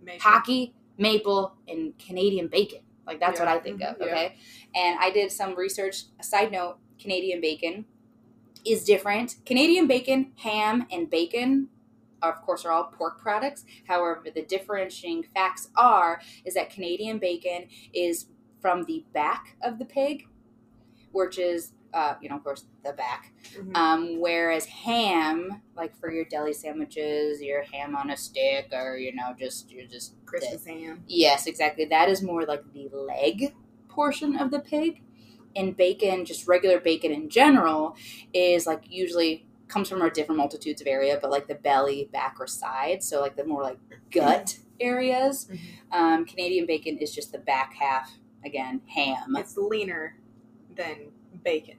Maple. 0.02 0.20
hockey, 0.20 0.74
maple, 0.98 1.54
and 1.66 1.98
Canadian 1.98 2.48
bacon. 2.48 2.80
Like 3.06 3.20
that's 3.20 3.38
what 3.40 3.48
I 3.48 3.58
think 3.58 3.82
of. 3.82 3.96
Mhm. 3.96 4.06
Yeah. 4.06 4.12
Okay, 4.12 4.36
and 4.74 4.98
I 5.00 5.10
did 5.10 5.30
some 5.32 5.54
research. 5.54 6.04
A 6.20 6.22
side 6.24 6.52
note: 6.52 6.78
Canadian 7.00 7.40
bacon 7.40 7.84
is 8.64 8.84
different. 8.84 9.36
Canadian 9.44 9.86
bacon, 9.86 10.32
ham, 10.36 10.86
and 10.90 11.08
bacon. 11.08 11.68
Of 12.22 12.40
course, 12.42 12.64
are 12.64 12.72
all 12.72 12.84
pork 12.84 13.20
products. 13.20 13.64
However, 13.86 14.24
the 14.34 14.42
differentiating 14.42 15.24
facts 15.34 15.68
are 15.76 16.20
is 16.44 16.54
that 16.54 16.70
Canadian 16.70 17.18
bacon 17.18 17.66
is 17.92 18.26
from 18.66 18.82
the 18.82 19.04
back 19.14 19.54
of 19.62 19.78
the 19.78 19.84
pig, 19.84 20.26
which 21.12 21.38
is, 21.38 21.72
uh, 21.94 22.14
you 22.20 22.28
know, 22.28 22.34
of 22.34 22.42
course, 22.42 22.64
the 22.84 22.92
back. 22.94 23.32
Mhm. 23.54 23.76
Um, 23.76 24.20
whereas 24.20 24.66
ham, 24.66 25.62
like 25.76 25.96
for 25.96 26.10
your 26.10 26.24
deli 26.24 26.52
sandwiches, 26.52 27.40
your 27.40 27.62
ham 27.62 27.94
on 27.94 28.10
a 28.10 28.16
stick, 28.16 28.70
or 28.72 28.96
you 28.96 29.14
know, 29.14 29.34
just 29.38 29.70
you're 29.70 29.86
just 29.86 30.16
Christmas 30.26 30.66
ham. 30.66 31.04
Yes, 31.06 31.46
exactly. 31.46 31.84
That 31.84 32.08
is 32.08 32.24
more 32.24 32.44
like 32.44 32.64
the 32.72 32.88
leg 32.92 33.54
portion 33.88 34.34
of 34.36 34.50
the 34.50 34.58
pig. 34.58 35.02
And 35.54 35.76
bacon, 35.76 36.24
just 36.24 36.48
regular 36.48 36.80
bacon 36.80 37.12
in 37.12 37.28
general, 37.30 37.96
is 38.34 38.66
like 38.66 38.82
usually 38.90 39.46
comes 39.68 39.88
from 39.88 40.02
a 40.02 40.10
different 40.10 40.38
multitudes 40.38 40.80
of 40.80 40.88
area, 40.88 41.18
but 41.22 41.30
like 41.30 41.46
the 41.46 41.54
belly, 41.54 42.08
back, 42.12 42.34
or 42.40 42.48
side. 42.48 43.04
So 43.04 43.20
like 43.20 43.36
the 43.36 43.44
more 43.44 43.62
like 43.62 43.78
gut 44.10 44.58
areas. 44.80 45.46
Mhm. 45.50 45.58
Um, 45.92 46.24
Canadian 46.26 46.66
bacon 46.66 46.98
is 46.98 47.14
just 47.14 47.30
the 47.30 47.38
back 47.38 47.74
half. 47.74 48.18
Again, 48.46 48.80
ham. 48.86 49.34
It's 49.36 49.56
leaner 49.56 50.16
than 50.76 51.10
bacon, 51.42 51.78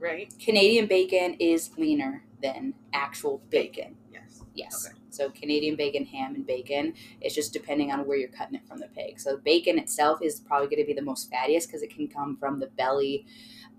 right? 0.00 0.34
Canadian 0.40 0.86
bacon 0.86 1.34
is 1.38 1.70
leaner 1.78 2.24
than 2.42 2.74
actual 2.92 3.40
bacon. 3.50 3.96
Yes. 4.12 4.42
Yes. 4.54 4.86
Okay. 4.86 4.98
So 5.10 5.30
Canadian 5.30 5.76
bacon, 5.76 6.04
ham, 6.06 6.34
and 6.34 6.44
bacon. 6.44 6.94
It's 7.20 7.36
just 7.36 7.52
depending 7.52 7.92
on 7.92 8.00
where 8.00 8.18
you're 8.18 8.28
cutting 8.30 8.56
it 8.56 8.66
from 8.66 8.78
the 8.78 8.88
pig. 8.88 9.20
So 9.20 9.36
bacon 9.36 9.78
itself 9.78 10.20
is 10.20 10.40
probably 10.40 10.66
going 10.66 10.82
to 10.82 10.86
be 10.86 10.92
the 10.92 11.02
most 11.02 11.30
fattiest 11.30 11.68
because 11.68 11.82
it 11.82 11.94
can 11.94 12.08
come 12.08 12.36
from 12.36 12.58
the 12.58 12.66
belly 12.66 13.24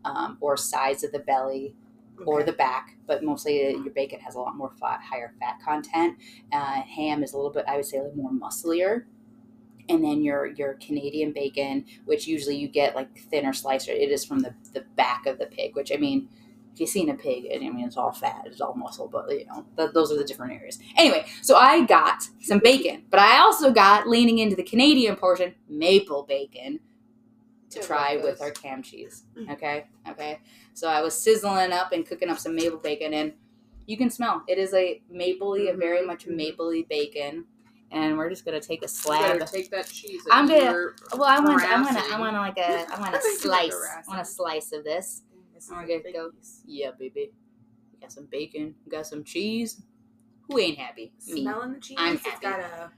um, 0.05 0.37
or 0.39 0.55
sides 0.55 1.03
of 1.03 1.11
the 1.11 1.19
belly 1.19 1.75
or 2.25 2.43
the 2.43 2.53
back. 2.53 2.95
But 3.05 3.23
mostly 3.23 3.67
uh, 3.67 3.69
your 3.79 3.91
bacon 3.91 4.21
has 4.21 4.35
a 4.35 4.39
lot 4.39 4.55
more 4.55 4.71
fat, 4.79 5.01
higher 5.01 5.33
fat 5.41 5.59
content. 5.63 6.17
Uh, 6.53 6.81
ham 6.83 7.21
is 7.23 7.33
a 7.33 7.35
little 7.35 7.51
bit, 7.51 7.65
I 7.67 7.75
would 7.75 7.85
say, 7.85 7.97
a 7.97 8.03
little 8.03 8.17
more 8.17 8.31
musclier. 8.31 9.07
And 9.89 10.03
then 10.03 10.21
your 10.23 10.45
your 10.45 10.75
Canadian 10.75 11.33
bacon, 11.33 11.85
which 12.05 12.27
usually 12.27 12.55
you 12.55 12.67
get 12.67 12.95
like 12.95 13.17
thinner 13.17 13.53
slicer, 13.53 13.91
it 13.91 14.11
is 14.11 14.23
from 14.23 14.39
the, 14.39 14.53
the 14.73 14.81
back 14.95 15.25
of 15.25 15.39
the 15.39 15.47
pig. 15.47 15.75
Which 15.75 15.91
I 15.91 15.97
mean, 15.97 16.29
if 16.73 16.79
you've 16.79 16.89
seen 16.89 17.09
a 17.09 17.15
pig, 17.15 17.45
I 17.53 17.57
mean, 17.57 17.79
it's 17.85 17.97
all 17.97 18.11
fat, 18.11 18.43
it's 18.45 18.61
all 18.61 18.75
muscle, 18.75 19.07
but 19.11 19.29
you 19.31 19.45
know, 19.47 19.65
th- 19.77 19.91
those 19.93 20.11
are 20.11 20.17
the 20.17 20.23
different 20.23 20.53
areas. 20.53 20.79
Anyway, 20.95 21.25
so 21.41 21.55
I 21.57 21.83
got 21.85 22.21
some 22.41 22.59
bacon, 22.59 23.03
but 23.09 23.19
I 23.19 23.39
also 23.39 23.71
got 23.71 24.07
leaning 24.07 24.37
into 24.37 24.55
the 24.55 24.63
Canadian 24.63 25.15
portion, 25.15 25.55
maple 25.67 26.23
bacon 26.23 26.79
to 27.71 27.81
try 27.81 28.17
with 28.17 28.41
our 28.41 28.51
cam 28.51 28.81
cheese. 28.81 29.23
Mm. 29.37 29.53
Okay, 29.53 29.85
okay. 30.09 30.39
So 30.73 30.87
I 30.87 31.01
was 31.01 31.19
sizzling 31.19 31.71
up 31.71 31.91
and 31.91 32.05
cooking 32.05 32.29
up 32.29 32.39
some 32.39 32.55
maple 32.55 32.79
bacon, 32.79 33.13
and 33.13 33.33
you 33.85 33.97
can 33.97 34.09
smell 34.09 34.43
it 34.47 34.57
is 34.57 34.73
a 34.73 35.01
mapley, 35.11 35.71
a 35.73 35.75
very 35.75 36.01
Mhm, 36.01 36.07
much 36.07 36.27
mapley 36.27 36.87
bacon. 36.87 37.45
And 37.91 38.17
we're 38.17 38.29
just 38.29 38.45
gonna 38.45 38.59
take 38.61 38.81
a 38.81 38.83
You 38.83 38.87
slab. 38.89 39.39
better 39.39 39.51
take 39.51 39.71
that 39.71 39.87
cheese. 39.87 40.21
I'm 40.31 40.45
that 40.47 40.59
gonna- 40.59 40.71
you're 40.71 40.95
Well, 41.13 41.23
I 41.23 41.39
want, 41.39 41.63
I 41.63 41.81
want, 41.81 41.95
a, 41.95 41.99
I 41.99 42.03
harassing. 42.03 42.19
want 42.19 42.35
like 42.35 42.57
a, 42.57 42.85
I 42.93 42.99
want 42.99 43.15
a 43.15 43.17
I 43.17 43.19
think 43.21 43.33
it's 43.33 43.41
slice. 43.43 43.73
I 43.73 44.01
want 44.07 44.21
a 44.21 44.25
slice 44.25 44.71
of 44.73 44.83
this. 44.83 45.23
This 45.53 45.65
is 45.65 45.71
I'm 45.71 45.87
gonna 45.87 45.99
go- 46.13 46.31
Yeah, 46.65 46.91
baby. 46.97 47.31
We 47.93 47.99
got 47.99 48.11
some 48.11 48.25
bacon. 48.25 48.75
We 48.85 48.91
got 48.91 49.07
some 49.07 49.23
cheese. 49.23 49.81
Who 50.47 50.59
ain't 50.59 50.77
happy? 50.77 51.13
Me. 51.27 51.41
Smelling 51.41 51.73
the 51.73 51.79
cheese. 51.79 51.97
I'm 51.99 52.15
It's 52.15 52.25
happy. 52.25 52.41
got 52.43 52.59
a 52.59 52.91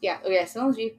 Yeah. 0.00 0.18
Oh 0.24 0.30
yeah. 0.30 0.44
Smells 0.44 0.76
you. 0.76 0.96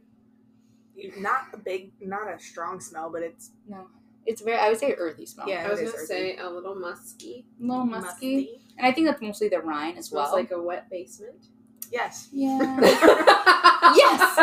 not 1.18 1.46
a 1.54 1.58
big, 1.58 1.92
not 2.02 2.28
a 2.34 2.40
strong 2.40 2.80
smell, 2.80 3.10
but 3.10 3.24
it's 3.24 3.52
No. 3.68 3.88
It's 4.26 4.42
very. 4.42 4.58
I 4.60 4.70
would 4.70 4.78
say 4.80 4.94
earthy 4.94 5.26
smell. 5.26 5.50
Yeah. 5.50 5.66
I 5.66 5.70
was 5.70 5.80
gonna 5.80 5.92
earthy. 5.94 6.06
say 6.06 6.38
a 6.38 6.50
little 6.50 6.76
musky. 6.76 7.46
A 7.60 7.64
little 7.66 7.86
musky. 7.86 8.62
And 8.78 8.86
I 8.88 8.92
think 8.92 9.08
that's 9.08 9.22
mostly 9.22 9.50
the 9.50 9.60
rind 9.60 9.98
as 9.98 10.08
Smells 10.08 10.28
well. 10.28 10.36
like 10.36 10.52
a 10.52 10.62
wet 10.62 10.90
basement. 10.90 11.48
Yes. 11.92 12.30
yeah. 12.32 12.78
yes. 13.96 14.38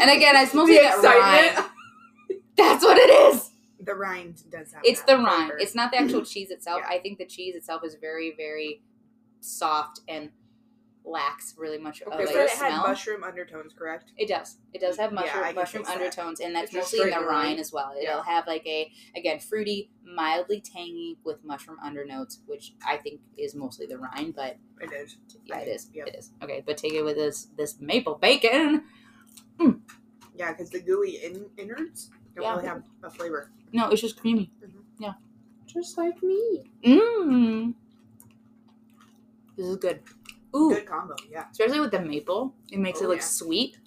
and 0.00 0.10
again, 0.10 0.36
it's 0.36 0.54
mostly 0.54 0.76
The 0.76 0.82
that 0.82 0.94
excitement. 0.96 1.56
rind. 1.56 2.40
That's 2.56 2.84
what 2.84 2.98
it 2.98 3.10
is. 3.34 3.50
The 3.80 3.94
rind 3.94 4.42
does 4.50 4.72
have. 4.72 4.82
It's 4.84 5.02
the 5.02 5.16
rind. 5.16 5.52
It's 5.58 5.74
not 5.74 5.90
the 5.90 5.98
actual 5.98 6.24
cheese 6.32 6.50
itself. 6.50 6.82
Yeah. 6.82 6.94
I 6.96 6.98
think 7.00 7.18
the 7.18 7.26
cheese 7.26 7.56
itself 7.56 7.82
is 7.84 7.96
very, 8.00 8.34
very 8.36 8.82
soft 9.40 10.00
and 10.06 10.30
lacks 11.04 11.54
really 11.58 11.78
much 11.78 12.00
of 12.02 12.08
Okay, 12.12 12.18
a 12.18 12.20
You 12.22 12.26
said 12.28 12.44
it 12.44 12.50
had 12.52 12.78
mushroom 12.82 13.24
undertones, 13.24 13.72
correct? 13.74 14.12
It 14.16 14.28
does. 14.28 14.58
It 14.72 14.80
does 14.80 14.96
have 14.98 15.12
mushroom 15.12 15.42
I 15.44 15.46
can 15.48 15.56
mushroom 15.56 15.82
taste 15.84 15.94
that. 15.94 16.00
undertones, 16.02 16.40
and 16.40 16.54
that's 16.54 16.66
It's 16.66 16.74
mostly 16.74 17.00
in 17.00 17.06
the 17.06 17.12
straight 17.12 17.26
rind 17.26 17.46
rind. 17.48 17.60
as 17.60 17.72
well. 17.72 17.92
It'll 17.92 18.18
Yeah. 18.18 18.22
have 18.24 18.46
like 18.46 18.66
a 18.66 18.92
again 19.16 19.40
fruity, 19.40 19.90
mildly 20.04 20.60
tangy 20.60 21.18
with 21.24 21.42
mushroom 21.44 21.78
undernotes, 21.84 22.38
which 22.46 22.74
I 22.86 22.96
think 22.98 23.20
is 23.36 23.54
mostly 23.54 23.86
the 23.86 23.98
rind. 23.98 24.34
But 24.36 24.58
It 24.80 24.92
is. 24.92 25.16
yeah, 25.44 25.58
it 25.58 25.68
is. 25.68 25.90
Yep. 25.92 26.06
It 26.08 26.14
is. 26.16 26.30
Okay, 26.42 26.62
but 26.64 26.76
take 26.76 26.92
it 26.92 27.02
with 27.02 27.16
this 27.16 27.46
this 27.56 27.80
maple 27.80 28.14
bacon. 28.16 28.84
Mm. 29.58 29.80
Yeah, 30.36 30.52
because 30.52 30.70
the 30.70 30.80
gooey 30.80 31.16
in- 31.22 31.50
innards 31.56 32.10
don't 32.34 32.44
Yeah. 32.44 32.52
really 32.54 32.66
have 32.66 32.82
a 33.02 33.10
flavor. 33.10 33.50
No, 33.72 33.90
it's 33.90 34.00
just 34.00 34.18
creamy. 34.20 34.50
Mm-hmm. 34.64 34.78
Yeah, 34.98 35.12
just 35.66 35.98
like 35.98 36.22
me. 36.22 36.70
Mmm. 36.84 37.74
This 39.56 39.66
is 39.66 39.76
good. 39.76 40.02
Ooh, 40.54 40.74
Good 40.74 40.86
combo. 40.86 41.14
Yeah. 41.30 41.46
especially 41.50 41.80
with 41.80 41.90
the 41.92 42.00
maple, 42.00 42.54
it 42.70 42.78
makes 42.78 43.00
it 43.00 43.04
Oh, 43.06 43.08
look 43.08 43.18
yeah. 43.18 43.24
sweet. 43.24 43.78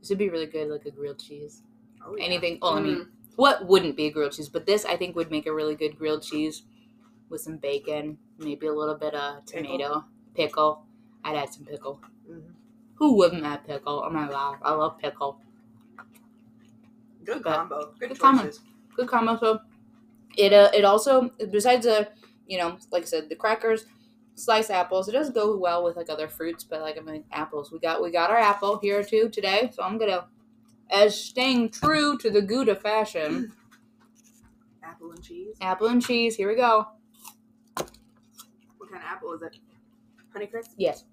This 0.00 0.08
would 0.10 0.18
be 0.18 0.28
really 0.30 0.46
good, 0.46 0.68
like 0.68 0.86
a 0.86 0.90
grilled 0.90 1.18
cheese. 1.18 1.62
Oh, 2.04 2.14
yeah. 2.16 2.24
Anything? 2.24 2.58
Oh, 2.62 2.76
I 2.76 2.80
mean, 2.80 2.98
Mm. 2.98 3.08
what 3.36 3.66
wouldn't 3.66 3.96
be 3.96 4.06
a 4.06 4.10
grilled 4.10 4.32
cheese? 4.32 4.48
But 4.48 4.64
this, 4.66 4.84
I 4.84 4.96
think, 4.96 5.16
would 5.16 5.30
make 5.30 5.46
a 5.46 5.52
really 5.52 5.74
good 5.74 5.98
grilled 5.98 6.22
cheese 6.22 6.62
with 7.28 7.40
some 7.40 7.56
bacon, 7.58 8.18
maybe 8.38 8.66
a 8.68 8.72
little 8.72 8.94
bit 8.94 9.14
of 9.14 9.44
tomato, 9.44 10.04
pickle. 10.34 10.84
I'd 11.24 11.36
add 11.36 11.52
some 11.52 11.64
pickle. 11.64 12.00
Mhm. 12.30 12.54
Who 12.94 13.16
wouldn't 13.16 13.44
add 13.44 13.64
pickle? 13.66 14.02
Oh 14.06 14.10
my 14.10 14.28
god, 14.28 14.58
I 14.62 14.72
love 14.72 14.98
pickle. 14.98 15.40
Good 17.24 17.42
But- 17.42 17.56
combo. 17.56 17.92
Good, 17.98 18.08
good 18.10 18.18
combo. 18.18 18.44
choices. 18.44 18.60
Good 18.96 19.08
combo. 19.08 19.36
So 19.38 19.60
it 20.36 20.52
uh, 20.52 20.70
it 20.74 20.84
also 20.84 21.30
besides 21.50 21.84
the 21.86 22.08
you 22.46 22.58
know 22.58 22.78
like 22.90 23.02
I 23.02 23.06
said 23.06 23.28
the 23.28 23.36
crackers, 23.36 23.84
sliced 24.38 24.70
apples. 24.70 25.08
It 25.08 25.12
does 25.12 25.30
go 25.30 25.56
well 25.56 25.82
with 25.84 25.96
like 25.96 26.08
other 26.10 26.28
fruits, 26.28 26.64
but 26.64 26.80
like 26.80 26.96
I 26.98 27.00
mean 27.00 27.24
apples. 27.32 27.70
We 27.72 27.78
got 27.78 28.02
we 28.02 28.10
got 28.10 28.30
our 28.30 28.38
apple 28.38 28.78
here 28.80 29.02
too 29.02 29.28
today. 29.28 29.70
So 29.74 29.82
I'm 29.82 29.98
gonna 29.98 30.26
as 30.90 31.18
staying 31.22 31.70
true 31.70 32.16
to 32.18 32.30
the 32.30 32.40
Gouda 32.42 32.74
fashion. 32.76 33.52
Apple 34.82 35.10
and 35.12 35.22
cheese. 35.22 35.54
apple 35.60 35.86
and 35.88 36.02
cheese. 36.02 36.34
Here 36.34 36.48
we 36.48 36.56
go. 36.56 36.86
What 37.76 38.90
kind 38.90 39.02
of 39.02 39.08
apple 39.08 39.34
is 39.34 39.42
it? 39.42 39.56
Honeycrisp. 40.34 40.70
Yes, 40.76 41.04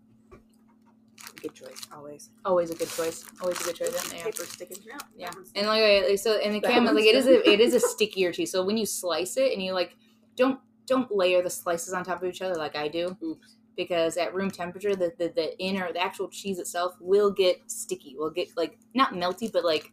Good 1.42 1.54
choice. 1.54 1.82
Always. 1.94 2.30
always 2.46 2.72
a 2.72 2.76
good 2.76 2.90
choice. 2.90 3.26
Always 3.42 3.60
a 3.62 3.64
good 3.66 3.76
choice. 3.76 4.14
Yeah. 4.14 4.24
Paper 4.24 4.46
sticking 4.46 4.78
out. 4.94 5.04
Yeah, 5.16 5.30
and 5.56 5.68
like, 5.68 5.84
I- 5.84 6.16
so, 6.16 6.38
and 6.40 6.56
the 6.56 6.62
camera, 6.62 6.94
like 6.94 7.04
it 7.06 7.16
is 7.16 7.28
a, 7.28 7.48
it 7.50 7.60
is 7.60 7.74
a 7.74 7.80
stickier 7.80 8.32
cheese. 8.32 8.52
So 8.52 8.64
when 8.66 8.78
you 8.78 8.86
slice 8.86 9.36
it 9.38 9.52
and 9.54 9.62
you 9.62 9.74
like 9.74 9.96
don't 10.38 10.60
don't 10.86 11.12
layer 11.12 11.42
the 11.42 11.50
slices 11.50 11.94
on 11.94 12.04
top 12.04 12.22
of 12.22 12.30
each 12.30 12.42
other 12.42 12.56
like 12.56 12.76
I 12.76 12.88
do, 12.88 13.16
Oops. 13.24 13.56
because 13.76 14.18
at 14.18 14.34
room 14.34 14.52
temperature 14.52 14.96
the, 14.96 15.12
the 15.18 15.30
the 15.36 15.58
inner 15.60 15.92
the 15.94 16.00
actual 16.00 16.28
cheese 16.30 16.60
itself 16.60 16.96
will 17.00 17.32
get 17.32 17.62
sticky. 17.68 18.16
Will 18.18 18.30
get 18.32 18.50
like 18.56 18.78
not 18.94 19.14
melty, 19.14 19.52
but 19.52 19.64
like 19.66 19.92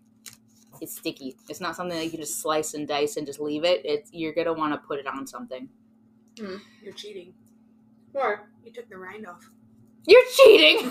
it's 0.80 0.96
sticky. 0.96 1.36
It's 1.48 1.60
not 1.60 1.76
something 1.76 1.96
that 1.96 2.04
you 2.04 2.10
can 2.10 2.20
just 2.20 2.40
slice 2.40 2.74
and 2.74 2.86
dice 2.88 3.16
and 3.16 3.26
just 3.26 3.40
leave 3.40 3.64
it. 3.64 3.82
It's 3.84 4.12
you're 4.12 4.32
gonna 4.34 4.52
want 4.52 4.72
to 4.74 4.78
put 4.86 4.98
it 4.98 5.06
on 5.06 5.26
something. 5.26 5.68
Hmm, 6.38 6.56
you're 6.82 6.94
cheating. 6.94 7.34
Why? 8.12 8.36
You 8.64 8.72
took 8.72 8.88
the 8.88 8.98
rind 8.98 9.26
off. 9.26 9.48
You're 10.06 10.22
cheating. 10.34 10.90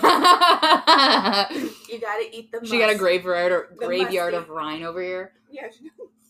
You 1.88 2.00
gotta 2.00 2.24
eat 2.32 2.50
the. 2.50 2.60
she 2.64 2.78
got 2.78 2.90
a 2.90 2.94
graveyard 2.96 3.52
or 3.52 3.68
The 3.78 3.86
graveyard 3.86 4.32
musty. 4.32 4.44
of 4.44 4.48
rind 4.48 4.84
over 4.84 5.02
here. 5.02 5.32
Yeah. 5.50 5.66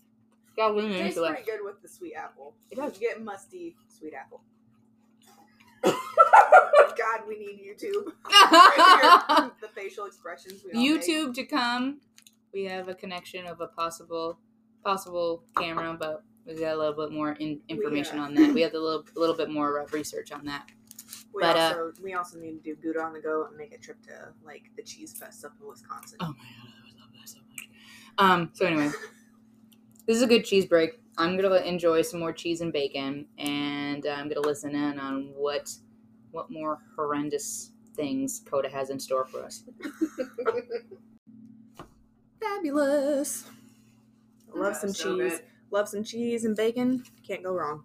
Got 0.56 0.74
Tastes 0.76 1.18
pretty 1.18 1.40
it. 1.40 1.46
good 1.46 1.60
with 1.64 1.80
the 1.82 1.88
sweet 1.88 2.14
apple. 2.14 2.54
It 2.70 2.76
does. 2.76 3.00
You 3.00 3.08
get 3.08 3.22
musty 3.22 3.74
sweet 3.88 4.12
apple. 4.14 4.42
God, 5.84 7.20
we 7.26 7.38
need 7.38 7.60
YouTube. 7.60 8.12
Right 8.30 9.50
the 9.60 9.68
facial 9.68 10.04
expressions 10.04 10.62
we 10.64 10.72
all 10.72 10.82
make. 10.82 11.02
YouTube 11.02 11.34
to 11.34 11.44
come. 11.44 12.00
We 12.52 12.64
have 12.64 12.88
a 12.88 12.94
connection 12.94 13.46
of 13.46 13.60
a 13.60 13.66
possible 13.66 14.38
possible 14.84 15.42
camera, 15.58 15.96
but 15.98 16.22
we 16.46 16.54
got 16.54 16.74
a 16.74 16.78
little 16.78 17.06
bit 17.06 17.12
more 17.12 17.32
in, 17.32 17.60
information 17.68 18.18
uh, 18.18 18.24
on 18.24 18.34
that. 18.34 18.52
We 18.52 18.60
have 18.60 18.74
a 18.74 18.78
little 18.78 19.04
a 19.16 19.18
little 19.18 19.36
bit 19.36 19.50
more 19.50 19.80
uh, 19.80 19.86
research 19.90 20.32
on 20.32 20.44
that. 20.46 20.66
We 21.34 21.40
But, 21.40 21.56
uh, 21.56 21.60
also 21.60 21.92
we 22.02 22.14
also 22.14 22.38
need 22.38 22.62
to 22.62 22.74
do 22.74 22.76
Gouda 22.76 23.00
on 23.00 23.12
the 23.14 23.20
go 23.20 23.46
and 23.46 23.56
make 23.56 23.72
a 23.72 23.78
trip 23.78 24.02
to 24.02 24.32
like 24.44 24.64
the 24.76 24.82
cheese 24.82 25.16
fest 25.18 25.44
up 25.44 25.52
in 25.60 25.66
Wisconsin. 25.66 26.18
Oh 26.20 26.26
my 26.26 26.32
god, 26.32 26.72
I 26.84 27.00
love 27.00 27.10
that 27.18 27.28
so 27.28 27.38
much. 27.50 27.68
Um. 28.18 28.50
So 28.52 28.66
anyway, 28.66 28.90
this 30.06 30.16
is 30.16 30.22
a 30.22 30.26
good 30.26 30.44
cheese 30.44 30.66
break. 30.66 31.00
I'm 31.18 31.36
gonna 31.36 31.56
enjoy 31.56 32.02
some 32.02 32.20
more 32.20 32.32
cheese 32.32 32.60
and 32.60 32.72
bacon, 32.72 33.26
and 33.38 34.06
I'm 34.06 34.28
gonna 34.28 34.40
listen 34.46 34.74
in 34.74 34.98
on 34.98 35.32
what 35.36 35.70
what 36.30 36.50
more 36.50 36.78
horrendous 36.96 37.72
things 37.94 38.40
Kota 38.46 38.68
has 38.70 38.88
in 38.90 38.98
store 38.98 39.26
for 39.26 39.44
us. 39.44 39.64
Fabulous. 42.40 43.48
Love 44.54 44.76
some 44.76 44.92
So 44.92 45.16
cheese. 45.16 45.38
good. 45.38 45.46
Love 45.70 45.88
some 45.88 46.04
cheese 46.04 46.44
and 46.44 46.56
bacon. 46.56 47.04
Can't 47.26 47.42
go 47.42 47.52
wrong. 47.52 47.84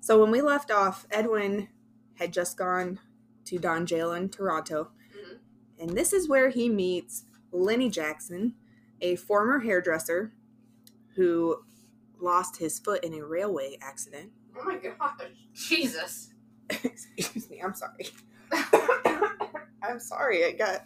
So 0.00 0.20
when 0.20 0.30
we 0.30 0.40
left 0.40 0.70
off, 0.70 1.06
Edwin 1.10 1.68
had 2.14 2.32
just 2.32 2.56
gone 2.56 2.98
to 3.44 3.58
Don 3.58 3.86
Jail 3.86 4.12
in 4.12 4.28
Toronto. 4.28 4.90
Mhm. 5.14 5.38
And 5.78 5.90
this 5.90 6.12
is 6.12 6.28
where 6.28 6.48
he 6.48 6.68
meets 6.68 7.24
Lenny 7.52 7.88
Jackson, 7.90 8.54
a 9.00 9.16
former 9.16 9.60
hairdresser 9.60 10.32
who 11.18 11.56
lost 12.20 12.56
his 12.56 12.78
foot 12.78 13.02
in 13.02 13.12
a 13.14 13.24
railway 13.24 13.76
accident. 13.82 14.30
Oh 14.56 14.64
my 14.64 14.76
gosh. 14.76 14.94
Jesus. 15.52 16.30
Excuse 16.70 17.50
me, 17.50 17.60
I'm 17.60 17.74
sorry. 17.74 18.08
I'm 19.82 19.98
sorry, 19.98 20.44
I 20.44 20.52
got. 20.52 20.84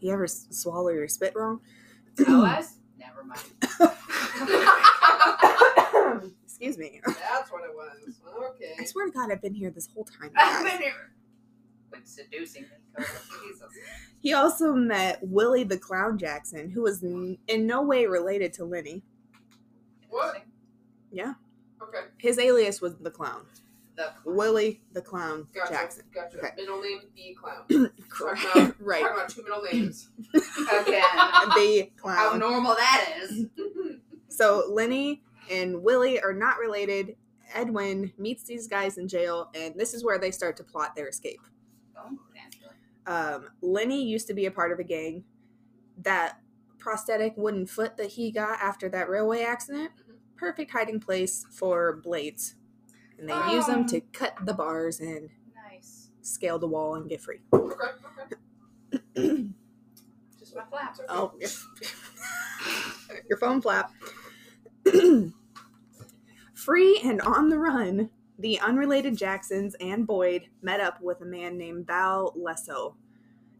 You 0.00 0.12
ever 0.12 0.26
swallow 0.26 0.90
your 0.90 1.08
spit 1.08 1.32
wrong? 1.34 1.60
OS? 2.28 2.76
Never 2.98 3.24
mind. 3.24 3.40
Excuse 6.44 6.76
me. 6.76 7.00
That's 7.06 7.50
what 7.50 7.64
it 7.64 7.74
was. 7.74 8.20
Okay. 8.54 8.74
I 8.78 8.84
swear 8.84 9.06
to 9.06 9.12
God, 9.12 9.32
I've 9.32 9.40
been 9.40 9.54
here 9.54 9.70
this 9.70 9.88
whole 9.94 10.04
time. 10.04 10.32
I've 10.36 10.64
been 10.64 10.82
here. 10.82 11.12
Like 11.90 12.02
seducing 12.04 12.64
me, 12.64 12.68
Jesus. 12.98 13.68
He 14.20 14.32
also 14.32 14.72
met 14.72 15.18
Willie 15.22 15.64
the 15.64 15.78
Clown 15.78 16.18
Jackson, 16.18 16.70
who 16.70 16.82
was 16.82 17.02
in 17.02 17.38
no 17.48 17.82
way 17.82 18.06
related 18.06 18.52
to 18.54 18.64
Lenny. 18.64 19.02
What? 20.14 20.44
Yeah. 21.10 21.34
Okay. 21.82 22.06
His 22.18 22.38
alias 22.38 22.80
was 22.80 22.94
the 22.98 23.10
Clown. 23.10 23.46
The 23.96 24.12
Willie 24.24 24.80
the 24.92 25.00
Clown 25.00 25.48
Gotcha. 25.52 25.72
Jackson. 25.72 26.04
Gotcha. 26.14 26.38
Okay. 26.38 26.50
Middle 26.56 26.80
name 26.80 27.00
the 27.16 27.36
clown. 27.40 27.90
Correct. 28.08 28.42
Talking 28.42 28.62
about, 28.62 28.76
right. 28.80 29.02
Talking 29.02 29.16
about 29.16 29.28
two 29.28 29.42
middle 29.42 29.62
names. 29.62 30.08
Again. 30.34 31.02
The 31.54 31.90
clown. 31.96 32.16
How 32.16 32.36
normal 32.36 32.74
that 32.74 33.14
is. 33.22 33.46
So 34.28 34.64
Lenny 34.68 35.22
and 35.48 35.80
Willie 35.84 36.20
are 36.20 36.32
not 36.32 36.58
related. 36.58 37.14
Edwin 37.54 38.12
meets 38.18 38.42
these 38.42 38.66
guys 38.66 38.98
in 38.98 39.06
jail, 39.06 39.48
and 39.54 39.76
this 39.78 39.94
is 39.94 40.02
where 40.02 40.18
they 40.18 40.32
start 40.32 40.56
to 40.56 40.64
plot 40.64 40.96
their 40.96 41.06
escape. 41.06 41.38
Oh, 41.96 42.18
naturally. 42.34 42.74
Um, 43.06 43.50
Lenny 43.62 44.02
used 44.02 44.26
to 44.26 44.34
be 44.34 44.46
a 44.46 44.50
part 44.50 44.72
of 44.72 44.80
a 44.80 44.82
gang. 44.82 45.22
That 45.98 46.40
prosthetic 46.78 47.34
wooden 47.36 47.66
foot 47.66 47.96
that 47.96 48.10
he 48.10 48.32
got 48.32 48.60
after 48.60 48.88
that 48.88 49.08
railway 49.08 49.42
accident, 49.42 49.92
perfect 50.44 50.70
hiding 50.72 51.00
place 51.00 51.46
for 51.50 52.00
blades. 52.04 52.56
And 53.18 53.26
they 53.28 53.34
use 53.52 53.66
them 53.66 53.86
to 53.86 53.96
um, 53.96 54.02
cut 54.12 54.34
the 54.44 54.52
bars 54.52 55.00
and 55.00 55.30
Nice. 55.70 56.10
scale 56.20 56.58
the 56.58 56.66
wall 56.66 56.96
and 56.96 57.08
get 57.08 57.22
free. 57.22 57.38
okay. 57.52 57.74
Okay. 59.16 59.46
Just 60.38 60.54
my 60.54 60.64
flaps. 60.68 61.00
okay. 61.00 61.08
Oh, 61.08 61.32
your 63.28 63.38
phone 63.38 63.62
flap. 63.62 63.90
Free 66.54 67.00
and 67.04 67.20
on 67.22 67.48
the 67.48 67.58
run, 67.58 68.10
the 68.38 68.58
unrelated 68.60 69.16
Jacksons 69.16 69.74
and 69.80 70.06
Boyd 70.06 70.48
met 70.62 70.80
up 70.80 71.00
with 71.00 71.20
a 71.22 71.26
man 71.26 71.56
named 71.56 71.86
Val 71.86 72.34
Lesso, 72.36 72.94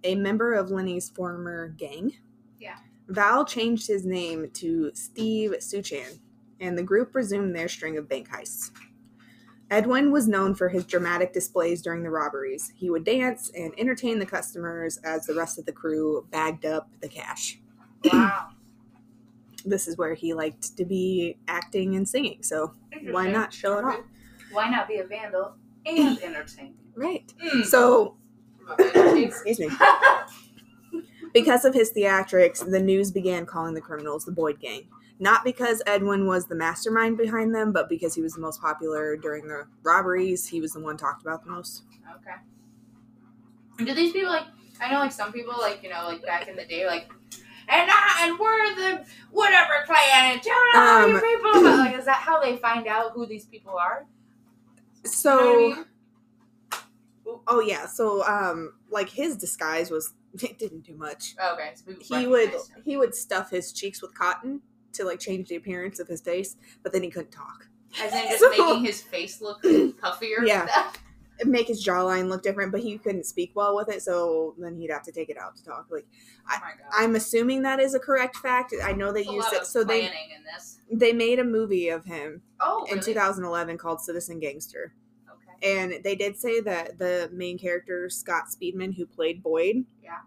a 0.04 0.14
member 0.14 0.54
of 0.54 0.70
Lenny's 0.70 1.08
former 1.10 1.68
gang. 1.68 2.12
Yeah. 2.58 2.76
Val 3.08 3.44
changed 3.44 3.86
his 3.86 4.04
name 4.04 4.50
to 4.54 4.90
Steve 4.94 5.52
Suchan, 5.58 6.18
and 6.60 6.76
the 6.76 6.82
group 6.82 7.14
resumed 7.14 7.54
their 7.54 7.68
string 7.68 7.96
of 7.96 8.08
bank 8.08 8.28
heists. 8.30 8.70
Edwin 9.70 10.12
was 10.12 10.28
known 10.28 10.54
for 10.54 10.68
his 10.68 10.84
dramatic 10.84 11.32
displays 11.32 11.82
during 11.82 12.02
the 12.02 12.10
robberies. 12.10 12.72
He 12.76 12.90
would 12.90 13.04
dance 13.04 13.50
and 13.56 13.72
entertain 13.78 14.18
the 14.18 14.26
customers 14.26 14.98
as 14.98 15.26
the 15.26 15.34
rest 15.34 15.58
of 15.58 15.66
the 15.66 15.72
crew 15.72 16.26
bagged 16.30 16.64
up 16.66 16.88
the 17.00 17.08
cash. 17.08 17.60
Wow. 18.12 18.50
This 19.64 19.88
is 19.88 19.96
where 19.96 20.12
he 20.12 20.34
liked 20.34 20.76
to 20.76 20.84
be 20.84 21.38
acting 21.48 21.96
and 21.96 22.06
singing, 22.06 22.42
so 22.42 22.74
why 23.10 23.28
not 23.28 23.50
show 23.50 23.78
it 23.78 23.84
off? 23.86 24.00
Why 24.52 24.68
not 24.68 24.86
be 24.88 24.98
a 24.98 25.06
vandal 25.06 25.54
and 25.86 26.22
entertain? 26.22 26.74
Right. 26.96 27.32
Mm. 27.42 27.64
So, 27.64 28.16
I'm 28.68 28.76
not 28.86 28.94
bad. 28.94 29.18
excuse 29.18 29.58
me. 29.58 29.68
Because 31.32 31.64
of 31.64 31.74
his 31.74 31.92
theatrics, 31.92 32.64
the 32.70 32.78
news 32.78 33.10
began 33.10 33.46
calling 33.46 33.74
the 33.74 33.80
criminals 33.80 34.24
the 34.24 34.30
Boyd 34.30 34.60
Gang. 34.60 34.86
Not 35.20 35.44
because 35.44 35.80
Edwin 35.86 36.26
was 36.26 36.46
the 36.46 36.56
mastermind 36.56 37.16
behind 37.16 37.54
them, 37.54 37.72
but 37.72 37.88
because 37.88 38.14
he 38.14 38.20
was 38.22 38.34
the 38.34 38.40
most 38.40 38.60
popular 38.60 39.16
during 39.16 39.46
the 39.46 39.66
robberies. 39.82 40.46
He 40.48 40.60
was 40.60 40.72
the 40.72 40.80
one 40.80 40.96
talked 40.96 41.22
about 41.22 41.44
the 41.44 41.50
most. 41.50 41.84
Okay. 42.16 42.34
And 43.78 43.86
do 43.86 43.94
these 43.94 44.12
people 44.12 44.30
like? 44.30 44.46
I 44.80 44.90
know 44.92 44.98
like 44.98 45.12
some 45.12 45.32
people 45.32 45.54
like 45.58 45.82
you 45.84 45.88
know 45.88 46.04
like 46.06 46.22
back 46.24 46.48
in 46.48 46.56
the 46.56 46.64
day 46.64 46.84
like, 46.86 47.08
and 47.68 47.90
I 47.90 48.26
and 48.26 48.38
we're 48.38 48.74
the 48.74 49.04
whatever 49.30 49.72
clan 49.86 50.32
and 50.32 50.42
tell 50.42 50.54
all 50.74 51.06
your 51.08 51.16
Um, 51.16 51.22
people 51.22 51.60
about 51.60 51.78
like 51.78 51.96
is 51.96 52.04
that 52.06 52.16
how 52.16 52.40
they 52.42 52.56
find 52.56 52.86
out 52.88 53.12
who 53.12 53.24
these 53.24 53.46
people 53.46 53.76
are? 53.76 54.06
So, 55.04 55.58
You 55.58 55.68
know 55.70 55.74
I 55.74 55.76
mean? 55.76 57.40
oh 57.46 57.60
yeah, 57.60 57.86
so 57.86 58.24
um, 58.26 58.74
like 58.90 59.08
his 59.08 59.36
disguise 59.36 59.90
was 59.90 60.12
it 60.42 60.58
didn't 60.58 60.80
do 60.84 60.94
much. 60.96 61.36
Okay, 61.52 61.72
so 61.74 61.92
He 62.00 62.26
would 62.26 62.50
him. 62.50 62.60
he 62.84 62.96
would 62.96 63.14
stuff 63.14 63.50
his 63.50 63.72
cheeks 63.72 64.02
with 64.02 64.12
cotton 64.14 64.60
to 64.94 65.04
like 65.04 65.20
change 65.20 65.48
the 65.48 65.56
appearance 65.56 65.98
of 66.00 66.08
his 66.08 66.20
face, 66.20 66.56
but 66.82 66.92
then 66.92 67.02
he 67.02 67.10
couldn't 67.10 67.30
talk. 67.32 67.66
as 68.00 68.12
in 68.12 68.22
just 68.28 68.38
So- 68.40 68.50
making 68.50 68.84
his 68.84 69.02
face 69.02 69.40
look 69.40 69.62
puffier. 69.62 70.46
Yeah. 70.46 70.92
Make 71.44 71.66
his 71.66 71.84
jawline 71.84 72.28
look 72.28 72.44
different, 72.44 72.70
but 72.70 72.80
he 72.80 72.96
couldn't 72.96 73.26
speak 73.26 73.50
well 73.56 73.74
with 73.74 73.88
it, 73.88 74.02
so 74.02 74.54
then 74.56 74.76
he'd 74.76 74.90
have 74.92 75.02
to 75.02 75.10
take 75.10 75.28
it 75.30 75.36
out 75.36 75.56
to 75.56 75.64
talk. 75.64 75.86
Like 75.90 76.06
oh 76.48 76.58
my. 76.60 76.70
I'm 76.92 77.16
assuming 77.16 77.62
that 77.62 77.80
is 77.80 77.92
a 77.92 77.98
correct 77.98 78.36
fact. 78.36 78.72
I 78.80 78.92
know 78.92 79.12
they 79.12 79.24
used 79.24 79.52
it. 79.52 79.66
So 79.66 79.82
they 79.82 80.04
in 80.04 80.12
this. 80.54 80.78
they 80.92 81.12
made 81.12 81.40
a 81.40 81.44
movie 81.44 81.88
of 81.88 82.04
him 82.04 82.42
Oh, 82.60 82.86
in 82.88 83.00
2011 83.00 83.78
called 83.78 84.00
Citizen 84.00 84.38
Gangster, 84.38 84.94
Okay. 85.28 85.76
and 85.76 86.04
they 86.04 86.14
did 86.14 86.36
say 86.38 86.60
that 86.60 86.98
the 86.98 87.28
main 87.32 87.58
character 87.58 88.08
Scott 88.08 88.44
Speedman, 88.48 88.94
who 88.96 89.04
played 89.04 89.42
Boyd, 89.42 89.86
Yeah. 90.04 90.18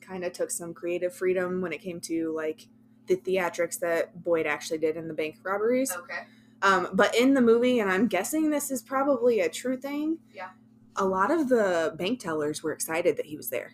kind 0.00 0.24
of 0.24 0.32
took 0.32 0.50
some 0.50 0.74
creative 0.74 1.14
freedom 1.14 1.60
when 1.60 1.72
it 1.72 1.80
came 1.80 2.00
to 2.02 2.34
like 2.34 2.66
the 3.06 3.16
theatrics 3.16 3.78
that 3.80 4.22
Boyd 4.22 4.46
actually 4.46 4.78
did 4.78 4.96
in 4.96 5.08
the 5.08 5.14
bank 5.14 5.36
robberies. 5.42 5.92
Okay. 5.92 6.26
Um, 6.62 6.88
but 6.92 7.14
in 7.14 7.34
the 7.34 7.40
movie, 7.40 7.80
and 7.80 7.90
I'm 7.90 8.08
guessing 8.08 8.50
this 8.50 8.70
is 8.70 8.82
probably 8.82 9.40
a 9.40 9.48
true 9.48 9.76
thing. 9.76 10.18
Yeah. 10.34 10.48
A 10.96 11.04
lot 11.04 11.30
of 11.30 11.48
the 11.48 11.94
bank 11.98 12.20
tellers 12.20 12.62
were 12.62 12.72
excited 12.72 13.16
that 13.18 13.26
he 13.26 13.36
was 13.36 13.50
there. 13.50 13.72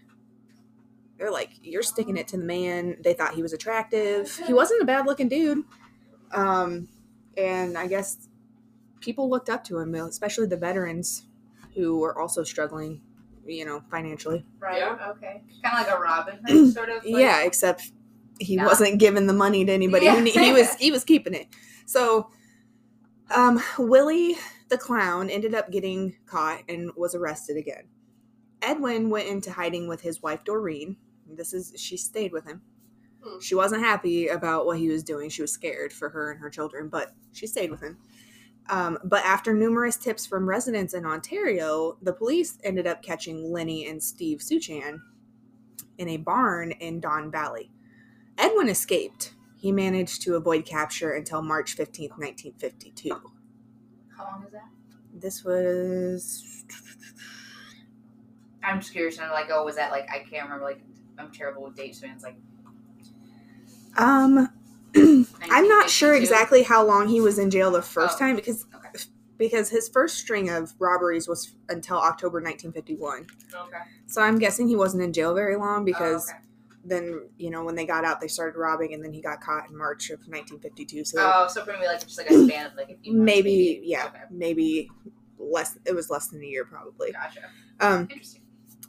They're 1.16 1.30
like, 1.30 1.50
"You're 1.62 1.84
sticking 1.84 2.16
it 2.16 2.26
to 2.28 2.36
the 2.36 2.44
man." 2.44 2.96
They 3.00 3.14
thought 3.14 3.34
he 3.34 3.42
was 3.42 3.52
attractive. 3.52 4.36
He 4.46 4.52
wasn't 4.52 4.82
a 4.82 4.84
bad 4.84 5.06
looking 5.06 5.28
dude. 5.28 5.64
Um, 6.32 6.88
and 7.36 7.78
I 7.78 7.86
guess 7.86 8.28
people 9.00 9.30
looked 9.30 9.48
up 9.48 9.62
to 9.64 9.78
him, 9.78 9.94
especially 9.94 10.46
the 10.46 10.56
veterans 10.56 11.26
who 11.74 11.98
were 11.98 12.18
also 12.18 12.42
struggling, 12.42 13.00
you 13.46 13.64
know, 13.64 13.82
financially. 13.90 14.44
Right. 14.58 14.78
Yeah. 14.78 15.10
Okay. 15.10 15.42
Kind 15.62 15.78
of 15.78 15.86
like 15.86 15.96
a 15.96 16.00
Robin 16.00 16.38
Hood 16.44 16.72
sort 16.74 16.88
of. 16.88 17.04
Like, 17.04 17.22
yeah, 17.22 17.42
except 17.44 17.92
he 18.42 18.56
Nah. 18.56 18.66
wasn't 18.66 18.98
giving 18.98 19.26
the 19.26 19.32
money 19.32 19.64
to 19.64 19.72
anybody. 19.72 20.06
Yeah. 20.06 20.22
He, 20.22 20.30
he 20.30 20.52
was 20.52 20.74
he 20.78 20.90
was 20.90 21.04
keeping 21.04 21.34
it. 21.34 21.48
So, 21.86 22.30
um, 23.34 23.60
Willie 23.78 24.36
the 24.68 24.78
clown 24.78 25.28
ended 25.28 25.54
up 25.54 25.70
getting 25.70 26.16
caught 26.24 26.62
and 26.66 26.90
was 26.96 27.14
arrested 27.14 27.58
again. 27.58 27.84
Edwin 28.62 29.10
went 29.10 29.28
into 29.28 29.52
hiding 29.52 29.86
with 29.86 30.00
his 30.00 30.22
wife 30.22 30.44
Doreen. 30.44 30.96
This 31.30 31.52
is 31.52 31.74
she 31.76 31.96
stayed 31.98 32.32
with 32.32 32.46
him. 32.46 32.62
Hmm. 33.22 33.38
She 33.40 33.54
wasn't 33.54 33.82
happy 33.82 34.28
about 34.28 34.64
what 34.64 34.78
he 34.78 34.88
was 34.88 35.02
doing. 35.02 35.28
She 35.28 35.42
was 35.42 35.52
scared 35.52 35.92
for 35.92 36.08
her 36.08 36.30
and 36.30 36.40
her 36.40 36.48
children, 36.48 36.88
but 36.88 37.12
she 37.32 37.46
stayed 37.46 37.70
with 37.70 37.82
him. 37.82 37.98
Um, 38.70 38.98
but 39.04 39.24
after 39.24 39.52
numerous 39.52 39.96
tips 39.96 40.24
from 40.24 40.48
residents 40.48 40.94
in 40.94 41.04
Ontario, 41.04 41.98
the 42.00 42.12
police 42.12 42.58
ended 42.62 42.86
up 42.86 43.02
catching 43.02 43.52
Lenny 43.52 43.88
and 43.88 44.02
Steve 44.02 44.38
Suchan 44.38 45.00
in 45.98 46.08
a 46.08 46.16
barn 46.16 46.70
in 46.70 47.00
Don 47.00 47.30
Valley. 47.30 47.71
Edwin 48.42 48.68
escaped. 48.68 49.34
He 49.56 49.70
managed 49.72 50.22
to 50.22 50.34
avoid 50.34 50.66
capture 50.66 51.12
until 51.12 51.40
March 51.42 51.76
15th, 51.76 52.18
1952. 52.18 53.10
How 54.16 54.24
long 54.24 54.44
is 54.44 54.52
that? 54.52 54.68
This 55.14 55.44
was 55.44 56.64
I'm 58.62 58.80
just 58.80 58.92
curious. 58.92 59.16
And 59.16 59.26
I'm 59.26 59.32
like, 59.32 59.48
oh, 59.50 59.64
was 59.64 59.76
that 59.76 59.90
like 59.92 60.08
I 60.10 60.18
can't 60.18 60.44
remember. 60.44 60.64
Like 60.64 60.80
I'm 61.18 61.30
terrible 61.30 61.62
with 61.64 61.76
dates, 61.76 62.00
so 62.00 62.06
it's 62.08 62.24
like 62.24 62.36
um 63.96 64.48
I'm 64.94 65.68
not 65.68 65.88
sure 65.88 66.14
exactly 66.14 66.62
how 66.62 66.84
long 66.84 67.08
he 67.08 67.20
was 67.20 67.38
in 67.38 67.50
jail 67.50 67.70
the 67.70 67.82
first 67.82 68.16
Oh, 68.16 68.18
time 68.18 68.36
because 68.36 68.66
okay. 68.74 69.04
because 69.38 69.70
his 69.70 69.88
first 69.88 70.18
string 70.18 70.48
of 70.50 70.74
robberies 70.78 71.28
was 71.28 71.54
until 71.68 71.96
October 71.98 72.40
1951. 72.40 73.26
Okay. 73.54 73.76
So 74.06 74.22
I'm 74.22 74.38
guessing 74.38 74.68
he 74.68 74.76
wasn't 74.76 75.02
in 75.02 75.12
jail 75.12 75.34
very 75.34 75.56
long 75.56 75.84
because 75.84 76.28
oh, 76.28 76.32
okay. 76.34 76.41
Then 76.84 77.28
you 77.38 77.50
know 77.50 77.62
when 77.64 77.74
they 77.74 77.86
got 77.86 78.04
out 78.04 78.20
they 78.20 78.28
started 78.28 78.58
robbing 78.58 78.92
and 78.94 79.04
then 79.04 79.12
he 79.12 79.20
got 79.22 79.40
caught 79.40 79.68
in 79.70 79.76
March 79.76 80.10
of 80.10 80.18
1952. 80.20 81.04
So 81.04 81.18
oh, 81.20 81.46
so 81.48 81.64
for 81.64 81.72
me, 81.78 81.86
like 81.86 82.00
just 82.04 82.18
like 82.18 82.28
a 82.30 82.44
span 82.46 82.66
of 82.66 82.74
like 82.74 82.90
a 82.90 82.96
few 82.96 83.12
months, 83.14 83.24
maybe 83.26 83.80
yeah 83.84 84.06
Okay. 84.06 84.22
maybe 84.30 84.90
less 85.38 85.78
it 85.86 85.94
was 85.94 86.10
less 86.10 86.28
than 86.28 86.42
a 86.42 86.46
year 86.46 86.64
probably. 86.64 87.12
Gotcha. 87.12 87.42
Um 87.80 88.02
Interesting. 88.10 88.42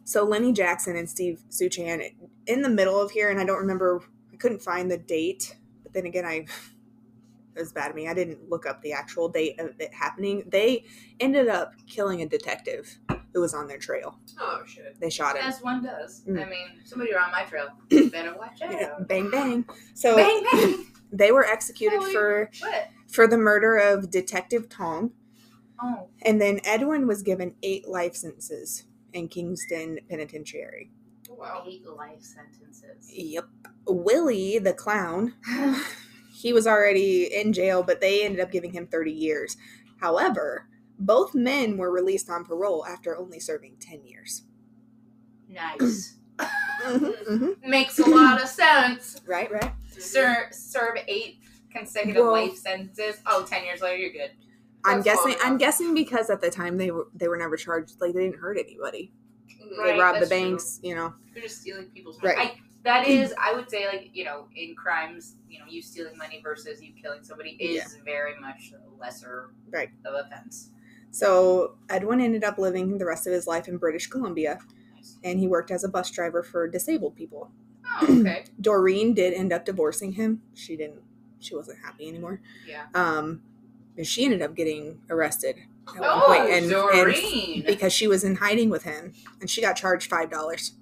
so 0.04 0.24
Lenny 0.24 0.52
Jackson 0.54 0.96
and 0.96 1.10
Steve 1.10 1.44
Suchan 1.50 2.14
in 2.48 2.62
the 2.62 2.70
middle 2.70 3.00
of 3.00 3.12
here 3.12 3.30
and 3.30 3.40
I 3.40 3.46
don't 3.46 3.60
remember 3.60 4.02
I 4.32 4.38
couldn't 4.38 4.62
find 4.62 4.90
the 4.90 4.98
date 4.98 5.56
but 5.84 5.94
then 5.94 6.06
again 6.06 6.26
I 6.26 6.46
it 7.56 7.60
was 7.60 7.72
bad 7.72 7.92
of 7.92 7.96
me 7.96 8.08
I 8.08 8.14
didn't 8.16 8.50
look 8.50 8.66
up 8.66 8.82
the 8.82 8.94
actual 8.94 9.30
date 9.30 9.60
of 9.60 9.80
it 9.80 9.94
happening. 9.94 10.44
They 10.48 10.86
ended 11.20 11.48
up 11.48 11.74
killing 11.88 12.22
a 12.24 12.28
detective 12.28 12.98
who 13.34 13.42
was 13.42 13.54
on 13.54 13.68
their 13.68 13.78
trail. 13.78 14.18
Oh 14.40 14.62
shit. 14.66 14.96
They 15.00 15.10
shot 15.10 15.36
him. 15.38 15.44
As 15.46 15.62
one 15.62 15.84
does. 15.84 16.22
Mm. 16.28 16.46
I 16.46 16.50
mean, 16.50 16.68
somebody 16.86 17.14
around 17.14 17.32
my 17.32 17.44
trail 17.44 17.68
better 18.12 18.36
watch 18.38 18.62
out. 18.62 18.72
Yeah, 18.80 18.96
bang 19.08 19.30
bang. 19.32 19.66
So 19.96 20.16
Bang 20.16 20.44
bang. 20.52 20.86
they 21.12 21.32
were 21.32 21.46
executed 21.46 22.00
Holy- 22.00 22.14
for 22.14 22.50
What? 22.60 22.88
for 23.12 23.28
the 23.28 23.38
murder 23.38 23.78
of 23.78 24.10
Detective 24.12 24.70
Tong, 24.70 25.12
Oh, 25.82 26.08
and 26.22 26.40
then 26.42 26.60
Edwin 26.64 27.08
was 27.08 27.24
given 27.24 27.56
eight 27.62 27.88
life 27.88 28.16
sentences 28.16 28.86
in 29.12 29.28
Kingston 29.28 30.00
Penitentiary. 30.10 30.92
Wow. 31.30 31.64
eight 31.68 31.86
life 31.88 32.22
sentences. 32.22 33.12
Yep. 33.12 33.46
Willie 33.88 34.60
the 34.60 34.72
clown, 34.74 35.34
he 36.34 36.54
was 36.54 36.66
already 36.68 37.26
in 37.34 37.52
jail, 37.54 37.84
but 37.84 38.00
they 38.02 38.24
ended 38.24 38.40
up 38.40 38.52
giving 38.52 38.72
him 38.72 38.88
30 38.88 39.12
years. 39.12 39.58
However, 40.00 40.68
both 41.06 41.36
men 41.36 41.78
were 41.78 41.92
released 41.92 42.30
on 42.30 42.46
parole 42.46 42.86
after 42.86 43.18
only 43.18 43.40
serving 43.40 43.76
10 43.80 44.06
years. 44.06 44.44
nice. 45.50 46.18
Mhm, 46.84 47.26
mhm. 47.30 47.68
Makes 47.68 48.00
a 48.00 48.06
lot 48.10 48.42
of 48.42 48.50
sense. 48.50 49.22
Right, 49.26 49.50
right. 49.52 49.72
Sir, 49.98 50.48
serve 50.52 50.98
eight 51.08 51.40
consecutive 51.72 52.24
Well- 52.24 52.32
life 52.34 52.56
sentences. 52.58 53.22
Oh, 53.26 53.46
10 53.46 53.64
years 53.64 53.80
later, 53.82 53.98
you're 53.98 54.12
good. 54.12 54.32
I'm 54.84 55.02
guessing. 55.02 55.36
I'm 55.42 55.58
guessing 55.58 55.94
because 55.94 56.30
at 56.30 56.42
the 56.42 56.50
time 56.50 56.78
they 56.78 56.92
were 56.92 57.08
they 57.14 57.30
were 57.30 57.38
never 57.38 57.56
charged. 57.56 58.02
Like 58.02 58.14
they 58.14 58.24
didn't 58.26 58.40
hurt 58.40 58.58
anybody. 58.58 59.14
Right, 59.78 59.94
they 59.94 60.00
robbed 60.00 60.18
the 60.18 60.20
that's 60.26 60.32
true. 60.32 60.50
banks. 60.50 60.80
You 60.84 60.96
know. 60.96 61.14
You're 61.34 61.44
just 61.44 61.62
stealing 61.62 61.86
people's 61.86 62.22
money. 62.22 62.36
Right. 62.36 62.52
I, 62.52 62.60
that 62.84 63.08
is, 63.08 63.34
I 63.40 63.54
would 63.54 63.70
say, 63.70 63.86
like, 63.88 64.10
you 64.14 64.26
know, 64.26 64.48
in 64.58 64.76
crimes, 64.76 65.36
you 65.48 65.60
know, 65.60 65.66
you 65.70 65.82
stealing 65.82 66.18
money 66.18 66.42
versus 66.44 66.82
you 66.82 66.92
killing 67.02 67.24
somebody 67.24 67.52
is 67.52 67.98
very 68.04 68.38
much 68.42 68.74
a 68.74 69.00
lesser 69.02 69.52
Right. 69.70 69.90
of 70.06 70.16
offense. 70.26 70.72
So 71.14 71.76
Edwin 71.90 72.20
ended 72.20 72.44
up 72.44 72.58
living 72.58 72.98
the 72.98 73.06
rest 73.06 73.28
of 73.28 73.34
his 73.34 73.46
life 73.46 73.68
in 73.68 73.78
British 73.78 74.08
Columbia, 74.08 74.58
and 75.24 75.40
he 75.40 75.48
worked 75.48 75.70
as 75.70 75.84
a 75.84 75.88
bus 75.88 76.10
driver 76.10 76.42
for 76.42 76.68
disabled 76.68 77.16
people. 77.16 77.52
Oh, 78.02 78.20
okay. 78.22 78.46
Doreen 78.62 79.14
did 79.14 79.34
end 79.36 79.54
up 79.54 79.64
divorcing 79.64 80.14
him. 80.14 80.42
She 80.56 80.76
didn't. 80.76 81.02
She 81.40 81.56
wasn't 81.56 81.80
happy 81.86 82.08
anymore. 82.08 82.42
Yeah. 82.68 82.86
Um, 82.96 83.44
and 83.96 84.08
she 84.08 84.26
ended 84.26 84.42
up 84.42 84.56
getting 84.56 85.02
arrested 85.08 85.58
at 85.88 86.00
one 86.00 86.10
Oh, 86.12 86.24
point, 86.26 86.50
and, 86.50 86.64
and 86.66 86.70
Doreen. 86.72 87.64
because 87.68 87.94
she 87.94 88.08
was 88.08 88.24
in 88.24 88.38
hiding 88.38 88.72
with 88.72 88.82
him, 88.84 89.14
and 89.40 89.48
she 89.50 89.62
got 89.62 89.76
charged 89.76 90.10
five 90.10 90.32
dollars. 90.32 90.74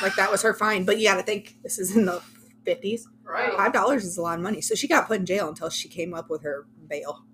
like 0.00 0.14
that 0.16 0.30
was 0.30 0.40
her 0.42 0.54
fine. 0.54 0.84
But 0.84 0.98
you 0.98 1.06
got 1.08 1.16
to 1.16 1.22
think 1.22 1.58
this 1.62 1.78
is 1.78 1.94
in 1.94 2.06
the 2.06 2.22
fifties. 2.64 3.06
Right. 3.22 3.52
Five 3.52 3.74
dollars 3.74 4.04
is 4.06 4.16
a 4.16 4.22
lot 4.22 4.38
of 4.38 4.42
money. 4.42 4.62
So 4.62 4.74
she 4.74 4.88
got 4.88 5.08
put 5.08 5.18
in 5.20 5.26
jail 5.26 5.48
until 5.48 5.68
she 5.68 5.88
came 5.90 6.14
up 6.14 6.30
with 6.30 6.42
her 6.42 6.64
bail. 6.88 7.24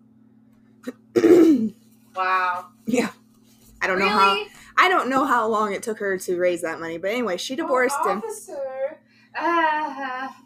wow. 2.15 2.67
yeah, 2.87 3.11
I 3.81 3.87
don't 3.87 3.99
really? 3.99 4.11
know 4.11 4.17
how. 4.17 4.45
I 4.77 4.89
don't 4.89 5.11
know 5.11 5.25
how 5.25 5.47
long 5.47 5.73
it 5.73 5.83
took 5.83 5.99
her 5.99 6.17
to 6.19 6.39
raise 6.39 6.63
that 6.63 6.81
money, 6.81 6.97
but 6.99 7.11
anyway, 7.11 7.37
she 7.37 7.55
divorced 7.55 7.97
oh, 8.01 8.09
him. 8.09 8.19
Officer. 8.19 8.99
Ah. 9.37 10.37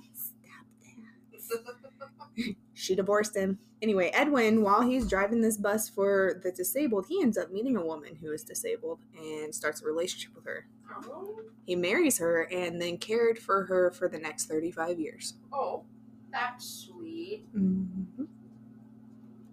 She 2.77 2.95
divorced 2.95 3.35
him. 3.35 3.61
Anyway, 3.81 4.11
Edwin, 4.12 4.61
while 4.62 4.83
he's 4.83 5.09
driving 5.09 5.41
this 5.41 5.57
bus 5.57 5.89
for 5.89 6.39
the 6.43 6.51
disabled, 6.53 7.07
he 7.09 7.23
ends 7.23 7.39
up 7.39 7.51
meeting 7.51 7.77
a 7.77 7.87
woman 7.87 8.17
who 8.17 8.31
is 8.33 8.43
disabled 8.43 8.99
and 9.17 9.55
starts 9.55 9.81
a 9.81 9.87
relationship 9.87 10.35
with 10.35 10.45
her. 10.45 10.67
oh. 11.09 11.41
He 11.65 11.77
marries 11.77 12.19
her 12.19 12.43
and 12.53 12.83
then 12.83 12.99
cared 12.99 13.39
for 13.39 13.65
her 13.67 13.91
for 13.91 14.07
the 14.09 14.19
next 14.19 14.47
35 14.47 15.01
years. 15.01 15.35
Oh. 15.51 15.85
That's 16.31 16.89
sweet. 16.89 17.47
Mm-hmm. 17.57 18.25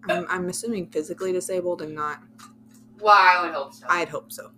I'm, 0.08 0.26
I'm 0.28 0.48
assuming 0.48 0.88
physically 0.90 1.32
disabled 1.32 1.82
and 1.82 1.94
not. 1.94 2.20
Well, 3.00 3.14
I 3.16 3.44
would 3.44 3.54
hope 3.54 3.72
so. 3.74 3.86
I'd 3.88 4.08
hope 4.08 4.30
so. 4.32 4.50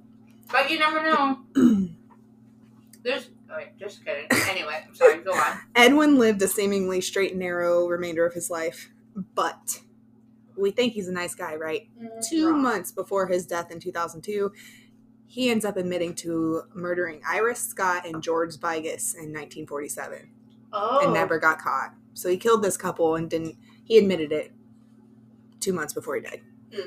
but 0.51 0.70
you 0.70 0.78
never 0.78 1.03
know. 1.03 1.38
There's. 3.03 3.28
Oh, 3.51 3.57
wait, 3.57 3.76
just 3.78 4.05
kidding. 4.05 4.26
Anyway, 4.49 4.84
I'm 4.86 4.95
sorry. 4.95 5.18
Go 5.22 5.32
on. 5.32 5.61
Edwin 5.76 6.18
lived 6.18 6.40
a 6.42 6.49
seemingly 6.49 7.01
straight 7.01 7.32
and 7.32 7.40
narrow 7.40 7.86
remainder 7.86 8.24
of 8.26 8.32
his 8.32 8.51
life, 8.51 8.90
but 9.34 9.80
we 10.57 10.70
think 10.70 10.95
he's 10.95 11.09
a 11.09 11.12
nice 11.12 11.34
guy, 11.34 11.55
right? 11.57 11.88
Mm, 12.03 12.26
two 12.28 12.51
Wrong. 12.51 12.62
months 12.62 12.90
before 12.90 13.26
his 13.26 13.45
death 13.47 13.70
in 13.70 13.80
2002, 13.80 14.51
he 15.26 15.51
ends 15.51 15.64
up 15.64 15.76
admitting 15.76 16.14
to 16.16 16.62
murdering 16.74 17.20
Iris 17.28 17.61
Scott 17.61 18.07
and 18.07 18.22
George 18.22 18.59
Vigus 18.59 19.12
in 19.14 19.32
1947 19.32 20.30
Oh. 20.72 21.01
and 21.05 21.12
never 21.12 21.38
got 21.38 21.59
caught. 21.61 21.92
So 22.14 22.28
he 22.28 22.36
killed 22.36 22.62
this 22.62 22.76
couple 22.76 23.14
and 23.16 23.28
didn't. 23.28 23.57
He 23.84 23.99
admitted 23.99 24.32
it 24.32 24.53
two 25.65 25.73
months 25.73 25.93
before 25.93 26.15
he 26.17 26.21
died. 26.23 26.41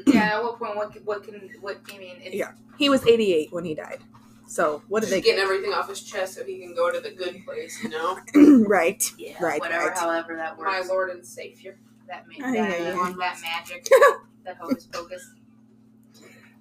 Yeah. 0.05 0.37
At 0.37 0.43
what 0.43 0.59
point? 0.59 0.75
What? 0.75 0.91
can- 0.93 1.03
What 1.05 1.23
can? 1.23 1.49
What? 1.61 1.81
I 1.93 1.97
mean. 1.97 2.17
It's, 2.21 2.35
Yeah. 2.35 2.51
He 2.77 2.89
was 2.89 3.05
88 3.05 3.51
when 3.51 3.65
he 3.65 3.73
died. 3.73 3.99
So 4.47 4.81
what 4.87 5.01
did 5.01 5.07
Just 5.07 5.11
they 5.11 5.21
getting 5.21 5.41
everything 5.41 5.73
off 5.73 5.89
his 5.89 6.01
chest 6.01 6.35
so 6.35 6.43
he 6.45 6.59
can 6.59 6.73
go 6.75 6.89
to 6.91 6.99
the 7.01 7.11
good 7.11 7.43
place, 7.45 7.77
you 7.83 7.89
know? 7.89 8.17
right. 8.67 9.03
Yeah. 9.17 9.43
Right, 9.43 9.59
Whatever. 9.59 9.87
right. 9.87 9.97
However 9.97 10.35
that 10.37 10.57
My 10.57 10.77
works. 10.77 10.89
Lord 10.89 11.09
and 11.09 11.25
Savior. 11.25 11.77
That 12.07 12.25
ma- 12.27 12.45
I 12.47 12.51
that, 12.53 12.73
hear 12.79 12.93
you. 12.93 13.17
that 13.17 13.37
magic. 13.41 13.89
that 14.45 14.55
hocus 14.57 14.85
pocus. 14.85 15.29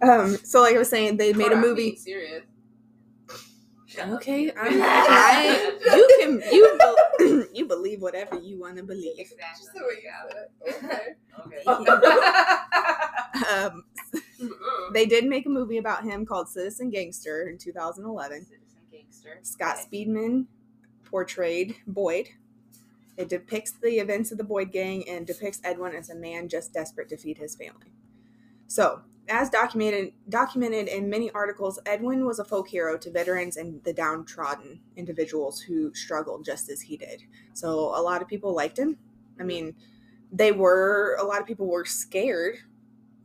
Um. 0.03 0.37
So 0.39 0.61
like 0.62 0.75
I 0.75 0.79
was 0.79 0.89
saying, 0.91 1.17
they 1.17 1.33
made 1.33 1.43
Lord, 1.49 1.53
a 1.53 1.57
I'm 1.57 1.61
movie. 1.62 1.83
being 1.91 1.97
serious. 1.97 2.43
Okay, 3.99 4.51
I'm, 4.57 4.80
I 4.82 5.72
you 5.94 6.09
can 6.20 6.42
you 6.53 6.76
bel 6.78 6.97
you 7.55 7.66
believe 7.66 8.03
whatever 8.03 8.38
you 8.38 8.59
want 8.59 8.76
to 8.76 8.82
believe. 8.82 9.16
Just 9.16 9.32
Exactly. 9.32 9.80
the 9.80 9.86
way 9.86 9.94
you 10.03 10.80
said. 10.90 11.16
Okay. 11.47 11.62
Okay. 11.66 12.20
Um, 13.53 13.84
they 14.92 15.07
did 15.07 15.24
make 15.26 15.47
a 15.47 15.49
movie 15.51 15.78
about 15.78 16.05
him 16.05 16.24
called 16.24 16.49
Citizen 16.49 16.90
Gangster 16.90 17.49
in 17.49 17.59
2011. 17.59 18.47
Citizen 18.47 18.59
gangster. 18.90 19.38
Scott 19.42 19.76
Okay. 19.76 20.05
Speedman 20.07 20.47
portrayed 21.05 21.76
Boyd. 21.86 22.28
It 23.16 23.28
depicts 23.28 23.72
the 23.72 23.99
events 23.99 24.32
of 24.32 24.38
the 24.38 24.44
Boyd 24.44 24.72
gang 24.72 25.09
and 25.09 25.26
depicts 25.26 25.61
Edwin 25.64 25.94
as 25.94 26.11
a 26.11 26.14
man 26.14 26.49
just 26.49 26.72
desperate 26.72 27.09
to 27.11 27.16
feed 27.16 27.38
his 27.38 27.57
family. 27.57 27.92
So, 28.68 29.03
as 29.29 29.51
documented 29.51 30.12
documented 30.29 30.89
in 30.89 31.09
many 31.11 31.31
articles, 31.33 31.79
Edwin 31.87 32.24
was 32.27 32.39
a 32.39 32.45
folk 32.45 32.68
hero 32.68 32.97
to 32.99 33.11
veterans 33.11 33.57
and 33.57 33.83
the 33.85 33.93
downtrodden 33.93 34.81
individuals 34.97 35.61
who 35.61 35.93
struggled 35.95 36.45
just 36.45 36.68
as 36.70 36.81
he 36.81 36.97
did. 36.97 37.22
So, 37.53 37.70
a 37.97 38.03
lot 38.03 38.22
of 38.22 38.29
people 38.29 38.55
liked 38.55 38.79
him. 38.79 38.97
I 39.41 39.43
mean, 39.45 39.74
they 40.33 40.53
were 40.53 41.16
a 41.20 41.24
lot 41.24 41.41
of 41.41 41.47
people 41.47 41.66
were 41.66 41.85
scared. 41.85 42.57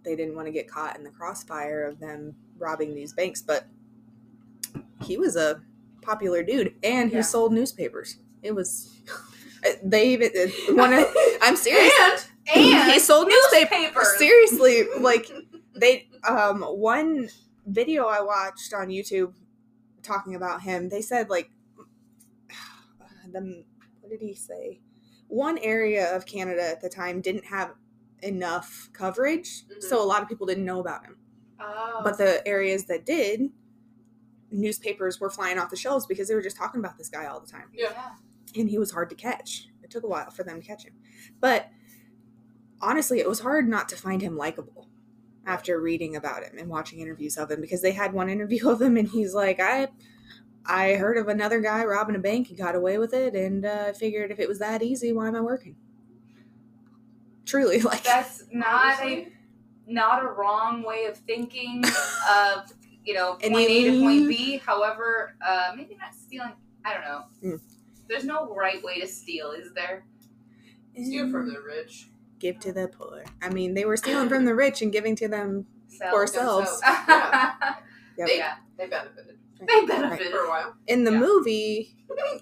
They 0.03 0.15
didn't 0.15 0.35
want 0.35 0.47
to 0.47 0.51
get 0.51 0.67
caught 0.67 0.97
in 0.97 1.03
the 1.03 1.11
crossfire 1.11 1.83
of 1.85 1.99
them 1.99 2.35
robbing 2.57 2.95
these 2.95 3.13
banks, 3.13 3.41
but 3.41 3.65
he 5.03 5.17
was 5.17 5.35
a 5.35 5.61
popular 6.01 6.43
dude 6.43 6.73
and 6.83 7.11
Yeah. 7.11 7.17
he 7.17 7.23
sold 7.23 7.53
newspapers. 7.53 8.17
It 8.41 8.53
was 8.55 9.01
uh, 9.65 9.69
they 9.83 10.09
even 10.09 10.31
one 10.75 10.93
of 10.93 11.05
I'm 11.41 11.55
serious. 11.55 11.93
And 12.55 12.65
and 12.65 12.91
he 12.91 12.99
sold 12.99 13.27
newspapers. 13.27 13.77
newspapers. 13.79 14.17
Seriously, 14.17 14.83
like 14.99 15.31
they 15.81 16.07
um 16.27 16.61
one 16.61 17.29
video 17.65 18.05
I 18.05 18.21
watched 18.21 18.73
on 18.73 18.87
YouTube 18.87 19.33
talking 20.01 20.35
about 20.35 20.61
him, 20.61 20.87
they 20.89 21.01
said 21.01 21.29
like 21.29 21.51
the 23.31 23.63
what 23.99 24.09
did 24.09 24.21
he 24.21 24.33
say? 24.33 24.79
One 25.27 25.57
area 25.59 26.15
of 26.15 26.25
Canada 26.25 26.63
at 26.63 26.81
the 26.81 26.89
time 26.89 27.21
didn't 27.21 27.45
have 27.45 27.73
enough 28.21 28.89
coverage, 28.93 29.65
Mhm. 29.67 29.81
so 29.83 30.01
a 30.01 30.05
lot 30.05 30.21
of 30.21 30.29
people 30.29 30.45
didn't 30.47 30.65
know 30.65 30.79
about 30.79 31.05
him. 31.05 31.17
Oh. 31.59 32.01
But 32.03 32.17
the 32.17 32.45
areas 32.47 32.85
that 32.85 33.05
did, 33.05 33.49
newspapers 34.51 35.19
were 35.19 35.29
flying 35.29 35.57
off 35.57 35.69
the 35.69 35.75
shelves 35.77 36.05
because 36.05 36.27
they 36.27 36.35
were 36.35 36.41
just 36.41 36.57
talking 36.57 36.79
about 36.79 36.97
this 36.97 37.09
guy 37.09 37.25
all 37.25 37.39
the 37.39 37.47
time. 37.47 37.69
Yeah. 37.73 38.11
And 38.55 38.69
he 38.69 38.77
was 38.77 38.91
hard 38.91 39.09
to 39.11 39.15
catch. 39.15 39.69
It 39.83 39.89
took 39.89 40.03
a 40.03 40.07
while 40.07 40.29
for 40.29 40.43
them 40.43 40.61
to 40.61 40.67
catch 40.67 40.83
him. 40.83 40.93
But 41.39 41.69
honestly, 42.81 43.19
it 43.19 43.29
was 43.29 43.39
hard 43.39 43.67
not 43.69 43.87
to 43.89 43.95
find 43.95 44.21
him 44.21 44.35
likable 44.35 44.89
after 45.45 45.79
reading 45.79 46.15
about 46.15 46.43
him 46.43 46.57
and 46.57 46.69
watching 46.69 46.99
interviews 46.99 47.37
of 47.37 47.49
him 47.49 47.61
because 47.61 47.81
they 47.81 47.91
had 47.91 48.13
one 48.13 48.29
interview 48.35 48.69
of 48.69 48.81
him 48.81 48.97
and 48.97 49.07
he's 49.07 49.33
like, 49.33 49.59
I 49.59 49.89
I 50.65 50.93
heard 50.95 51.17
of 51.17 51.27
another 51.27 51.59
guy 51.59 51.83
robbing 51.83 52.15
a 52.15 52.19
bank 52.19 52.49
and 52.49 52.57
got 52.57 52.75
away 52.75 52.97
with 52.97 53.13
it, 53.13 53.35
and 53.35 53.65
uh, 53.65 53.85
I 53.87 53.91
figured 53.93 54.31
if 54.31 54.39
it 54.39 54.47
was 54.47 54.59
that 54.59 54.83
easy, 54.83 55.11
why 55.11 55.27
am 55.27 55.35
I 55.35 55.41
working? 55.41 55.75
Truly, 57.45 57.79
like 57.81 58.03
That's 58.03 58.43
not 58.51 59.01
a 59.01 59.27
not 59.87 60.23
a 60.23 60.27
wrong 60.27 60.83
way 60.83 61.05
of 61.05 61.17
thinking 61.17 61.83
of 62.29 62.71
you 63.03 63.13
know 63.13 63.37
And 63.43 63.53
point 63.53 63.69
A 63.69 63.91
to 63.91 63.99
point 64.01 64.27
B. 64.27 64.57
However, 64.57 65.35
uh, 65.45 65.71
maybe 65.75 65.95
not 65.95 66.13
stealing. 66.13 66.53
I 66.85 66.93
don't 66.93 67.03
know. 67.03 67.23
Mm. 67.43 67.61
There's 68.07 68.25
no 68.25 68.53
right 68.53 68.83
way 68.83 68.99
to 68.99 69.07
steal, 69.07 69.51
is 69.51 69.73
there? 69.73 70.03
Steal 70.93 71.31
from 71.31 71.47
the 71.53 71.61
rich. 71.61 72.09
Give 72.41 72.59
to 72.59 72.73
the 72.73 72.87
poor. 72.89 73.23
I 73.41 73.49
mean, 73.49 73.73
they 73.75 73.85
were 73.85 73.95
stealing 73.97 74.27
from 74.27 74.43
the 74.49 74.55
rich 74.55 74.81
and 74.81 74.91
giving 74.91 75.15
to 75.17 75.27
them 75.27 75.65
So, 75.87 76.09
for 76.09 76.15
ourselves. 76.17 76.81
Yeah. 76.85 77.75
Yep. 78.17 78.27
They, 78.27 78.37
yeah, 78.37 78.55
they 78.77 78.87
benefited 78.87 79.37
they 79.65 79.85
benefited. 79.85 80.31
for 80.31 80.39
a 80.39 80.49
while. 80.49 80.75
In 80.87 81.05
the 81.05 81.11
Yeah. 81.11 81.19
movie, 81.19 81.95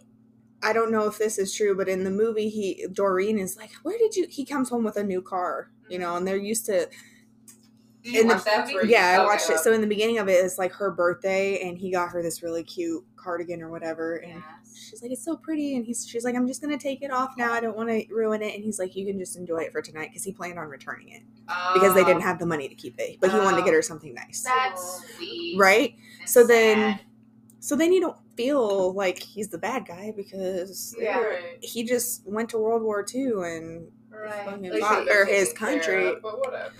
I 0.63 0.73
don't 0.73 0.91
know 0.91 1.05
if 1.07 1.17
this 1.17 1.37
is 1.37 1.53
true, 1.53 1.75
but 1.75 1.87
in 1.87 2.03
the 2.03 2.09
movie, 2.11 2.49
he 2.49 2.85
Doreen 2.91 3.37
is 3.37 3.55
like, 3.55 3.71
"Where 3.83 3.97
did 3.97 4.15
you?" 4.15 4.25
He 4.29 4.45
comes 4.45 4.69
home 4.69 4.83
with 4.83 4.97
a 4.97 5.03
new 5.03 5.21
car, 5.21 5.69
you 5.89 5.99
know, 5.99 6.15
and 6.15 6.27
they're 6.27 6.35
used 6.37 6.65
to. 6.65 6.89
Did 8.03 8.13
you 8.13 8.21
in 8.21 8.27
the- 8.29 8.35
that 8.45 8.67
movie? 8.73 8.87
Yeah, 8.89 9.07
I 9.07 9.17
Okay. 9.19 9.25
watched 9.25 9.49
it. 9.49 9.59
So 9.59 9.71
in 9.73 9.81
the 9.81 9.87
beginning 9.87 10.17
of 10.17 10.27
it, 10.27 10.43
it's 10.43 10.57
like 10.57 10.71
her 10.73 10.89
birthday, 10.91 11.61
and 11.61 11.77
he 11.77 11.91
got 11.91 12.09
her 12.09 12.21
this 12.23 12.41
really 12.43 12.63
cute 12.63 13.05
cardigan 13.15 13.61
or 13.61 13.69
whatever, 13.69 14.15
and 14.15 14.35
Yes. 14.35 14.58
She's 14.79 15.01
like, 15.01 15.11
"It's 15.11 15.23
so 15.23 15.35
pretty," 15.35 15.75
and 15.75 15.85
he's 15.85 16.07
she's 16.07 16.23
like, 16.23 16.35
"I'm 16.35 16.47
just 16.47 16.61
gonna 16.61 16.77
take 16.77 17.01
it 17.01 17.11
off 17.11 17.31
now. 17.37 17.51
I 17.53 17.59
don't 17.59 17.75
want 17.77 17.89
to 17.89 18.05
ruin 18.13 18.41
it," 18.41 18.55
and 18.55 18.63
he's 18.63 18.79
like, 18.79 18.95
"You 18.95 19.05
can 19.05 19.19
just 19.19 19.35
enjoy 19.37 19.59
it 19.59 19.71
for 19.71 19.81
tonight," 19.81 20.09
because 20.09 20.23
he 20.23 20.31
planned 20.31 20.57
on 20.59 20.67
returning 20.69 21.09
it 21.09 21.21
because 21.73 21.93
they 21.93 22.03
didn't 22.03 22.23
Oh, 22.23 22.25
have 22.25 22.39
the 22.39 22.45
money 22.45 22.67
to 22.69 22.75
keep 22.75 22.99
it, 22.99 23.17
but 23.19 23.31
he 23.31 23.37
wanted 23.37 23.57
to 23.57 23.63
get 23.63 23.73
her 23.73 23.81
something 23.81 24.13
nice, 24.13 24.43
That's 24.43 25.03
sweet. 25.15 25.57
right? 25.57 25.95
and 26.21 26.29
So 26.29 26.45
then- 26.45 26.97
sad. 26.97 27.01
So 27.61 27.75
then 27.75 27.91
you 27.91 27.99
don't 27.99 28.15
feel 28.37 28.93
like 28.93 29.19
he's 29.19 29.49
the 29.49 29.57
bad 29.57 29.85
guy 29.85 30.13
because 30.15 30.95
Yeah. 30.97 31.21
He 31.61 31.83
just 31.83 32.25
went 32.25 32.49
to 32.51 32.57
World 32.57 32.83
War 32.83 33.05
II 33.13 33.31
and 33.43 33.91
right. 34.09 34.45
fucking 34.45 34.61
They 34.61 34.79
fought- 34.79 35.09
or 35.09 35.25
his 35.25 35.51
country. 35.51 36.07
of, 36.07 36.21
but 36.21 36.39
whatever. 36.39 36.71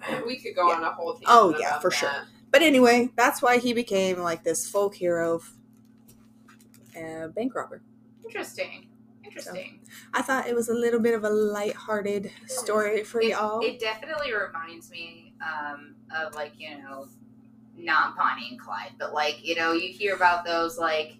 We 0.26 0.38
could 0.38 0.56
go 0.56 0.68
Yeah. 0.68 0.76
on 0.76 0.82
a 0.84 0.90
whole 0.92 1.12
tangent 1.12 1.28
Oh, 1.28 1.54
yeah, 1.58 1.68
about 1.68 1.82
for 1.82 1.90
sure. 1.92 2.10
But 2.50 2.62
anyway, 2.62 3.10
that's 3.14 3.40
why 3.42 3.58
he 3.58 3.72
became 3.72 4.18
like 4.18 4.42
this 4.42 4.68
folk 4.68 4.94
hero, 4.94 5.40
uh, 6.96 7.28
bank 7.28 7.54
robber. 7.54 7.82
Interesting. 8.24 8.88
Interesting. 9.24 9.80
I 10.14 10.22
thought 10.22 10.46
it 10.46 10.54
was 10.54 10.68
a 10.68 10.74
little 10.74 11.00
bit 11.00 11.14
of 11.14 11.24
a 11.24 11.28
light-hearted 11.28 12.30
story 12.46 13.04
for 13.04 13.20
it, 13.20 13.28
y'all. 13.30 13.60
it 13.60 13.78
definitely 13.78 14.32
reminds 14.32 14.90
me 14.90 15.34
um, 15.42 15.94
of 16.16 16.34
like 16.34 16.52
you 16.56 16.78
know, 16.78 17.08
not 17.76 18.16
Bonnie 18.16 18.48
and 18.50 18.58
Clyde, 18.60 18.92
but 18.98 19.12
like 19.12 19.44
you 19.46 19.54
know, 19.54 19.72
you 19.72 19.92
hear 19.92 20.14
about 20.14 20.44
those 20.44 20.78
like, 20.78 21.16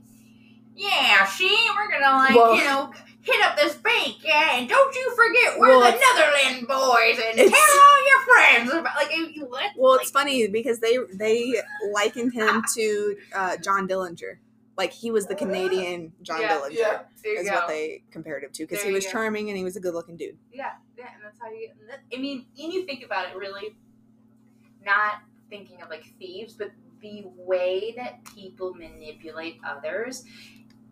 yeah, 0.75 1.27
see, 1.27 1.55
we're 1.77 1.91
gonna 1.91 2.17
like 2.17 2.35
Well- 2.35 2.57
you 2.57 2.65
know 2.65 2.93
hit 3.21 3.45
up 3.45 3.57
this 3.57 3.75
bank, 3.75 4.17
yeah, 4.25 4.57
and 4.57 4.69
don't 4.69 4.95
you 4.95 5.15
forget 5.15 5.59
we're 5.59 5.69
Well, 5.69 5.81
the 5.81 5.91
Netherland 5.91 6.67
boys, 6.67 7.23
and 7.27 7.37
tell 7.37 7.81
all 7.81 8.09
your 8.09 8.21
friends 8.35 8.73
about 8.73 8.97
like 8.97 9.13
what? 9.51 9.71
well, 9.77 9.93
like, 9.93 10.03
it's 10.03 10.11
funny 10.11 10.47
because 10.49 10.81
they 10.81 10.99
they 11.15 11.61
likened 11.93 12.33
him 12.33 12.63
to 12.75 13.17
uh, 13.35 13.57
John 13.59 13.87
Dillinger. 13.87 14.39
Like 14.79 14.93
he 14.93 15.11
was 15.11 15.27
the 15.27 15.35
Canadian 15.35 16.13
John 16.23 16.41
Yeah, 16.41 16.57
Dillinger. 16.57 16.73
yeah. 16.73 17.01
Is 17.25 17.49
go. 17.49 17.55
what 17.57 17.67
they 17.69 18.05
compared 18.13 18.45
him 18.45 18.51
to 18.53 18.63
because 18.65 18.83
he 18.83 18.93
was 18.93 19.05
go. 19.05 19.11
charming 19.11 19.49
and 19.51 19.59
he 19.59 19.65
was 19.65 19.75
a 19.77 19.81
good-looking 19.81 20.17
dude. 20.17 20.39
Yeah, 20.53 20.71
yeah, 20.97 21.07
and 21.15 21.23
that's 21.25 21.39
how 21.41 21.51
you. 21.51 21.71
that- 21.89 22.01
I 22.17 22.21
mean, 22.21 22.47
and 22.59 22.73
you 22.73 22.87
think 22.87 23.05
about 23.05 23.29
it, 23.29 23.37
really, 23.37 23.77
not 24.85 25.23
thinking 25.51 25.83
of 25.83 25.91
like 25.91 26.05
thieves, 26.19 26.55
but 26.55 26.71
the 27.01 27.25
way 27.37 27.93
that 27.97 28.25
people 28.35 28.75
manipulate 28.75 29.59
others 29.67 30.25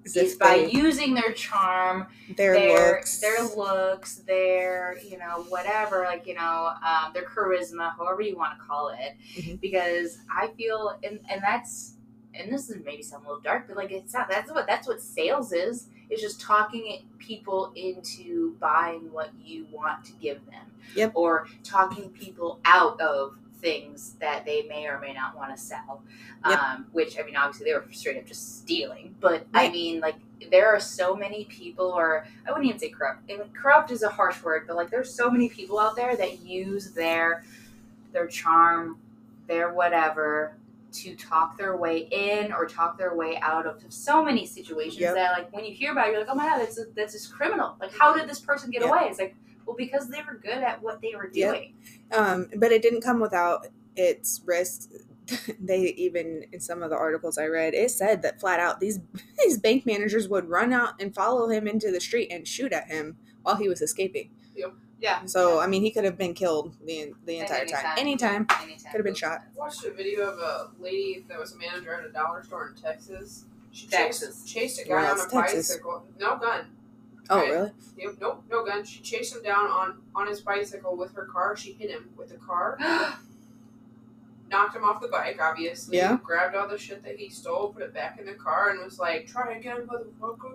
As 0.05 0.17
is 0.17 0.35
by 0.35 0.59
they- 0.59 0.71
using 0.71 1.15
their 1.15 1.33
charm, 1.33 2.09
their, 2.37 2.55
their 2.55 2.93
looks, 2.97 3.21
their 3.21 3.43
looks, 3.45 4.17
their 4.17 4.99
you 5.09 5.17
know 5.19 5.45
whatever, 5.49 6.03
like 6.05 6.27
you 6.27 6.35
know 6.35 6.73
um, 6.85 7.13
their 7.13 7.25
charisma, 7.25 7.97
however 7.97 8.21
you 8.21 8.37
want 8.37 8.59
to 8.59 8.65
call 8.65 8.89
it. 8.89 9.17
Mhm. 9.37 9.61
Because 9.61 10.19
I 10.29 10.49
feel, 10.57 10.99
and 11.05 11.21
and 11.31 11.41
that's. 11.41 11.93
And 12.39 12.53
this 12.53 12.71
is 12.71 12.77
maybe 12.85 13.03
sound 13.03 13.25
a 13.25 13.29
little 13.29 13.43
dark, 13.43 13.67
but 13.69 13.77
like 13.77 13.91
it's 13.91 14.13
not. 14.15 14.29
That's 14.29 14.51
what 14.51 14.67
that's 14.67 14.87
what 14.87 15.01
sales 15.01 15.53
is. 15.53 15.89
It's 16.11 16.23
just 16.23 16.41
talking 16.41 17.03
people 17.19 17.73
into 17.75 18.55
buying 18.61 19.11
what 19.13 19.31
you 19.45 19.67
want 19.73 20.05
to 20.05 20.13
give 20.21 20.45
them, 20.47 20.67
Yep. 20.95 21.13
or 21.15 21.49
talking 21.65 22.11
people 22.11 22.61
out 22.65 23.01
of 23.01 23.37
things 23.61 24.15
that 24.21 24.45
they 24.45 24.63
may 24.69 24.87
or 24.87 25.01
may 25.01 25.13
not 25.13 25.37
want 25.37 25.55
to 25.57 25.61
sell. 25.61 26.03
Yep. 26.49 26.59
Um, 26.59 26.87
which 26.93 27.19
I 27.19 27.23
mean, 27.25 27.37
obviously 27.37 27.65
they 27.65 27.75
were 27.75 27.85
straight 27.91 28.19
up 28.19 28.27
just 28.27 28.59
stealing, 28.59 29.15
but 29.21 29.47
I 29.55 29.71
mean, 29.71 30.01
like 30.01 30.17
there 30.51 30.69
are 30.69 30.79
so 30.81 31.17
many 31.17 31.45
people, 31.47 31.87
or 31.87 32.27
I 32.47 32.51
wouldn't 32.53 32.67
even 32.69 32.79
say 32.79 32.91
corrupt. 32.91 33.23
I 33.31 33.37
mean, 33.39 33.49
corrupt 33.61 33.91
is 33.91 34.03
a 34.03 34.09
harsh 34.09 34.43
word, 34.43 34.65
but 34.67 34.77
like 34.77 34.91
there's 34.91 35.13
so 35.13 35.31
many 35.31 35.49
people 35.49 35.79
out 35.79 35.97
there 35.97 36.15
that 36.17 36.41
use 36.41 36.93
their 36.93 37.45
their 38.13 38.27
charm, 38.27 38.99
their 39.49 39.73
whatever 39.73 40.55
to 41.03 41.15
talk 41.17 41.57
their 41.59 41.77
way 41.77 42.09
in 42.11 42.53
or 42.53 42.67
talk 42.67 42.99
their 42.99 43.15
way 43.15 43.39
out 43.43 43.67
of 43.67 43.83
so 43.89 44.25
many 44.25 44.47
situations 44.47 45.01
Yep. 45.01 45.15
that 45.15 45.33
like 45.33 45.53
when 45.53 45.65
you 45.65 45.73
hear 45.75 45.93
about 45.93 46.09
it, 46.09 46.13
you're 46.13 46.21
like, 46.21 46.29
oh 46.31 46.35
my 46.35 46.45
god, 46.47 46.59
that's 46.61 46.79
that's 46.95 47.13
just 47.13 47.33
criminal. 47.33 47.77
Like 47.81 47.93
how 47.97 48.15
did 48.15 48.29
this 48.29 48.41
person 48.41 48.71
get 48.71 48.83
Yep. 48.83 48.91
away? 48.91 49.01
It's 49.11 49.19
like 49.19 49.37
well 49.67 49.77
because 49.77 50.09
they 50.09 50.21
were 50.23 50.39
good 50.39 50.59
at 50.63 50.83
what 50.83 51.01
they 51.01 51.15
were 51.15 51.31
Yep. 51.33 51.55
doing. 51.55 51.75
Um, 52.17 52.49
but 52.57 52.73
it 52.73 52.83
didn't 52.83 53.03
come 53.03 53.21
without 53.21 53.67
its 53.97 54.43
risks. 54.45 54.89
they 55.61 55.81
even 55.97 56.45
in 56.53 56.61
some 56.61 56.83
of 56.83 56.91
the 56.91 56.97
articles 56.97 57.37
I 57.37 57.47
read, 57.47 57.75
it 57.75 57.91
said 57.91 58.23
that 58.23 58.39
flat 58.41 58.61
out 58.61 58.81
these 58.81 59.01
these 59.45 59.59
bank 59.59 59.85
managers 59.87 60.29
would 60.29 60.49
run 60.49 60.73
out 60.73 61.01
and 61.01 61.15
follow 61.15 61.49
him 61.49 61.67
into 61.67 61.91
the 61.91 62.01
street 62.01 62.29
and 62.31 62.47
shoot 62.47 62.73
at 62.73 62.89
him 62.89 63.17
while 63.43 63.57
he 63.57 63.69
was 63.69 63.83
escaping. 63.83 64.31
Yeah. 65.01 65.25
So 65.27 65.61
I 65.61 65.67
mean, 65.67 65.83
he 65.83 65.91
could 65.91 66.05
have 66.05 66.17
been 66.17 66.33
killed 66.35 66.75
the 66.85 67.13
the 67.27 67.39
entire 67.39 67.63
any 67.63 67.71
time. 67.73 67.83
time. 67.83 67.99
Anytime. 67.99 68.47
Anytime. 68.63 68.93
Could 68.93 68.99
have 68.99 69.05
been 69.05 69.15
shot. 69.15 69.43
I 69.55 69.59
watched 69.59 69.85
a 69.85 69.91
video 69.93 70.23
of 70.29 70.39
a 70.39 70.71
lady 70.81 71.25
that 71.29 71.39
was 71.39 71.53
a 71.53 71.59
manager 71.59 71.93
at 71.95 72.07
a 72.07 72.13
dollar 72.13 72.43
store 72.43 72.69
in 72.69 72.75
Texas. 72.83 73.45
She 73.73 73.87
Texas. 73.89 74.43
chased, 74.45 74.79
chased 74.79 74.87
a 74.87 74.91
Well, 74.91 75.05
guy 75.05 75.11
on 75.11 75.27
a 75.27 75.31
Texas. 75.31 75.69
bicycle. 75.69 76.07
No 76.19 76.39
gun. 76.39 76.71
Oh 77.29 77.39
Right. 77.41 77.51
really? 77.51 77.73
Yep, 77.99 78.13
nope, 78.21 78.45
no 78.49 78.65
gun. 78.65 78.85
She 78.85 79.01
chased 79.01 79.35
him 79.37 79.43
down 79.43 79.67
on 79.67 80.01
on 80.15 80.29
his 80.29 80.41
bicycle 80.41 80.97
with 80.97 81.13
her 81.15 81.25
car. 81.27 81.57
She 81.57 81.73
hit 81.73 81.91
him 81.91 82.09
with 82.17 82.31
the 82.31 82.37
car, 82.37 82.79
knocked 84.49 84.77
him 84.77 84.85
off 84.85 85.01
the 85.03 85.09
bike. 85.09 85.39
Obviously, 85.43 85.97
Yeah. 85.99 86.19
Grabbed 86.23 86.55
all 86.55 86.69
the 86.69 86.79
shit 86.79 87.03
that 87.05 87.17
he 87.17 87.29
stole, 87.29 87.73
put 87.73 87.83
it 87.83 87.93
back 87.93 88.19
in 88.19 88.27
the 88.27 88.35
car, 88.35 88.71
and 88.71 88.83
was 88.83 88.99
like, 88.99 89.27
"Try 89.27 89.57
again, 89.57 89.87
motherfucker." 89.87 90.55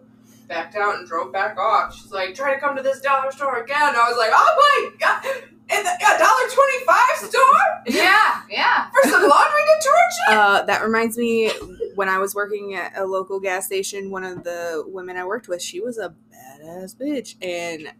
Backed 0.52 0.76
out 0.76 0.96
and 0.96 1.08
drove 1.08 1.32
back 1.32 1.58
off. 1.58 1.96
She's 1.96 2.12
like, 2.12 2.36
"Try 2.36 2.54
to 2.54 2.60
come 2.60 2.76
to 2.76 2.84
this 2.84 3.00
dollar 3.00 3.32
store 3.32 3.64
again." 3.64 3.78
I 3.96 4.10
was 4.10 4.18
like, 4.18 4.32
"Oh 4.34 4.90
my 4.92 4.98
god!" 5.00 5.26
In 5.26 5.82
the 5.82 5.90
a 5.90 6.20
dollar 6.20 6.50
twenty 6.54 6.86
five 6.86 7.30
store 7.30 7.96
yeah, 8.04 8.42
yeah. 8.50 8.90
for 8.90 9.10
some 9.10 9.22
laundry 9.30 9.62
detergent. 9.80 10.28
Uh, 10.30 10.64
that 10.64 10.84
reminds 10.84 11.18
me 11.18 11.50
when 11.96 12.10
I 12.10 12.18
was 12.18 12.36
working 12.36 12.76
at 12.76 12.98
a 12.98 13.06
local 13.06 13.40
gas 13.40 13.66
station, 13.68 14.12
one 14.12 14.26
of 14.26 14.44
the 14.44 14.84
women 14.88 15.16
I 15.16 15.24
worked 15.24 15.48
with, 15.48 15.62
she 15.62 15.80
was 15.80 15.98
a 15.98 16.14
badass 16.34 16.98
bitch, 16.98 17.36
and 17.42 17.94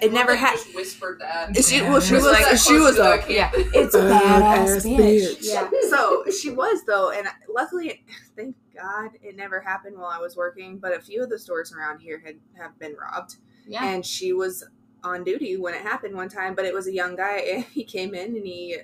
it 0.00 0.12
never 0.14 0.30
Like, 0.30 0.40
had. 0.40 0.58
Whispered 0.74 1.20
that. 1.20 1.54
She 1.62 1.82
well, 1.82 2.00
she 2.00 2.14
Was 2.14 2.24
was 2.24 2.32
like 2.32 2.46
like 2.46 2.56
she 2.58 2.78
was 2.78 2.98
a 2.98 3.22
Yeah. 3.28 3.50
it's 3.54 3.94
badass 3.94 4.86
bitch. 4.86 5.38
Yeah. 5.42 5.68
So 5.90 6.24
she 6.30 6.50
was 6.50 6.82
though, 6.86 7.10
and 7.10 7.28
luckily, 7.54 8.02
thank 8.34 8.56
God, 8.80 9.10
it 9.22 9.36
never 9.36 9.60
happened 9.60 9.96
while 9.98 10.10
I 10.10 10.18
was 10.18 10.36
working. 10.36 10.78
But 10.78 10.96
a 10.96 11.00
few 11.00 11.22
of 11.22 11.28
the 11.30 11.38
stores 11.38 11.72
around 11.72 12.00
here 12.00 12.22
had 12.24 12.36
have 12.58 12.78
been 12.78 12.94
robbed, 12.94 13.36
Yeah. 13.66 13.84
and 13.84 14.04
she 14.04 14.32
was 14.32 14.64
on 15.02 15.24
duty 15.24 15.56
when 15.56 15.74
it 15.74 15.82
happened 15.82 16.14
one 16.14 16.28
time. 16.28 16.54
But 16.54 16.64
it 16.64 16.74
was 16.74 16.86
a 16.86 16.92
young 16.92 17.16
guy, 17.16 17.36
and 17.52 17.64
he 17.64 17.84
came 17.84 18.14
in 18.14 18.36
and 18.36 18.46
he 18.46 18.78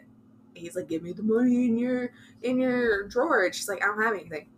he's 0.54 0.76
like, 0.76 0.88
"Give 0.88 1.02
me 1.02 1.12
the 1.12 1.22
money 1.22 1.66
in 1.66 1.78
your 1.78 2.12
in 2.42 2.58
your 2.58 3.06
drawer." 3.08 3.44
And 3.44 3.54
she's 3.54 3.68
like, 3.68 3.82
"I 3.82 3.86
don't 3.86 4.02
have 4.02 4.14
anything." 4.14 4.48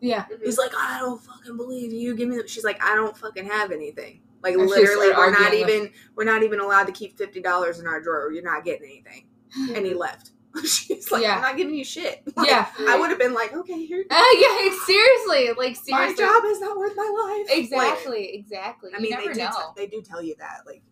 Yeah. 0.00 0.24
Mm-hmm. 0.24 0.44
He's 0.44 0.58
like, 0.58 0.72
"I 0.78 0.98
don't 1.00 1.22
fucking 1.22 1.56
believe 1.56 1.92
you. 1.92 2.14
Give 2.14 2.28
me." 2.28 2.36
The-. 2.36 2.48
She's 2.48 2.64
like, 2.64 2.82
"I 2.82 2.94
don't 2.94 3.16
fucking 3.16 3.46
have 3.46 3.72
anything." 3.72 4.20
Like 4.42 4.54
And 4.54 4.66
literally, 4.68 5.08
we're 5.08 5.30
not 5.32 5.40
arguing 5.40 5.66
with- 5.66 5.74
even 5.74 5.92
we're 6.14 6.24
not 6.24 6.42
even 6.44 6.60
allowed 6.60 6.84
to 6.84 6.92
keep 6.92 7.18
fifty 7.18 7.40
dollars 7.40 7.80
in 7.80 7.86
our 7.86 8.00
drawer. 8.00 8.30
You're 8.32 8.44
not 8.44 8.64
getting 8.64 8.88
anything. 8.88 9.26
And 9.74 9.84
he 9.86 9.94
left. 9.94 10.30
She's 10.66 11.10
like, 11.10 11.22
Yeah. 11.22 11.36
I'm 11.36 11.42
not 11.42 11.56
giving 11.56 11.74
you 11.74 11.84
shit. 11.84 12.22
Like, 12.36 12.48
Yeah. 12.48 12.66
I 12.88 12.98
would 12.98 13.10
have 13.10 13.18
been 13.18 13.34
like, 13.34 13.52
okay, 13.54 13.84
here. 13.86 14.04
Uh, 14.10 14.22
yeah, 14.38 14.70
seriously, 14.86 15.48
like 15.56 15.76
My 15.88 16.06
seriously. 16.12 16.24
job 16.24 16.44
is 16.46 16.60
not 16.60 16.76
worth 16.76 16.94
my 16.96 17.36
life. 17.38 17.48
Like, 17.50 17.58
Exactly, 17.64 18.34
exactly. 18.34 18.90
I 18.94 18.96
you 18.98 19.02
mean, 19.02 19.10
never 19.10 19.28
they 19.28 19.32
do, 19.34 19.40
know. 19.40 19.50
t- 19.50 19.82
they 19.82 19.86
do 19.86 20.02
tell 20.02 20.22
you 20.22 20.34
that, 20.38 20.62
like, 20.66 20.82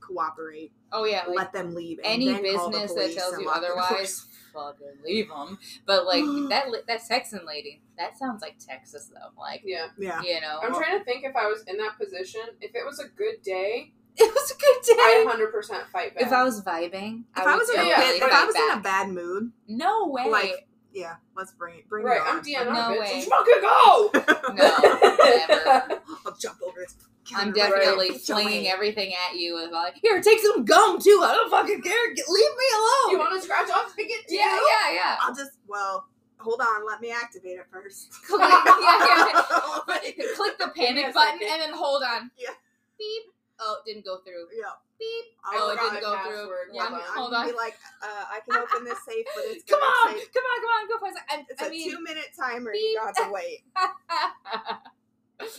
cooperate. 0.00 0.72
Oh 0.92 1.04
yeah, 1.04 1.24
like 1.26 1.36
let 1.36 1.52
them 1.52 1.74
leave. 1.74 1.98
And 1.98 2.06
any 2.22 2.26
then 2.32 2.56
call 2.56 2.70
the 2.70 2.78
business 2.80 2.94
that 3.14 3.20
tells 3.20 3.32
and 3.34 3.42
you 3.42 3.48
lock 3.48 3.60
the 3.60 3.66
doors. 3.68 3.78
otherwise, 3.82 4.26
fucking 4.54 4.86
leave 5.04 5.28
them. 5.28 5.58
But 5.84 6.06
like 6.06 6.22
that, 6.50 6.66
that 6.86 7.00
Texan 7.08 7.40
lady, 7.46 7.82
that 7.98 8.16
sounds 8.16 8.40
like 8.40 8.56
Texas 8.58 9.10
though. 9.12 9.30
Like 9.40 9.62
Yeah. 9.64 9.88
Yeah. 9.98 10.22
you 10.22 10.40
know, 10.40 10.60
I'm 10.62 10.72
trying 10.74 10.98
to 10.98 11.04
think 11.04 11.24
if 11.24 11.34
I 11.34 11.46
was 11.48 11.64
in 11.66 11.76
that 11.78 11.98
position, 11.98 12.42
if 12.60 12.74
it 12.74 12.84
was 12.86 13.00
a 13.00 13.08
good 13.08 13.42
day, 13.42 13.92
it 14.18 14.34
was 14.34 14.50
a 14.50 14.56
good 14.56 15.00
I 15.00 15.24
day. 15.38 15.44
100% 15.44 15.86
fight 15.88 16.14
back. 16.14 16.22
If 16.22 16.32
I 16.32 16.42
was 16.42 16.62
vibing, 16.62 17.24
If 17.36 17.46
I, 17.46 17.52
would 17.52 17.60
was 17.60 17.70
in 17.70 17.80
a 17.80 17.84
yeah, 17.84 17.96
pit, 17.96 18.22
if 18.22 18.32
I 18.32 18.44
was 18.46 18.54
in 18.54 18.78
a 18.78 18.80
bad 18.80 19.10
mood, 19.10 19.52
no 19.68 20.08
way, 20.08 20.30
like 20.30 20.66
yeah, 20.96 21.16
let's 21.36 21.52
bring 21.52 21.76
it. 21.76 21.88
Bring 21.90 22.06
right, 22.06 22.16
it 22.16 22.26
on. 22.26 22.38
I'm 22.38 22.42
DNR, 22.42 22.72
No 22.72 22.96
bitch. 22.96 23.00
way. 23.00 23.12
Let's 23.12 23.26
fucking 23.26 23.60
go! 23.60 24.10
no, 24.54 25.46
never. 25.46 26.00
I'll 26.26 26.36
jump 26.36 26.56
over 26.66 26.80
this. 26.80 26.96
I'm 27.34 27.52
counter 27.52 27.74
right 27.74 27.84
definitely 27.84 28.18
flinging 28.18 28.68
everything 28.68 29.12
at 29.28 29.36
you 29.36 29.56
with 29.56 29.72
like, 29.72 29.96
here, 30.00 30.22
take 30.22 30.38
some 30.38 30.64
gum 30.64 30.98
too. 30.98 31.20
I 31.22 31.32
don't 31.32 31.50
fucking 31.50 31.82
care. 31.82 32.14
Get, 32.14 32.24
leave 32.28 32.50
me 32.50 32.64
alone. 32.72 33.10
You 33.10 33.18
want 33.18 33.34
to 33.34 33.42
scratch 33.42 33.68
off 33.68 33.90
spigot 33.90 34.26
too? 34.28 34.36
yeah, 34.36 34.56
yeah, 34.70 34.94
yeah. 34.94 35.16
I'll 35.20 35.34
just 35.34 35.58
well, 35.68 36.06
hold 36.38 36.62
on. 36.62 36.86
Let 36.86 37.02
me 37.02 37.10
activate 37.10 37.58
it 37.58 37.66
first. 37.70 38.10
Click, 38.26 38.40
yeah, 38.40 38.62
yeah. 38.64 40.24
Click 40.34 40.58
the 40.58 40.72
panic 40.74 41.12
button 41.12 41.40
and 41.42 41.60
then 41.60 41.74
hold 41.74 42.02
on. 42.04 42.30
Yeah. 42.38 42.50
Beep. 42.98 43.35
Oh, 43.58 43.78
it 43.80 43.88
didn't 43.88 44.04
go 44.04 44.18
through. 44.24 44.46
yeah. 44.56 44.72
Beep. 44.98 45.24
I 45.44 45.56
Oh, 45.60 45.70
it 45.70 45.78
didn't 45.80 45.94
my 45.94 46.00
go 46.00 46.16
through. 46.24 46.48
Yeah, 46.72 46.84
I'm, 46.84 46.92
Hold 46.92 47.02
on. 47.02 47.16
hold 47.16 47.34
on. 47.34 47.46
be 47.48 47.52
like, 47.56 47.74
uh, 48.02 48.24
I 48.32 48.40
can 48.48 48.56
open 48.62 48.84
this 48.84 48.98
safe, 49.04 49.26
but 49.34 49.44
it's 49.48 49.64
Come 49.64 49.80
on, 49.80 50.14
take- 50.14 50.32
come 50.32 50.44
on, 50.44 50.56
come 50.60 50.70
on, 50.72 50.88
go 50.88 50.96
fast. 51.06 51.18
I, 51.28 51.44
It's 51.48 51.62
I 51.62 51.66
a 51.66 51.70
mean, 51.70 51.90
two 51.90 52.00
minute 52.02 52.32
timer. 52.38 52.72
Beep. 52.72 52.80
You 52.82 53.00
got 53.02 53.14
to 53.16 53.30
wait. 53.32 53.64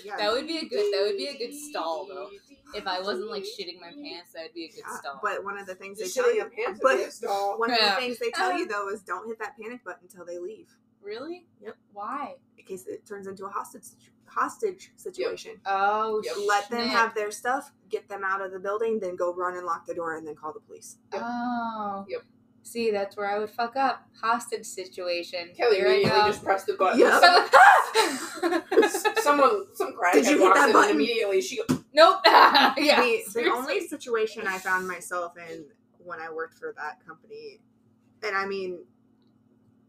Yeah. 0.03 0.17
that 0.17 0.31
would 0.31 0.47
be 0.47 0.57
a 0.57 0.65
good. 0.65 0.91
That 0.91 1.03
would 1.05 1.17
be 1.17 1.27
a 1.27 1.37
good 1.37 1.53
stall 1.53 2.07
though. 2.07 2.29
If 2.73 2.85
I 2.87 2.99
wasn't 2.99 3.29
like 3.29 3.43
shitting 3.43 3.79
my 3.79 3.91
pants, 3.93 4.33
that 4.33 4.43
would 4.43 4.53
be 4.53 4.65
a 4.65 4.69
good 4.69 4.83
Yeah, 4.87 4.97
stall. 4.99 5.19
But 5.21 5.43
one 5.43 5.57
of 5.57 5.67
the 5.67 5.75
things 5.75 5.99
Just 5.99 6.15
they 6.15 6.21
tell 6.21 6.33
you, 6.33 6.49
pants 6.55 6.79
but 6.81 6.93
would 6.93 6.97
be 6.97 7.03
a 7.03 7.11
stall. 7.11 7.59
one 7.59 7.71
of 7.71 7.79
the 7.79 7.91
things 7.91 8.17
they 8.19 8.31
tell 8.31 8.57
you 8.57 8.67
though 8.71 8.89
is 8.89 9.01
don't 9.03 9.27
hit 9.27 9.37
that 9.39 9.53
panic 9.61 9.83
button 9.85 10.01
until 10.09 10.25
they 10.25 10.39
leave, 10.39 10.67
really? 11.01 11.45
Yep. 11.61 11.75
Why? 11.93 12.35
in 12.57 12.65
case 12.65 12.85
it 12.87 13.05
turns 13.07 13.27
into 13.27 13.45
a 13.45 13.49
hostage 13.49 13.83
hostage 14.27 14.91
situation. 14.95 15.53
Oh, 15.65 16.21
Yep. 16.23 16.35
Let 16.47 16.69
them 16.69 16.81
shit. 16.83 16.89
have 16.91 17.15
their 17.15 17.31
stuff, 17.31 17.71
get 17.89 18.07
them 18.09 18.23
out 18.23 18.41
of 18.41 18.51
the 18.51 18.59
building, 18.59 18.99
then 18.99 19.15
go 19.15 19.33
run 19.33 19.55
and 19.57 19.65
lock 19.65 19.85
the 19.85 19.93
door, 19.95 20.15
and 20.15 20.27
then 20.27 20.35
call 20.35 20.53
the 20.53 20.59
police. 20.59 20.97
Yep. 21.13 21.21
Oh. 21.25 22.05
Yep. 22.07 22.21
See, 22.63 22.91
that's 22.91 23.15
where 23.15 23.27
I 23.33 23.39
would 23.39 23.49
fuck 23.49 23.75
up. 23.77 24.07
Hostage 24.21 24.65
situation. 24.65 25.51
Kelly 25.55 25.77
Here 25.77 25.87
I 25.87 25.91
immediately 25.91 26.19
go. 26.19 26.27
just 26.27 26.43
pressed 26.43 26.65
the 26.67 26.73
button. 26.73 26.99
Yep. 26.99 27.21
Someone, 29.21 29.65
some 29.73 29.93
Did 30.13 30.25
you 30.27 30.37
crackhead 30.37 30.39
hit 30.39 30.53
that 30.53 30.73
button? 30.73 30.95
immediately 30.95 31.41
she 31.41 31.57
goes, 31.57 31.79
nope. 31.93 32.19
yeah. 32.25 32.73
the, 32.75 33.23
the 33.33 33.51
only 33.51 33.87
situation 33.87 34.45
I 34.47 34.57
found 34.57 34.87
myself 34.87 35.33
in 35.49 35.65
when 35.97 36.19
I 36.19 36.29
worked 36.31 36.57
for 36.59 36.73
that 36.77 37.05
company, 37.05 37.59
and 38.23 38.35
I 38.35 38.45
mean, 38.45 38.79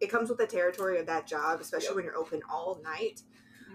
it 0.01 0.09
comes 0.11 0.29
with 0.29 0.39
the 0.39 0.47
territory 0.47 0.99
of 0.99 1.07
that 1.07 1.27
job, 1.27 1.61
especially 1.61 1.89
Yep. 1.89 1.97
when 1.97 2.05
you're 2.05 2.17
open 2.17 2.41
all 2.51 2.81
night. 2.85 3.23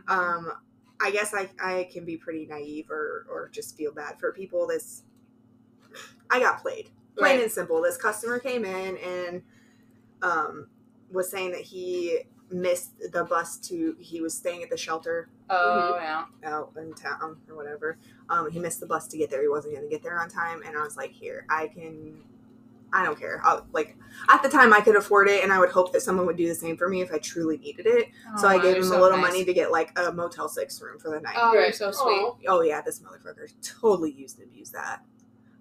Mm-hmm. 0.07 0.47
Um, 0.47 0.53
I 1.01 1.11
guess 1.11 1.33
I, 1.33 1.49
I 1.61 1.89
can 1.91 2.05
be 2.05 2.15
pretty 2.17 2.45
naive 2.45 2.89
or, 2.89 3.25
or 3.29 3.49
just 3.51 3.75
feel 3.75 3.91
bad 3.91 4.19
for 4.19 4.31
people. 4.31 4.67
This, 4.67 5.03
I 6.29 6.39
got 6.39 6.61
played. 6.61 6.89
Plain 7.17 7.35
Right. 7.35 7.43
and 7.43 7.51
simple. 7.51 7.81
This 7.81 7.97
customer 7.97 8.39
came 8.39 8.65
in 8.65 8.97
and 8.97 9.41
um, 10.21 10.67
was 11.11 11.29
saying 11.29 11.51
that 11.51 11.61
he 11.61 12.19
missed 12.49 12.91
the 13.11 13.23
bus 13.25 13.57
to, 13.57 13.95
he 13.99 14.21
was 14.21 14.33
staying 14.33 14.63
at 14.63 14.69
the 14.69 14.77
shelter 14.77 15.29
oh 15.49 15.97
yeah. 15.99 16.25
out 16.43 16.71
in 16.77 16.93
town 16.93 17.37
or 17.49 17.55
whatever. 17.55 17.97
Um, 18.29 18.49
he 18.49 18.59
missed 18.59 18.79
the 18.79 18.85
bus 18.85 19.07
to 19.09 19.17
get 19.17 19.29
there. 19.29 19.41
He 19.41 19.47
wasn't 19.49 19.75
going 19.75 19.87
to 19.87 19.91
get 19.93 20.03
there 20.03 20.19
on 20.19 20.29
time. 20.29 20.61
And 20.65 20.77
I 20.77 20.83
was 20.83 20.95
like, 20.95 21.11
here, 21.11 21.45
I 21.49 21.67
can, 21.67 22.21
I 22.93 23.03
don't 23.03 23.19
care. 23.19 23.41
I'll, 23.43 23.65
like 23.73 23.97
at 24.29 24.43
the 24.43 24.49
time, 24.49 24.71
I 24.71 24.79
could 24.81 24.95
afford 24.95 25.27
it, 25.27 25.43
and 25.43 25.51
I 25.51 25.59
would 25.59 25.71
hope 25.71 25.91
that 25.93 26.01
someone 26.01 26.25
would 26.27 26.37
do 26.37 26.47
the 26.47 26.55
same 26.55 26.77
for 26.77 26.87
me 26.87 27.01
if 27.01 27.11
I 27.11 27.17
truly 27.17 27.57
needed 27.57 27.87
it. 27.87 28.09
so 28.37 28.47
Oh, 28.47 28.51
I 28.51 28.61
gave 28.61 28.77
him 28.77 28.83
so 28.83 28.99
a 28.99 29.01
little 29.01 29.17
nice. 29.17 29.31
money 29.31 29.45
to 29.45 29.53
get 29.53 29.71
like 29.71 29.97
a 29.97 30.11
Motel 30.11 30.47
Six 30.47 30.79
room 30.81 30.99
for 30.99 31.09
the 31.09 31.19
night. 31.19 31.35
Oh, 31.37 31.53
you're 31.53 31.71
so 31.71 31.91
sweet. 31.91 32.21
"Aw." 32.21 32.35
Oh 32.47 32.61
yeah, 32.61 32.81
this 32.81 32.99
motherfucker 32.99 33.51
totally 33.81 34.11
used 34.11 34.39
and 34.39 34.47
abused 34.47 34.73
that. 34.73 35.01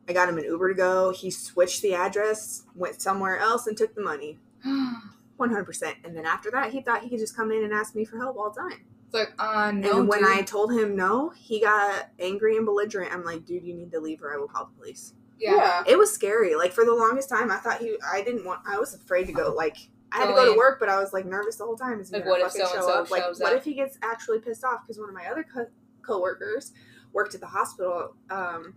I 0.08 0.12
got 0.12 0.28
him 0.28 0.36
an 0.38 0.44
Uber 0.44 0.68
to 0.70 0.74
go. 0.74 1.10
He 1.12 1.30
switched 1.30 1.80
the 1.80 1.94
address, 1.94 2.64
went 2.74 3.00
somewhere 3.00 3.38
else, 3.38 3.66
and 3.66 3.76
took 3.76 3.94
the 3.94 4.02
money. 4.02 4.38
One 4.64 5.48
hundred 5.48 5.64
percent. 5.64 5.96
And 6.04 6.16
then 6.16 6.26
after 6.26 6.50
that, 6.52 6.70
he 6.72 6.82
thought 6.82 7.02
he 7.02 7.08
could 7.08 7.18
just 7.18 7.34
come 7.36 7.50
in 7.50 7.64
and 7.64 7.72
ask 7.72 7.94
me 7.94 8.04
for 8.04 8.18
help 8.18 8.36
all 8.36 8.50
the 8.50 8.60
time. 8.60 8.84
It's 9.06 9.14
like, 9.14 9.34
uh, 9.38 9.72
no. 9.72 10.00
and 10.00 10.08
when 10.08 10.20
dude. 10.20 10.28
I 10.28 10.42
told 10.42 10.72
him 10.72 10.94
no, 10.96 11.30
he 11.30 11.60
got 11.60 12.10
angry 12.18 12.56
and 12.56 12.64
belligerent. 12.66 13.12
I'm 13.12 13.24
like, 13.24 13.44
dude, 13.44 13.64
you 13.64 13.74
need 13.74 13.90
to 13.92 14.00
leave 14.00 14.22
or 14.22 14.32
I 14.32 14.36
will 14.38 14.48
call 14.48 14.66
the 14.66 14.78
police. 14.78 15.14
Yeah. 15.42 15.56
Yeah. 15.56 15.82
It 15.86 15.98
was 15.98 16.12
scary. 16.12 16.54
Like 16.54 16.72
for 16.72 16.84
the 16.84 16.94
longest 16.94 17.28
time, 17.28 17.50
I 17.50 17.56
thought 17.58 17.80
he. 17.80 17.96
I 18.12 18.22
didn't 18.22 18.44
want. 18.44 18.60
I 18.66 18.78
was 18.78 18.94
afraid 18.94 19.26
to 19.26 19.32
go. 19.32 19.52
Like 19.54 19.76
I 20.12 20.18
had 20.18 20.26
to 20.26 20.32
Go 20.32 20.44
go 20.46 20.52
to 20.52 20.58
work, 20.58 20.78
but 20.80 20.88
I 20.88 20.98
was 20.98 21.12
like 21.12 21.26
nervous 21.26 21.56
the 21.56 21.64
whole 21.64 21.76
time. 21.76 22.00
Is 22.00 22.10
he 22.10 22.16
Like, 22.16 22.24
gonna 22.24 22.38
what 22.38 22.46
if 22.46 22.52
fucking 22.52 22.60
show 22.66 22.80
so-and-so 22.86 23.02
up? 23.04 23.10
Like 23.10 23.22
what 23.38 23.52
up? 23.52 23.58
if 23.58 23.64
he 23.64 23.74
gets 23.74 23.98
actually 24.02 24.40
pissed 24.40 24.64
off? 24.64 24.82
Because 24.82 24.98
one 24.98 25.08
of 25.08 25.14
my 25.14 25.26
other 25.26 25.44
co- 25.44 25.66
coworkers 26.02 26.72
worked 27.12 27.34
at 27.34 27.40
the 27.40 27.46
hospital. 27.46 28.14
Um, 28.30 28.74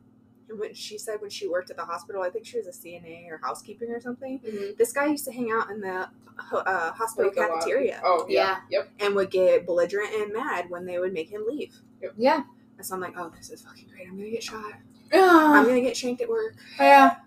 and 0.50 0.60
when 0.60 0.74
she 0.76 0.98
said 0.98 1.22
when 1.22 1.30
she 1.32 1.48
worked 1.48 1.72
at 1.72 1.78
the 1.78 1.86
hospital, 1.86 2.22
I 2.22 2.30
think 2.30 2.46
she 2.46 2.58
was 2.58 2.68
a 2.68 2.72
CNA 2.72 3.28
or 3.32 3.40
housekeeping 3.44 3.90
or 3.90 4.00
something. 4.00 4.40
Mhm. 4.40 4.78
This 4.78 4.94
guy 4.94 5.08
used 5.08 5.26
to 5.26 5.32
hang 5.32 5.52
out 5.52 5.70
in 5.72 5.82
the 5.82 6.08
uh, 6.54 6.92
hospital 6.92 7.32
Like 7.36 7.50
cafeteria 7.50 8.00
Oh, 8.04 8.26
yeah. 8.30 8.58
Yep. 8.70 8.90
and 9.00 9.16
would 9.16 9.32
get 9.32 9.66
belligerent 9.66 10.14
and 10.14 10.34
mad 10.34 10.70
when 10.70 10.86
they 10.86 11.00
would 11.00 11.14
make 11.14 11.30
him 11.30 11.46
leave. 11.48 11.76
Yeah. 12.18 12.44
And 12.78 12.86
so 12.86 12.94
I'm 12.94 13.02
like, 13.02 13.14
oh, 13.18 13.32
this 13.36 13.50
is 13.50 13.62
fucking 13.64 13.88
great. 13.90 14.08
I'm 14.08 14.18
gonna 14.18 14.30
get 14.30 14.44
shot. 14.44 14.74
I'm 15.14 15.66
gonna 15.66 15.82
get 15.82 15.96
shanked 15.98 16.22
at 16.22 16.30
work. 16.30 16.56
yeah. 16.80 17.18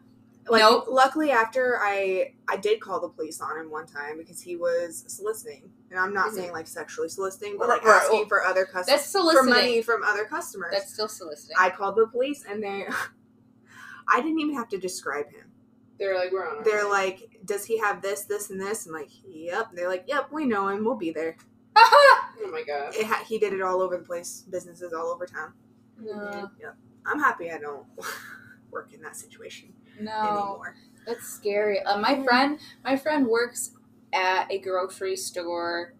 Like, 0.51 0.63
Nope. 0.63 0.87
luckily, 0.89 1.31
after 1.31 1.79
I 1.83 2.33
I 2.49 2.57
did 2.57 2.81
call 2.81 3.01
the 3.01 3.09
police 3.11 3.41
on 3.41 3.59
him 3.61 3.71
one 3.71 3.87
time 3.87 4.17
because 4.17 4.41
he 4.41 4.57
was 4.57 5.05
soliciting, 5.07 5.71
and 5.91 6.01
I'm 6.01 6.15
not 6.15 6.29
Mhm. 6.31 6.35
saying 6.37 6.53
like 6.53 6.67
sexually 6.67 7.11
soliciting, 7.11 7.59
but 7.59 7.69
like 7.69 7.85
right. 7.85 8.01
asking 8.03 8.29
for 8.29 8.43
other 8.45 8.65
customers 8.65 8.87
That's 9.13 9.13
for 9.13 9.43
money 9.43 9.83
from 9.83 10.03
other 10.03 10.25
customers. 10.25 10.71
That's 10.73 10.91
still 10.93 11.09
soliciting. 11.09 11.55
I 11.59 11.69
called 11.69 11.97
the 11.97 12.07
police, 12.07 12.45
and 12.49 12.63
they, 12.63 12.87
I 14.09 14.23
didn't 14.23 14.41
even 14.41 14.55
have 14.55 14.69
to 14.71 14.79
describe 14.79 15.27
him. 15.31 15.53
They're 15.99 16.17
like, 16.17 16.33
we're 16.33 16.49
on 16.49 16.59
our 16.59 16.65
They're 16.65 16.85
way. 16.87 16.91
like, 16.93 17.41
does 17.45 17.65
he 17.67 17.77
have 17.79 18.01
this, 18.01 18.23
this, 18.25 18.49
and 18.51 18.59
this? 18.61 18.87
I'm 18.87 18.93
like, 18.93 19.11
yep. 19.27 19.69
They're 19.75 19.89
like, 19.89 20.05
yep, 20.07 20.29
we 20.33 20.47
know 20.47 20.69
him. 20.69 20.83
We'll 20.85 20.95
be 20.95 21.11
there. 21.11 21.37
oh 21.77 22.49
my 22.51 22.63
god. 22.63 22.95
It 22.95 23.05
ha- 23.05 23.23
he 23.27 23.39
did 23.39 23.53
it 23.53 23.61
all 23.61 23.83
over 23.83 23.99
the 23.99 24.05
place, 24.05 24.45
businesses 24.49 24.93
all 24.95 25.09
over 25.09 25.27
town. 25.27 25.53
no. 26.01 26.49
Yep. 26.59 26.77
I'm 27.09 27.19
happy 27.21 27.51
I 27.51 27.59
don't 27.59 27.87
work 28.71 28.93
in 28.93 29.01
that 29.03 29.17
situation 29.17 29.73
No. 30.01 30.13
anymore. 30.21 30.77
That's 31.07 31.27
scary. 31.27 31.81
Uh, 31.83 31.99
my 31.99 32.23
friend, 32.23 32.59
my 32.85 32.97
friend 32.97 33.27
works 33.27 33.71
at 34.13 34.51
a 34.53 34.59
grocery 34.59 35.17
store 35.17 35.95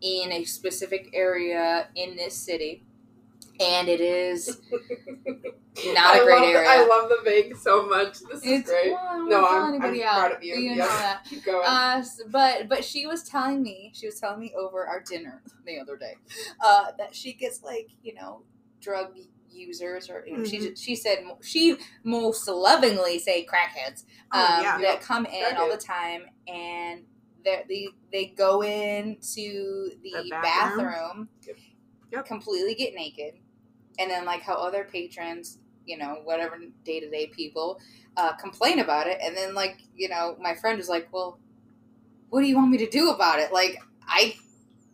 in 0.00 0.30
a 0.32 0.44
specific 0.44 1.10
area 1.12 1.88
in 1.96 2.16
this 2.16 2.34
city, 2.36 2.84
and 3.58 3.88
it 3.88 4.00
is 4.00 4.60
not 5.94 6.16
a 6.20 6.24
great 6.24 6.40
the- 6.40 6.46
area. 6.46 6.68
I 6.68 6.86
love 6.86 7.08
the 7.08 7.18
vague 7.24 7.56
so 7.56 7.86
much. 7.86 8.20
This 8.20 8.42
is 8.44 8.62
great. 8.64 8.92
well, 8.92 9.26
No, 9.28 9.44
I'm- 9.44 9.82
I'm 9.82 10.00
proud 10.00 10.32
of 10.32 10.42
you. 10.44 10.54
You 10.54 10.76
that. 10.76 11.24
Keep 11.28 11.44
going. 11.44 11.64
Uh, 11.66 12.02
but 12.28 12.68
but 12.68 12.84
she 12.84 13.06
was 13.06 13.24
telling 13.24 13.62
me 13.62 13.90
she 13.94 14.06
was 14.06 14.20
telling 14.20 14.40
me 14.40 14.54
over 14.56 14.86
our 14.86 15.00
dinner 15.00 15.42
the 15.66 15.78
other 15.78 15.96
day 15.96 16.14
uh, 16.64 16.92
that 16.98 17.14
she 17.14 17.32
gets 17.32 17.62
like 17.62 17.88
you 18.02 18.14
know 18.14 18.42
drug 18.80 19.16
users 19.52 20.08
or 20.10 20.24
you 20.26 20.38
know, 20.38 20.44
she 20.44 20.74
she 20.76 20.94
said 20.96 21.18
she 21.42 21.76
most 22.04 22.46
lovingly 22.48 23.18
say 23.18 23.44
crackheads 23.46 24.04
um, 24.32 24.40
Oh, 24.42 24.60
yeah. 24.62 24.78
that 24.78 25.00
come 25.02 25.26
in 25.26 25.56
all 25.56 25.70
the 25.70 25.76
time 25.76 26.22
and 26.48 27.04
they 27.44 27.64
they 27.68 27.88
they 28.12 28.26
go 28.36 28.62
into 28.62 29.90
the, 30.02 30.10
The 30.12 30.28
bathroom, 30.30 30.86
bathroom. 30.86 31.28
Yep. 31.46 31.56
Yep. 32.12 32.26
completely 32.26 32.74
get 32.74 32.94
naked 32.94 33.34
and 33.98 34.10
then 34.10 34.24
like 34.24 34.42
how 34.42 34.54
other 34.54 34.84
patrons 34.90 35.58
you 35.86 35.96
know 35.96 36.16
whatever 36.24 36.58
day-to-day 36.84 37.28
people 37.28 37.80
uh, 38.16 38.32
complain 38.34 38.80
about 38.80 39.06
it 39.06 39.18
and 39.22 39.36
then 39.36 39.54
like 39.54 39.78
you 39.94 40.08
know 40.08 40.36
my 40.40 40.54
friend 40.54 40.76
was 40.78 40.88
like 40.88 41.08
well 41.12 41.38
what 42.28 42.40
do 42.42 42.46
you 42.46 42.56
want 42.56 42.70
me 42.70 42.78
to 42.78 42.88
do 42.90 43.10
about 43.10 43.38
it 43.38 43.52
like 43.52 43.76
i 44.06 44.34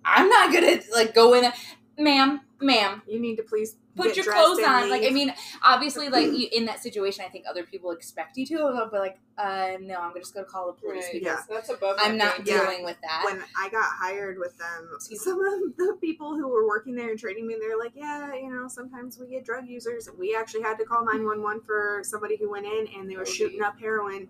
i'm 0.05 0.29
not 0.29 0.53
gonna 0.53 0.79
like 0.95 1.15
go 1.15 1.35
in 1.35 1.51
ma'am 1.99 2.41
ma'am 2.61 3.03
You 3.07 3.21
need 3.21 3.37
to 3.37 3.43
please 3.43 3.77
put 3.97 4.15
get 4.15 4.17
your 4.25 4.33
clothes 4.35 4.59
and 4.59 4.67
on 4.67 4.91
like 4.91 5.05
i 5.07 5.11
mean 5.11 5.33
obviously 5.63 6.09
like 6.09 6.27
you, 6.33 6.49
in 6.53 6.65
that 6.67 6.83
situation 6.83 7.25
i 7.27 7.29
think 7.29 7.45
other 7.49 7.65
people 7.65 7.91
expect 7.91 8.37
you 8.37 8.45
to 8.47 8.89
but 8.91 9.01
like 9.01 9.19
uh 9.39 9.73
no 9.81 9.97
i'm 9.97 10.13
just 10.15 10.35
gonna 10.35 10.47
call 10.47 10.67
the 10.67 10.73
police 10.75 11.05
Right. 11.05 11.13
because 11.15 11.39
Yeah. 11.49 11.55
That's 11.55 11.69
above. 11.71 11.97
i'm 11.99 12.13
my 12.19 12.25
not 12.25 12.37
pay 12.37 12.43
Yeah. 12.53 12.61
dealing 12.63 12.85
with 12.85 12.97
that 13.03 13.23
when 13.25 13.43
I 13.59 13.69
got 13.71 13.85
hired 13.85 14.39
with 14.39 14.57
them, 14.59 14.89
Excuse 14.95 15.23
some 15.25 15.39
of 15.41 15.77
the 15.77 15.97
people 16.01 16.35
who 16.37 16.47
were 16.49 16.67
working 16.67 16.95
there 16.95 17.09
and 17.11 17.19
training 17.19 17.47
me, 17.47 17.57
they're 17.61 17.79
like, 17.79 17.93
yeah, 17.95 18.35
you 18.35 18.51
know, 18.51 18.69
sometimes 18.69 19.19
we 19.19 19.27
get 19.29 19.45
drug 19.45 19.67
users. 19.67 20.09
We 20.19 20.37
actually 20.37 20.63
had 20.63 20.77
to 20.79 20.85
call 20.85 21.05
911 21.05 21.63
for 21.67 22.03
somebody 22.05 22.37
who 22.37 22.51
went 22.51 22.67
in 22.67 22.87
and 22.97 23.11
they 23.11 23.17
were 23.17 23.23
Oh, 23.23 23.25
shooting 23.25 23.63
up 23.63 23.79
heroin. 23.81 24.29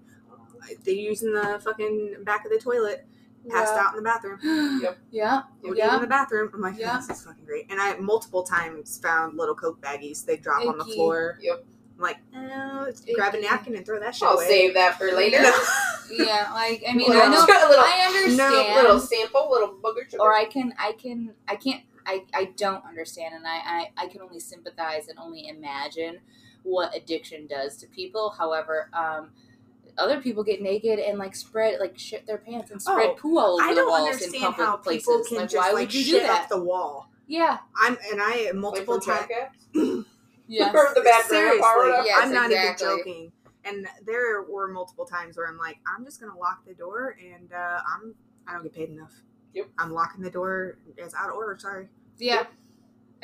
They 0.85 0.93
using 0.93 1.33
the 1.33 1.61
fucking 1.63 2.17
back 2.25 2.45
of 2.45 2.51
the 2.53 2.59
toilet, 2.59 3.07
passed 3.51 3.73
Yeah. 3.75 3.83
out 3.83 3.97
in 3.97 4.03
the 4.03 4.03
bathroom. 4.03 4.39
Yep. 4.83 4.99
yeah 5.11 5.43
OD'd 5.65 5.79
Yeah. 5.79 5.95
in 5.97 6.01
the 6.03 6.07
bathroom. 6.07 6.51
I'm 6.55 6.61
like, 6.61 6.79
Yeah. 6.79 6.97
this 6.99 7.11
is 7.11 7.25
fucking 7.25 7.45
great. 7.45 7.67
And 7.71 7.81
I 7.81 7.97
multiple 7.99 8.43
times 8.43 8.99
found 8.99 9.37
little 9.39 9.55
Coke 9.55 9.81
baggies 9.81 10.25
they 10.25 10.37
drop 10.37 10.67
on 10.67 10.79
the 10.79 10.85
floor. 10.85 11.39
Yep. 11.41 11.65
I'm 11.97 12.03
like, 12.03 12.19
oh, 12.37 12.93
grab 13.15 13.35
a 13.35 13.41
napkin 13.41 13.75
and 13.75 13.87
throw 13.87 13.99
that 14.01 14.15
shit 14.15 14.29
I'll 14.29 14.35
away. 14.35 14.47
save 14.49 14.75
that 14.75 14.99
for 14.99 15.07
later. 15.13 15.43
Yeah, 16.09 16.53
like 16.55 16.85
I 16.89 16.93
mean, 16.95 17.09
little, 17.09 17.21
I 17.21 17.27
know, 17.31 17.41
little, 17.69 17.85
I 17.85 18.05
understand. 18.07 18.75
little 18.77 19.01
sample, 19.01 19.49
little 19.51 19.71
booger 19.83 20.09
sugar. 20.09 20.23
or 20.23 20.33
I 20.33 20.45
can, 20.45 20.73
I 20.79 20.93
can, 20.93 21.35
I 21.49 21.57
can't, 21.57 21.83
I, 22.07 22.23
I 22.33 22.45
don't 22.57 22.85
understand, 22.87 23.35
and 23.35 23.45
I, 23.45 23.57
I, 23.97 24.05
I 24.05 24.07
can 24.07 24.21
only 24.23 24.39
sympathize 24.39 25.09
and 25.09 25.19
only 25.19 25.49
imagine 25.49 26.21
what 26.63 26.95
addiction 26.97 27.49
does 27.49 27.77
to 27.79 27.89
people. 27.89 28.31
However, 28.39 28.89
um, 28.93 29.31
other 29.99 30.21
people 30.21 30.43
get 30.45 30.61
naked 30.63 30.99
and 30.99 31.19
like 31.19 31.35
spread, 31.35 31.81
like 31.81 31.99
shit 31.99 32.27
their 32.27 32.39
pants 32.39 32.71
and 32.71 32.81
spread 32.83 33.11
Oh, 33.11 33.15
poo 33.15 33.39
all 33.39 33.55
over 33.55 33.63
I 33.63 33.71
the 33.71 33.81
don't 33.81 33.89
walls 33.89 34.21
in 34.23 34.33
public 34.41 34.57
how 34.57 34.77
places. 34.77 35.07
people 35.07 35.25
can 35.29 35.37
like, 35.39 35.49
just 35.51 35.57
why 35.57 35.71
like 35.73 35.87
would 35.89 35.95
you 35.95 36.03
shit 36.03 36.21
do 36.23 36.27
that? 36.27 36.43
up 36.43 36.49
the 36.49 36.63
wall. 36.63 37.11
yeah, 37.27 37.59
I'm 37.81 37.97
and 38.13 38.21
I 38.23 38.51
multiple 38.55 39.01
times. 39.01 39.29
Yeah. 40.49 40.71
The 40.95 41.01
bad 41.03 41.25
Seriously, 41.25 41.61
or? 41.61 41.89
Yes, 42.05 42.21
I'm 42.23 42.33
not 42.33 42.53
exactly. 42.53 42.87
even 42.87 42.99
joking. 42.99 43.33
And 43.65 43.89
there 44.07 44.43
were 44.43 44.69
multiple 44.69 45.05
times 45.05 45.37
where 45.37 45.49
I'm 45.49 45.59
like, 45.59 45.79
I'm 45.93 46.05
just 46.05 46.21
gonna 46.21 46.39
lock 46.39 46.65
the 46.65 46.73
door, 46.75 47.17
and 47.21 47.53
uh, 47.53 47.81
I'm 47.93 48.15
I 48.47 48.53
don't 48.53 48.63
get 48.63 48.73
paid 48.73 48.91
enough. 48.91 49.13
Yep. 49.55 49.67
I'm 49.79 49.93
locking 49.93 50.23
the 50.23 50.31
door. 50.31 50.79
It's 50.97 51.15
out 51.15 51.31
of 51.31 51.35
order. 51.35 51.59
Sorry. 51.59 51.89
Yeah, 52.19 52.45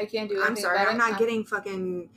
I 0.01 0.07
can't 0.07 0.29
do. 0.29 0.41
It. 0.43 0.45
I'm 0.45 0.57
sorry. 0.57 0.77
about 0.79 0.89
I'm 0.89 0.95
it. 0.97 0.99
not 0.99 1.13
Uh, 1.13 1.19
getting 1.19 1.45
fucking 1.45 2.09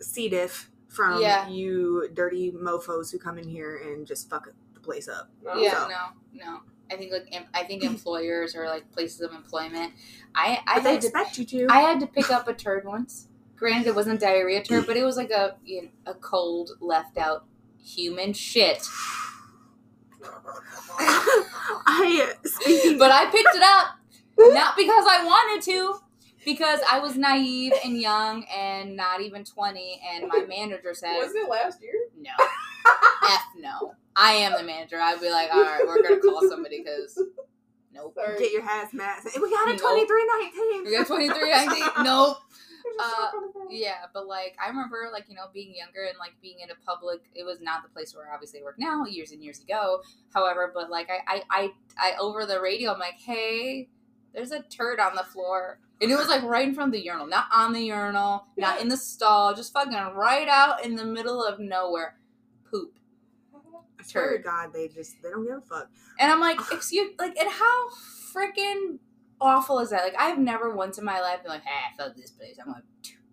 C 0.00 0.28
diff 0.28 0.70
from 0.92 1.20
Yeah. 1.20 1.48
you 1.48 2.08
dirty 2.14 2.52
mofo's 2.52 3.10
who 3.10 3.18
come 3.18 3.38
in 3.38 3.48
here 3.48 3.76
and 3.78 4.06
just 4.06 4.28
fuck 4.28 4.48
the 4.74 4.80
place 4.80 5.08
up. 5.08 5.30
No. 5.42 5.54
Yeah, 5.56 5.82
So- 5.84 5.88
no, 5.88 6.44
no. 6.44 6.60
I 6.90 6.96
think 6.96 7.10
like 7.10 7.26
em- 7.32 7.46
I 7.54 7.64
think 7.64 7.82
employers 7.84 8.54
or 8.54 8.66
like 8.66 8.90
places 8.92 9.22
of 9.22 9.32
employment. 9.32 9.94
I 10.34 10.60
I 10.66 10.74
But 10.74 10.84
they 10.84 10.92
had 10.92 11.00
to 11.00 11.06
expect 11.06 11.38
you 11.38 11.44
to. 11.46 11.66
I 11.70 11.80
had 11.80 12.00
to 12.00 12.06
pick 12.06 12.30
up 12.30 12.46
a 12.48 12.52
turd 12.54 12.84
once. 12.84 13.28
Granted, 13.56 13.86
it 13.88 13.94
wasn't 13.94 14.20
diarrhea 14.20 14.62
turd, 14.62 14.86
but 14.86 14.96
it 14.98 15.04
was 15.04 15.16
like 15.16 15.30
a 15.30 15.56
you 15.64 15.82
know, 15.82 15.88
a 16.04 16.14
cold 16.14 16.72
left 16.80 17.16
out 17.16 17.46
human 17.82 18.34
shit. 18.34 18.86
I 20.98 22.34
speaking. 22.44 22.98
But 22.98 23.10
I 23.10 23.26
picked 23.30 23.54
it 23.54 23.62
up 23.62 23.96
not 24.54 24.76
because 24.76 25.04
I 25.08 25.24
wanted 25.24 25.62
to, 25.70 25.94
because 26.44 26.80
I 26.90 26.98
was 27.00 27.16
naive 27.16 27.72
and 27.84 27.96
young 28.00 28.44
and 28.54 28.96
not 28.96 29.20
even 29.20 29.44
twenty, 29.44 30.00
and 30.12 30.28
my 30.28 30.44
manager 30.48 30.94
said 30.94 31.16
Wasn't 31.16 31.36
it 31.36 31.48
last 31.50 31.80
year? 31.82 31.94
no, 32.18 32.30
f 33.24 33.40
no. 33.58 33.94
I 34.14 34.32
am 34.32 34.52
the 34.52 34.62
manager. 34.62 34.98
I'd 35.00 35.20
be 35.20 35.30
like, 35.30 35.48
all 35.52 35.62
right, 35.62 35.80
we're 35.86 36.02
gonna 36.02 36.20
call 36.20 36.42
somebody 36.48 36.82
because 36.82 37.18
nope. 37.94 38.14
Sorry. 38.14 38.38
Get 38.38 38.52
your 38.52 38.62
hazmat. 38.62 39.24
We 39.40 39.50
got 39.50 39.68
a 39.68 39.72
Nope. 39.72 39.80
2319. 39.80 40.84
We 40.84 40.96
got 40.96 41.06
twenty 41.06 41.28
three 41.28 41.50
ninety. 41.50 41.80
Nope. 42.02 42.36
It 42.84 42.96
was 42.98 43.12
Uh. 43.54 43.66
Yeah, 43.70 43.94
but 44.12 44.26
like 44.26 44.56
I 44.62 44.68
remember 44.68 45.08
like, 45.12 45.26
you 45.28 45.34
know, 45.36 45.44
being 45.54 45.74
younger 45.74 46.04
and 46.08 46.18
like 46.18 46.32
being 46.42 46.56
in 46.60 46.70
a 46.70 46.74
public 46.84 47.20
it 47.34 47.44
was 47.44 47.60
not 47.60 47.82
the 47.84 47.88
place 47.88 48.14
where 48.14 48.30
obviously 48.34 48.60
I 48.60 48.64
work 48.64 48.74
now, 48.78 49.04
years 49.06 49.30
and 49.30 49.42
years 49.42 49.60
ago. 49.60 50.02
However, 50.34 50.70
but 50.74 50.90
like 50.90 51.08
I 51.08 51.20
I 51.26 51.42
I, 51.50 51.70
I 51.96 52.16
over 52.18 52.44
the 52.44 52.60
radio 52.60 52.92
I'm 52.92 52.98
like, 52.98 53.18
hey, 53.24 53.88
there's 54.34 54.52
a 54.52 54.62
turd 54.62 55.00
on 55.00 55.14
the 55.14 55.24
floor. 55.24 55.78
And 56.00 56.10
it 56.10 56.16
was 56.16 56.28
like 56.28 56.42
right 56.42 56.66
in 56.66 56.74
front 56.74 56.88
of 56.88 56.92
the 56.92 57.04
urinal. 57.04 57.26
Not 57.26 57.46
on 57.52 57.72
the 57.72 57.80
urinal, 57.82 58.46
not 58.56 58.80
in 58.80 58.88
the 58.88 58.96
stall, 58.96 59.54
just 59.54 59.72
fucking 59.72 59.92
right 60.14 60.48
out 60.48 60.84
in 60.84 60.96
the 60.96 61.04
middle 61.04 61.44
of 61.44 61.60
nowhere. 61.60 62.16
Poop. 62.70 62.98
I 63.54 64.02
swear 64.04 64.30
to 64.30 64.34
Turd. 64.38 64.44
God, 64.44 64.72
they 64.72 64.88
just 64.88 65.14
they 65.22 65.30
don't 65.30 65.46
give 65.46 65.58
a 65.58 65.60
fuck. 65.60 65.88
And 66.18 66.32
I'm 66.32 66.40
like, 66.40 66.58
excuse 66.72 67.12
like 67.18 67.36
and 67.38 67.48
how 67.50 67.88
freaking 68.34 68.98
awful 69.40 69.78
is 69.78 69.90
that? 69.90 70.02
Like 70.02 70.16
I've 70.18 70.38
never 70.38 70.74
once 70.74 70.98
in 70.98 71.04
my 71.04 71.20
life 71.20 71.42
been 71.42 71.52
like, 71.52 71.62
hey, 71.62 71.94
fuck 71.96 72.16
this 72.16 72.30
place. 72.30 72.56
I'm 72.60 72.72
gonna 72.72 72.82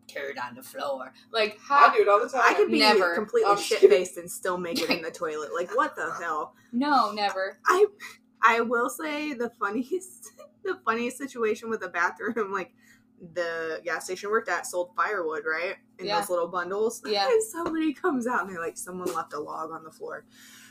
turd 0.07 0.37
on 0.39 0.55
the 0.55 0.63
floor. 0.63 1.13
Like 1.31 1.57
how 1.59 1.87
I 1.87 1.95
do 1.95 2.01
it 2.01 2.07
all 2.07 2.19
the 2.19 2.29
time. 2.29 2.41
I 2.43 2.53
could 2.53 2.69
be 2.71 2.79
Never. 2.79 3.15
completely 3.15 3.49
I'm 3.51 3.57
shit 3.57 3.79
kidding. 3.79 3.97
faced 3.97 4.17
and 4.17 4.29
still 4.29 4.57
make 4.57 4.79
it 4.79 4.89
in 4.89 5.01
the 5.01 5.11
toilet. 5.23 5.49
Like 5.55 5.75
what 5.75 5.95
the 5.95 6.11
hell? 6.19 6.53
No, 6.71 7.11
never. 7.13 7.57
I 7.65 7.87
I 8.43 8.61
will 8.61 8.89
say 8.89 9.33
the 9.33 9.49
funniest 9.59 10.31
the 10.63 10.79
funniest 10.85 11.17
situation 11.17 11.69
with 11.69 11.79
the 11.81 11.89
bathroom, 11.89 12.51
like 12.51 12.73
the 13.33 13.81
gas 13.83 14.05
station 14.05 14.29
worked 14.29 14.47
at 14.49 14.65
sold 14.65 14.91
firewood, 14.95 15.43
right? 15.45 15.75
In 15.99 16.05
Yeah. 16.05 16.19
those 16.19 16.29
little 16.29 16.47
bundles. 16.47 17.01
Yeah. 17.07 17.27
And 17.29 17.43
somebody 17.43 17.93
comes 17.93 18.27
out 18.27 18.41
and 18.41 18.49
they're 18.49 18.61
like, 18.61 18.77
someone 18.77 19.13
left 19.13 19.33
a 19.33 19.39
log 19.39 19.71
on 19.71 19.83
the 19.83 19.91
floor. 19.91 20.25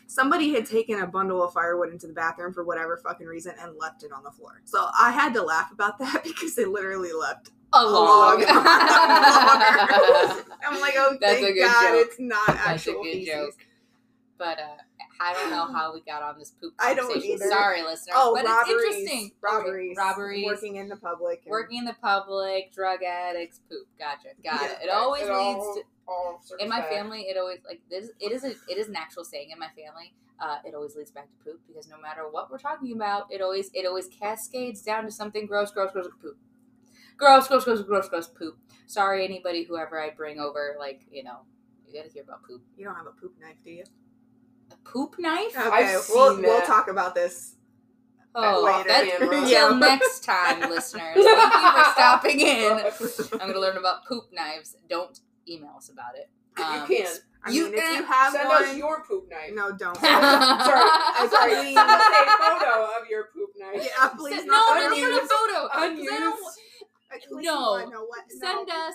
Somebody 0.07 0.55
had 0.55 0.65
taken 0.65 1.01
a 1.01 1.07
bundle 1.07 1.43
of 1.45 1.53
firewood 1.53 1.91
into 1.93 2.07
the 2.07 2.15
bathroom 2.15 2.55
for 2.55 2.65
whatever 2.65 2.97
fucking 2.97 3.27
reason 3.27 3.55
and 3.61 3.77
left 3.77 4.03
it 4.03 4.11
on 4.13 4.25
the 4.25 4.31
floor. 4.31 4.63
So 4.65 4.87
I 4.99 5.11
had 5.11 5.35
to 5.35 5.43
laugh 5.43 5.71
about 5.73 5.99
that 5.99 6.23
because 6.25 6.55
they 6.55 6.65
literally 6.65 7.13
left 7.13 7.51
A 7.75 7.85
log 7.85 8.41
log. 8.41 8.49
on 8.49 8.65
the 9.09 9.89
floor. 10.35 10.45
I'm 10.67 10.81
like, 10.81 10.95
oh, 10.97 11.17
That's 11.21 11.41
thank 11.41 11.49
a 11.51 11.53
good 11.53 11.67
God 11.67 11.83
joke. 11.91 12.07
it's 12.07 12.17
not 12.19 12.47
That's 12.47 12.59
a 12.67 12.69
actual 12.71 13.03
good 13.03 13.13
feces. 13.13 13.57
But 14.39 14.59
uh, 14.61 14.77
I 15.21 15.33
don't 15.35 15.51
know 15.51 15.67
how 15.73 15.93
we 15.93 16.01
got 16.01 16.23
on 16.23 16.39
this 16.39 16.53
poop 16.61 16.73
I 16.79 16.95
don't 16.95 17.17
either. 17.25 17.49
Sorry, 17.49 17.83
listeners. 17.83 18.15
Oh, 18.17 18.35
but 18.35 18.45
robberies, 18.45 18.69
it's 18.69 18.97
interesting. 18.97 19.25
Okay, 19.27 19.35
robberies, 19.43 19.97
robberies. 19.99 20.47
working 20.47 20.77
in 20.77 20.89
the 20.89 20.97
public, 20.97 21.41
and- 21.45 21.51
Working 21.51 21.79
in 21.79 21.85
the 21.85 21.97
public, 22.01 22.73
drug 22.73 23.03
addicts, 23.03 23.61
poop. 23.69 23.87
Gotcha. 23.99 24.29
Got 24.45 24.61
Yeah, 24.63 24.73
it. 24.73 24.79
It 24.85 24.91
always 24.91 25.23
it 25.23 25.33
leads 25.33 25.35
all- 25.59 25.75
to 25.75 25.83
all 26.07 26.41
in 26.61 26.69
my 26.69 26.81
back. 26.81 26.89
family. 26.91 27.23
It 27.23 27.37
always 27.37 27.59
like 27.67 27.81
this. 27.91 28.11
It 28.21 28.31
is 28.33 28.45
a 28.45 28.51
it 28.69 28.79
is 28.79 28.89
an 28.89 28.97
actual 28.97 29.25
saying 29.25 29.51
in 29.51 29.59
my 29.59 29.69
family. 29.69 30.15
Uh, 30.41 30.59
it 30.65 30.73
always 30.73 30.95
leads 30.95 31.11
back 31.11 31.27
to 31.29 31.45
poop 31.45 31.61
because 31.67 31.89
no 31.89 31.99
matter 32.01 32.23
what 32.31 32.49
we're 32.49 32.59
talking 32.59 32.93
about, 32.93 33.27
it 33.33 33.41
always 33.43 33.71
it 33.75 33.85
always 33.87 34.07
cascades 34.07 34.83
down 34.83 35.03
to 35.05 35.11
something 35.11 35.47
gross, 35.47 35.73
gross, 35.73 35.91
gross, 35.93 36.07
poop. 36.23 36.37
Gross, 37.17 37.49
gross, 37.49 37.65
gross, 37.65 37.83
gross, 37.83 38.09
gross, 38.09 38.29
poop. 38.29 38.57
Sorry, 38.87 39.25
anybody, 39.25 39.65
whoever 39.65 40.01
I 40.01 40.11
bring 40.11 40.39
over, 40.39 40.77
like 40.79 41.01
you 41.11 41.25
know, 41.25 41.41
you 41.89 41.93
gotta 42.01 42.13
hear 42.13 42.23
about 42.23 42.45
poop. 42.45 42.63
You 42.77 42.85
don't 42.85 42.95
have 42.95 43.07
a 43.07 43.21
poop 43.21 43.35
knife, 43.41 43.57
do 43.65 43.71
you? 43.73 43.85
A 44.73 44.77
poop 44.89 45.17
knife? 45.19 45.57
Okay, 45.57 45.69
I've 45.95 46.07
we'll, 46.09 46.41
we'll 46.41 46.63
talk 46.63 46.89
about 46.89 47.15
this. 47.15 47.55
Oh, 48.35 48.63
later. 48.63 48.89
that, 48.89 49.19
Camera. 49.19 49.47
till 49.49 49.75
next 49.77 50.23
time, 50.23 50.61
listeners. 50.71 51.15
Thank 51.15 51.17
you 51.17 51.83
for 51.83 51.91
stopping 51.93 52.41
in. 52.41 52.73
I'm 53.33 53.39
going 53.49 53.53
to 53.55 53.61
learn 53.61 53.77
about 53.79 54.05
poop 54.07 54.25
knives. 54.33 54.77
Don't 54.89 55.19
email 55.49 55.75
us 55.77 55.89
about 55.89 56.15
it. 56.15 56.31
Um, 56.63 56.83
you 56.91 56.97
can. 56.99 57.07
I 57.45 57.51
You- 57.51 57.65
mean, 57.65 57.75
if 57.75 57.97
you 57.99 58.05
have 58.05 58.33
Send 58.33 58.49
one, 58.49 58.65
us 58.65 58.77
your 58.77 59.03
poop 59.05 59.29
knife. 59.31 59.51
no, 59.55 59.73
don't. 59.73 59.97
sorry, 60.01 60.11
I'm 60.13 61.29
sorry. 61.31 61.51
Please. 61.55 61.75
Send 61.75 61.91
us 61.91 62.03
a 62.03 62.43
photo 62.43 62.85
of 63.01 63.09
your 63.09 63.25
poop 63.35 63.51
knife. 63.57 63.83
Yeah, 63.97 64.09
please. 64.09 64.37
Send- 64.37 64.49
not 64.49 64.77
no, 64.77 64.89
no, 64.89 64.95
no, 64.95 65.01
no, 65.01 65.07
unused. 65.09 65.33
I 65.33 65.89
don't- 65.89 65.93
Unused. 65.99 66.59
At 67.11 67.21
least 67.33 67.47
No. 67.47 67.85
no, 67.91 68.05
what? 68.05 68.25
Send 68.31 68.69
us, 68.69 68.95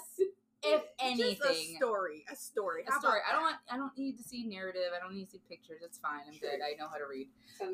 if 0.64 0.84
anything, 0.99 1.38
Just 1.39 1.49
a 1.49 1.76
story. 1.76 2.26
A 2.32 2.36
story. 2.36 2.84
a 2.88 2.91
How 2.91 2.99
story. 2.99 3.20
about 3.20 3.30
I 3.30 3.34
don't 3.34 3.41
want. 3.43 3.55
I 3.72 3.78
don't 3.78 3.97
need 3.97 4.18
to 4.18 4.24
see 4.24 4.43
narrative. 4.45 4.91
I 4.95 4.99
don't 5.03 5.14
need 5.16 5.26
to 5.26 5.32
see 5.32 5.41
pictures. 5.49 5.82
It's 5.84 5.97
fine. 5.97 6.22
I'm 6.28 6.34
Sure. 6.34 6.49
good. 6.51 6.59
I 6.61 6.76
know 6.80 6.88
how 6.89 6.97
to 6.97 7.05
read. 7.09 7.30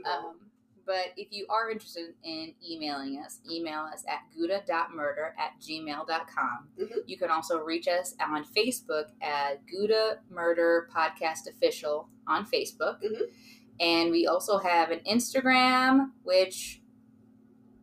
Um, 0.06 0.50
but 0.86 1.14
if 1.18 1.28
you 1.32 1.46
are 1.50 1.70
interested 1.70 2.16
in 2.24 2.56
emailing 2.68 3.20
us, 3.24 3.40
email 3.50 3.82
us 3.82 4.04
at 4.08 4.22
gouda.murder 4.36 5.36
at 5.38 5.60
gmail.com. 5.62 6.70
Mhm. 6.78 7.04
You 7.06 7.18
can 7.18 7.30
also 7.30 7.60
reach 7.60 7.88
us 7.88 8.16
on 8.20 8.44
Facebook 8.44 9.12
at 9.22 9.66
Gouda 9.68 10.22
Murder 10.30 10.90
Podcast 10.92 11.48
Official 11.48 12.10
on 12.26 12.46
Facebook. 12.46 13.02
Mhm. 13.04 13.32
And 13.80 14.12
we 14.12 14.26
also 14.28 14.58
have 14.58 14.90
an 14.92 15.00
Instagram, 15.02 16.12
which 16.24 16.82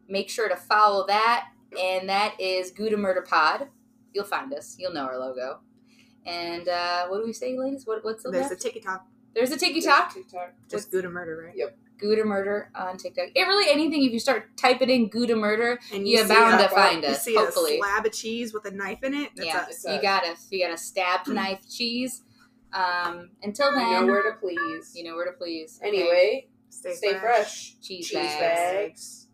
make 0.09 0.29
sure 0.29 0.49
to 0.49 0.57
follow 0.57 1.07
that. 1.07 1.53
And 1.79 2.09
that 2.09 2.41
is 2.41 2.71
Gouda 2.71 2.97
Murder 2.97 3.23
Pod. 3.23 3.71
You'll 4.17 4.25
find 4.25 4.51
us. 4.55 4.77
You'll 4.79 4.95
know 4.95 5.05
our 5.05 5.19
logo. 5.19 5.61
And 6.25 6.67
uh, 6.69 7.07
what 7.09 7.19
do 7.19 7.25
we 7.27 7.35
say, 7.35 7.57
ladies? 7.59 7.87
What, 7.87 8.03
what's 8.03 8.23
the 8.23 8.31
There's 8.31 8.51
a? 8.51 8.57
TikTok. 8.57 9.07
There's 9.35 9.51
a 9.53 9.59
TikTok. 9.59 10.15
TikTok. 10.15 10.55
Just 10.71 10.91
Gouda 10.91 11.11
murder, 11.11 11.45
right? 11.47 11.55
Yep. 11.55 11.77
Gouda 11.99 12.25
Murder 12.25 12.71
on 12.75 12.97
TikTok. 12.99 13.29
It 13.35 13.41
really 13.43 13.71
anything. 13.73 14.03
If 14.05 14.13
you 14.13 14.19
start 14.19 14.55
typing 14.57 14.91
in 14.91 15.09
Gouda 15.09 15.35
Murder, 15.37 15.79
And 15.93 16.07
you're 16.09 16.27
bound 16.29 16.59
to 16.61 16.69
find 16.71 17.03
you 17.03 17.09
us. 17.11 17.23
see 17.25 17.35
Hopefully, 17.35 17.77
a 17.77 17.79
slab 17.79 18.05
of 18.07 18.13
cheese 18.13 18.53
with 18.55 18.65
a 18.67 18.71
knife 18.71 19.03
in 19.03 19.13
it. 19.15 19.31
That's 19.37 19.47
yeah, 19.47 19.59
us. 19.61 19.85
You 19.87 20.03
got 20.03 20.25
a 20.25 20.35
you 20.51 20.63
got 20.67 20.75
a 20.75 20.79
stabbed 20.79 21.29
knife 21.39 21.61
cheese. 21.71 22.23
Um, 22.73 23.31
until 23.43 23.73
then, 23.73 23.87
You 23.91 24.01
know 24.01 24.07
where 24.07 24.31
to 24.31 24.39
please. 24.39 24.93
you 24.95 25.05
know 25.05 25.15
where 25.15 25.25
to 25.27 25.33
please. 25.39 25.79
Okay? 25.83 25.89
Anyway, 25.89 26.49
Stay, 26.69 26.95
stay 26.95 27.11
fresh. 27.13 27.21
fresh. 27.23 27.77
cheese, 27.81 28.09
Cheese 28.09 28.15
bags. 28.15 28.41
bags. 28.41 29.26